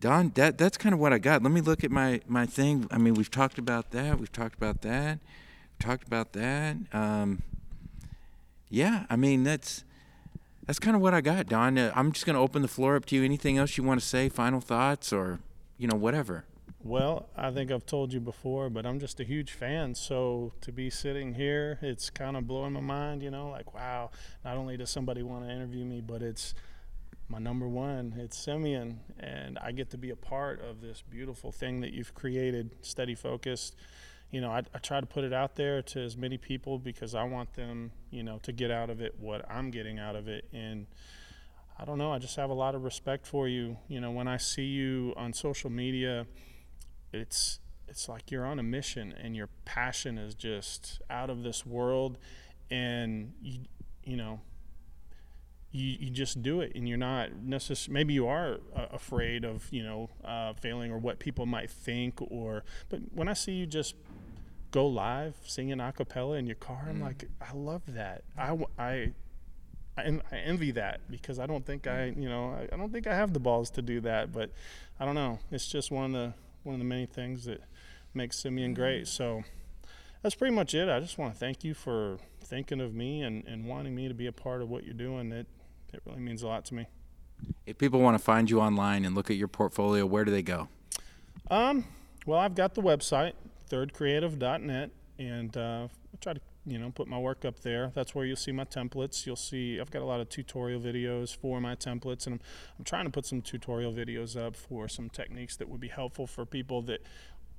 Don, 0.00 0.30
that 0.36 0.58
that's 0.58 0.78
kind 0.78 0.94
of 0.94 1.00
what 1.00 1.12
I 1.12 1.18
got. 1.18 1.42
Let 1.42 1.52
me 1.52 1.60
look 1.60 1.82
at 1.82 1.90
my 1.90 2.20
my 2.26 2.46
thing. 2.46 2.86
I 2.90 2.98
mean, 2.98 3.14
we've 3.14 3.30
talked 3.30 3.58
about 3.58 3.90
that. 3.90 4.18
We've 4.18 4.30
talked 4.30 4.54
about 4.54 4.82
that. 4.82 5.18
We've 5.18 5.86
talked 5.86 6.06
about 6.06 6.32
that. 6.34 6.76
Um, 6.92 7.42
yeah, 8.68 9.06
I 9.10 9.16
mean 9.16 9.42
that's 9.42 9.84
that's 10.66 10.78
kind 10.78 10.94
of 10.94 11.02
what 11.02 11.14
I 11.14 11.20
got, 11.20 11.46
Don. 11.46 11.78
Uh, 11.78 11.92
I'm 11.96 12.12
just 12.12 12.26
going 12.26 12.34
to 12.34 12.40
open 12.40 12.60
the 12.62 12.68
floor 12.68 12.94
up 12.94 13.06
to 13.06 13.16
you. 13.16 13.24
Anything 13.24 13.56
else 13.56 13.78
you 13.78 13.84
want 13.84 14.00
to 14.00 14.06
say? 14.06 14.28
Final 14.28 14.60
thoughts, 14.60 15.12
or 15.12 15.40
you 15.78 15.88
know, 15.88 15.96
whatever. 15.96 16.44
Well, 16.84 17.28
I 17.36 17.50
think 17.50 17.72
I've 17.72 17.86
told 17.86 18.12
you 18.12 18.20
before, 18.20 18.70
but 18.70 18.86
I'm 18.86 19.00
just 19.00 19.18
a 19.18 19.24
huge 19.24 19.50
fan. 19.50 19.94
So 19.94 20.52
to 20.60 20.70
be 20.70 20.90
sitting 20.90 21.34
here, 21.34 21.78
it's 21.82 22.08
kind 22.08 22.36
of 22.36 22.46
blowing 22.46 22.74
my 22.74 22.80
mind. 22.80 23.22
You 23.22 23.30
know, 23.30 23.48
like 23.48 23.74
wow, 23.74 24.10
not 24.44 24.56
only 24.56 24.76
does 24.76 24.90
somebody 24.90 25.22
want 25.22 25.44
to 25.44 25.50
interview 25.50 25.84
me, 25.84 26.00
but 26.00 26.22
it's 26.22 26.54
my 27.28 27.38
number 27.38 27.68
one. 27.68 28.14
It's 28.18 28.38
Simeon, 28.38 29.00
and 29.20 29.58
I 29.58 29.72
get 29.72 29.90
to 29.90 29.98
be 29.98 30.10
a 30.10 30.16
part 30.16 30.62
of 30.62 30.80
this 30.80 31.02
beautiful 31.08 31.52
thing 31.52 31.80
that 31.82 31.92
you've 31.92 32.14
created, 32.14 32.70
Steady 32.80 33.14
Focused. 33.14 33.76
You 34.30 34.40
know, 34.40 34.50
I, 34.50 34.62
I, 34.74 34.78
try 34.78 35.00
to 35.00 35.06
put 35.06 35.24
it 35.24 35.32
out 35.32 35.56
there 35.56 35.80
to 35.80 36.00
as 36.00 36.16
many 36.16 36.36
people 36.36 36.78
because 36.78 37.14
I 37.14 37.24
want 37.24 37.54
them, 37.54 37.92
you 38.10 38.22
know, 38.22 38.38
to 38.42 38.52
get 38.52 38.70
out 38.70 38.90
of 38.90 39.00
it 39.00 39.14
what 39.18 39.50
I'm 39.50 39.70
getting 39.70 39.98
out 39.98 40.16
of 40.16 40.28
it. 40.28 40.46
And 40.52 40.86
I 41.78 41.84
don't 41.84 41.96
know, 41.96 42.12
I 42.12 42.18
just 42.18 42.36
have 42.36 42.50
a 42.50 42.54
lot 42.54 42.74
of 42.74 42.84
respect 42.84 43.26
for 43.26 43.48
you. 43.48 43.78
You 43.88 44.00
know, 44.00 44.10
when 44.10 44.28
I 44.28 44.36
see 44.36 44.66
you 44.66 45.14
on 45.16 45.32
social 45.32 45.70
media, 45.70 46.26
it's 47.12 47.60
it's 47.88 48.06
like 48.08 48.30
you're 48.30 48.44
on 48.44 48.58
a 48.58 48.62
mission 48.62 49.14
and 49.18 49.34
your 49.34 49.48
passion 49.64 50.18
is 50.18 50.34
just 50.34 51.00
out 51.08 51.30
of 51.30 51.42
this 51.42 51.64
world 51.64 52.18
and 52.70 53.32
you 53.40 53.60
you 54.04 54.16
know 54.16 54.40
you, 55.78 55.96
you 56.00 56.10
just 56.10 56.42
do 56.42 56.60
it 56.60 56.72
and 56.74 56.88
you're 56.88 56.98
not 56.98 57.34
necessarily 57.36 57.94
maybe 57.94 58.14
you 58.14 58.26
are 58.26 58.58
uh, 58.74 58.86
afraid 58.92 59.44
of 59.44 59.66
you 59.70 59.82
know 59.82 60.10
uh, 60.24 60.52
failing 60.54 60.90
or 60.90 60.98
what 60.98 61.18
people 61.18 61.46
might 61.46 61.70
think 61.70 62.20
or 62.20 62.64
but 62.88 63.00
when 63.14 63.28
i 63.28 63.32
see 63.32 63.52
you 63.52 63.66
just 63.66 63.94
go 64.70 64.86
live 64.86 65.34
singing 65.44 65.80
a 65.80 65.92
cappella 65.92 66.36
in 66.36 66.46
your 66.46 66.56
car 66.56 66.86
i'm 66.88 67.00
mm. 67.00 67.04
like 67.04 67.24
i 67.40 67.52
love 67.54 67.82
that 67.86 68.22
i 68.36 68.56
i 68.78 69.12
I, 69.96 70.20
envy 70.44 70.70
that 70.72 71.00
because 71.10 71.40
I 71.40 71.46
don't 71.46 71.66
think 71.66 71.88
I, 71.88 72.14
you 72.16 72.28
know, 72.28 72.52
I, 72.52 72.72
I 72.72 72.76
don't 72.76 72.92
think 72.92 73.08
I 73.08 73.16
have 73.16 73.32
the 73.32 73.40
balls 73.40 73.68
to 73.70 73.82
do 73.82 74.00
that. 74.02 74.30
But 74.32 74.52
I 75.00 75.04
don't 75.04 75.16
know. 75.16 75.40
It's 75.50 75.66
just 75.66 75.90
one 75.90 76.04
of 76.04 76.12
the 76.12 76.34
one 76.62 76.74
of 76.74 76.78
the 76.78 76.84
many 76.84 77.04
things 77.04 77.46
that 77.46 77.62
makes 78.14 78.38
Simeon 78.38 78.74
great. 78.74 79.02
Mm. 79.02 79.08
So 79.08 79.42
that's 80.22 80.36
pretty 80.36 80.54
much 80.54 80.72
it. 80.72 80.88
I 80.88 81.00
just 81.00 81.18
want 81.18 81.32
to 81.32 81.38
thank 81.40 81.64
you 81.64 81.74
for 81.74 82.18
thinking 82.40 82.80
of 82.80 82.94
me 82.94 83.22
and, 83.22 83.44
and 83.44 83.66
wanting 83.66 83.96
me 83.96 84.06
to 84.06 84.14
be 84.14 84.26
a 84.26 84.32
part 84.32 84.62
of 84.62 84.68
what 84.68 84.84
you're 84.84 84.94
doing. 84.94 85.32
It 85.32 85.48
it 85.92 86.02
really 86.04 86.20
means 86.20 86.42
a 86.42 86.46
lot 86.46 86.64
to 86.66 86.74
me. 86.74 86.86
If 87.66 87.78
people 87.78 88.00
want 88.00 88.16
to 88.16 88.22
find 88.22 88.50
you 88.50 88.60
online 88.60 89.04
and 89.04 89.14
look 89.14 89.30
at 89.30 89.36
your 89.36 89.48
portfolio, 89.48 90.04
where 90.06 90.24
do 90.24 90.30
they 90.30 90.42
go? 90.42 90.68
Um, 91.50 91.84
well, 92.26 92.38
I've 92.38 92.54
got 92.54 92.74
the 92.74 92.82
website, 92.82 93.32
thirdcreative.net, 93.70 94.90
and 95.18 95.56
uh, 95.56 95.88
I 95.88 96.16
try 96.20 96.34
to 96.34 96.40
you 96.66 96.78
know 96.78 96.90
put 96.90 97.08
my 97.08 97.18
work 97.18 97.44
up 97.44 97.60
there. 97.60 97.90
That's 97.94 98.14
where 98.14 98.24
you'll 98.24 98.36
see 98.36 98.52
my 98.52 98.64
templates. 98.64 99.24
You'll 99.24 99.36
see 99.36 99.80
I've 99.80 99.90
got 99.90 100.02
a 100.02 100.04
lot 100.04 100.20
of 100.20 100.28
tutorial 100.28 100.80
videos 100.80 101.34
for 101.34 101.60
my 101.60 101.74
templates, 101.74 102.26
and 102.26 102.34
I'm, 102.34 102.40
I'm 102.78 102.84
trying 102.84 103.04
to 103.04 103.10
put 103.10 103.24
some 103.24 103.40
tutorial 103.40 103.92
videos 103.92 104.36
up 104.36 104.56
for 104.56 104.88
some 104.88 105.08
techniques 105.08 105.56
that 105.56 105.68
would 105.68 105.80
be 105.80 105.88
helpful 105.88 106.26
for 106.26 106.44
people 106.44 106.82
that 106.82 107.00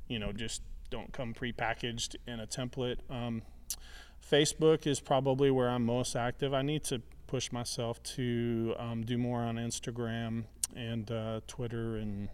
you 0.07 0.19
know 0.19 0.31
just 0.31 0.61
don't 0.89 1.13
come 1.13 1.33
prepackaged 1.33 2.15
in 2.27 2.39
a 2.39 2.47
template. 2.47 2.97
Um, 3.09 3.41
Facebook 4.29 4.85
is 4.85 4.99
probably 4.99 5.49
where 5.49 5.69
I'm 5.69 5.85
most 5.85 6.15
active. 6.15 6.53
I 6.53 6.61
need 6.61 6.83
to 6.85 7.01
push 7.29 7.51
myself 7.51 8.01
to 8.03 8.73
um, 8.79 9.03
do 9.03 9.17
more 9.17 9.41
on 9.41 9.55
Instagram 9.57 10.45
and 10.75 11.11
uh, 11.11 11.41
Twitter 11.47 11.97
and 11.97 12.29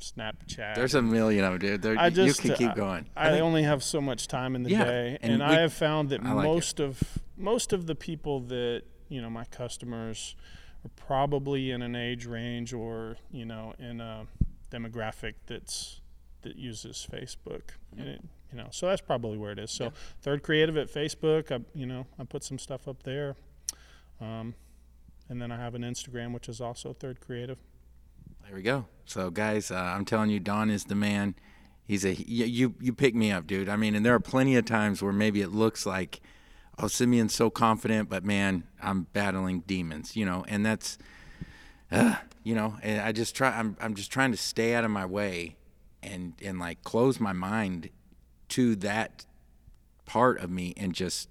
Snapchat. 0.00 0.76
There's 0.76 0.94
a 0.94 1.02
million 1.02 1.44
of 1.44 1.52
them, 1.52 1.58
dude. 1.60 1.82
There, 1.82 1.98
I 1.98 2.08
just 2.10 2.44
you 2.44 2.50
can 2.50 2.56
keep 2.58 2.74
going. 2.76 3.06
I, 3.16 3.30
think- 3.30 3.42
only 3.42 3.64
have 3.64 3.82
so 3.82 4.00
much 4.00 4.28
time 4.28 4.54
in 4.54 4.62
the 4.62 4.70
Yeah, 4.70 4.84
day, 4.84 5.18
and 5.22 5.32
and, 5.34 5.42
we- 5.42 5.56
I 5.56 5.60
have 5.60 5.72
found 5.72 6.10
that 6.10 6.22
I 6.22 6.32
like 6.32 6.44
it. 6.44 6.48
most 6.48 6.80
of 6.80 7.02
most 7.36 7.72
of 7.72 7.86
the 7.86 7.94
people 7.94 8.40
that 8.42 8.82
you 9.08 9.20
know 9.20 9.30
my 9.30 9.44
customers 9.46 10.36
are 10.84 10.90
probably 10.94 11.70
in 11.72 11.82
an 11.82 11.96
age 11.96 12.26
range 12.26 12.72
or 12.72 13.16
you 13.32 13.44
know 13.44 13.74
in 13.78 14.00
a 14.00 14.26
demographic 14.70 15.34
that's 15.46 16.00
that 16.42 16.54
uses 16.56 17.06
Facebook, 17.10 17.62
Mm-hmm. 17.92 18.00
and 18.00 18.08
it, 18.10 18.20
you 18.52 18.58
know 18.58 18.68
so 18.70 18.86
that's 18.86 19.00
probably 19.02 19.36
where 19.36 19.50
it 19.50 19.58
is. 19.58 19.72
So 19.72 19.92
Third 20.22 20.42
Creative 20.44 20.76
at 20.76 20.88
Facebook, 20.92 21.50
I 21.50 21.64
you 21.74 21.86
know 21.86 22.06
I 22.20 22.24
put 22.24 22.44
some 22.44 22.58
stuff 22.60 22.86
up 22.86 23.02
there, 23.02 23.34
um, 24.20 24.54
and 25.28 25.40
then 25.40 25.52
I 25.52 25.56
have 25.56 25.74
an 25.74 25.82
Instagram 25.82 26.32
which 26.32 26.48
is 26.48 26.60
also 26.60 26.92
Third 26.92 27.20
Creative. 27.20 27.58
There 28.44 28.56
we 28.56 28.62
go. 28.62 28.86
So, 29.04 29.30
guys, 29.30 29.70
uh, 29.70 29.74
I'm 29.76 30.04
telling 30.04 30.30
you, 30.30 30.40
Don 30.40 30.70
is 30.70 30.84
the 30.84 30.94
man. 30.94 31.34
He's 31.86 32.04
a 32.04 32.14
you, 32.14 32.74
you. 32.80 32.92
Pick 32.92 33.14
me 33.14 33.30
up, 33.30 33.46
dude. 33.46 33.68
I 33.68 33.76
mean, 33.76 33.94
and 33.94 34.04
there 34.04 34.14
are 34.14 34.20
plenty 34.20 34.56
of 34.56 34.64
times 34.64 35.02
where 35.02 35.12
maybe 35.12 35.40
it 35.40 35.50
looks 35.50 35.86
like, 35.86 36.20
oh, 36.78 36.86
Simeon's 36.86 37.34
so 37.34 37.50
confident, 37.50 38.08
but 38.08 38.24
man, 38.24 38.64
I'm 38.82 39.02
battling 39.12 39.60
demons, 39.66 40.16
you 40.16 40.24
know. 40.26 40.44
And 40.48 40.64
that's, 40.64 40.98
uh, 41.90 42.16
you 42.42 42.54
know, 42.54 42.76
and 42.82 43.00
I 43.00 43.12
just 43.12 43.34
try. 43.34 43.50
I'm 43.50 43.76
I'm 43.80 43.94
just 43.94 44.10
trying 44.10 44.30
to 44.32 44.36
stay 44.36 44.74
out 44.74 44.84
of 44.84 44.90
my 44.90 45.06
way, 45.06 45.56
and 46.02 46.34
and 46.42 46.58
like 46.58 46.82
close 46.84 47.20
my 47.20 47.32
mind 47.32 47.90
to 48.50 48.76
that 48.76 49.26
part 50.06 50.40
of 50.40 50.50
me, 50.50 50.74
and 50.76 50.94
just 50.94 51.28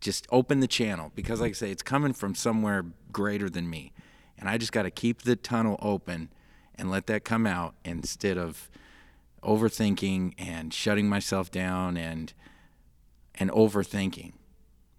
just 0.00 0.26
open 0.30 0.60
the 0.60 0.66
channel 0.68 1.12
because 1.14 1.40
like 1.40 1.50
I 1.50 1.54
say, 1.54 1.70
it's 1.70 1.82
coming 1.82 2.12
from 2.12 2.34
somewhere 2.34 2.84
greater 3.12 3.48
than 3.50 3.68
me. 3.68 3.92
And 4.38 4.48
I 4.48 4.56
just 4.56 4.70
got 4.72 4.82
to 4.82 4.90
keep 4.90 5.22
the 5.22 5.34
tunnel 5.34 5.76
open 5.82 6.30
and 6.76 6.90
let 6.90 7.06
that 7.08 7.24
come 7.24 7.46
out 7.46 7.74
instead 7.84 8.38
of 8.38 8.70
overthinking 9.42 10.34
and 10.38 10.72
shutting 10.72 11.08
myself 11.08 11.50
down 11.50 11.96
and 11.96 12.32
and 13.34 13.50
overthinking. 13.50 14.32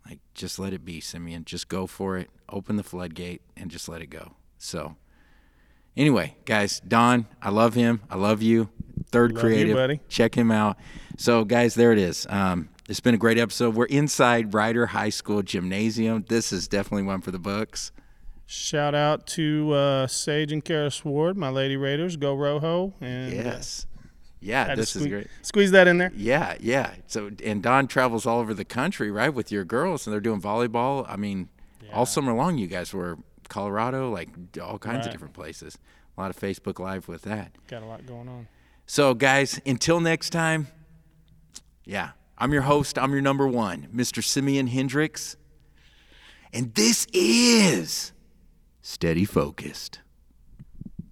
Like 0.06 0.20
just 0.34 0.60
let 0.60 0.74
it 0.74 0.84
be, 0.84 1.00
Simeon. 1.00 1.45
Just 1.45 1.68
go 1.70 1.88
for 1.88 2.18
it. 2.18 2.30
Open 2.50 2.76
the 2.76 2.84
floodgate 2.84 3.41
and 3.56 3.70
just 3.70 3.88
let 3.88 4.02
it 4.02 4.08
go. 4.10 4.34
So 4.58 4.95
anyway, 5.95 6.36
guys, 6.45 6.82
Don, 6.86 7.28
I 7.41 7.50
love 7.50 7.76
him. 7.76 8.02
I 8.10 8.18
love 8.18 8.41
you. 8.41 8.70
Third 9.12 9.34
Love 9.34 9.43
you, 9.43 9.50
Creative. 9.50 9.76
buddy. 9.76 10.00
Check 10.10 10.36
him 10.36 10.52
out. 10.52 10.78
So, 11.18 11.43
guys, 11.43 11.74
there 11.76 11.91
it 11.91 11.97
is. 11.97 12.28
Um, 12.30 12.70
it's 12.90 13.00
been 13.00 13.14
a 13.14 13.20
great 13.20 13.38
episode. 13.38 13.76
We're 13.76 13.86
inside 13.86 14.54
Ryder 14.54 14.88
High 14.88 15.10
School 15.10 15.44
Gymnasium. 15.44 16.26
This 16.28 16.52
is 16.52 16.68
definitely 16.68 17.04
one 17.04 17.22
for 17.22 17.30
the 17.30 17.40
books. 17.40 17.92
Shout 18.48 18.96
out 18.96 19.28
to 19.28 19.72
uh, 19.74 20.08
Sage 20.08 20.52
and 20.52 20.66
Karis 20.66 21.06
Ward, 21.06 21.38
my 21.38 21.50
Lady 21.50 21.78
Raiders. 21.78 22.18
Go 22.18 22.34
Rojo! 22.34 22.96
And 23.00 23.32
uh, 23.32 23.44
Yes. 23.44 23.86
Yeah, 24.42 24.74
this 24.74 24.96
is 24.96 25.06
great. 25.06 25.28
Squeeze 25.44 25.70
that 25.72 25.88
in 25.88 26.00
there. 26.00 26.12
Yeah, 26.16 26.56
yeah. 26.60 26.94
So 27.08 27.30
and 27.44 27.62
Don 27.62 27.88
travels 27.88 28.26
all 28.26 28.40
over 28.40 28.54
the 28.54 28.66
country, 28.66 29.12
right, 29.12 29.32
with 29.32 29.52
your 29.52 29.66
girls, 29.66 30.08
and 30.08 30.14
they're 30.14 30.22
doing 30.22 30.42
volleyball. 30.42 31.06
I 31.08 31.18
mean, 31.18 31.50
all 31.94 32.06
summer 32.06 32.34
long, 32.34 32.58
you 32.58 32.68
guys 32.68 32.94
were 32.94 33.20
Colorado, 33.50 34.10
like 34.10 34.30
all 34.62 34.80
kinds 34.80 35.06
of 35.06 35.12
different 35.12 35.34
places. 35.34 35.78
A 36.18 36.22
lot 36.22 36.30
of 36.32 36.38
Facebook 36.38 36.80
Live 36.80 37.08
with 37.08 37.22
that. 37.24 37.52
Got 37.68 37.84
a 37.84 37.86
lot 37.86 38.06
going 38.06 38.30
on. 38.30 38.48
So, 38.88 39.14
guys, 39.14 39.60
until 39.66 40.00
next 40.00 40.32
time, 40.32 40.68
yeah, 41.84 42.12
I'm 42.40 42.54
your 42.54 42.62
host. 42.62 42.98
I'm 42.98 43.12
your 43.12 43.22
number 43.22 43.48
one, 43.48 43.88
Mr. 43.94 44.24
Simeon 44.24 44.68
Hendrix, 44.68 45.36
and 46.54 46.74
this 46.74 47.06
is 47.12 48.14
Steady 48.82 49.26
Focused. 49.26 50.00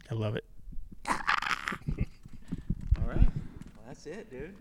I 0.10 0.14
love 0.14 0.38
it. 0.38 0.46
All 1.10 1.16
right, 3.06 3.18
well, 3.20 3.86
that's 3.88 4.06
it, 4.06 4.30
dude. 4.32 4.56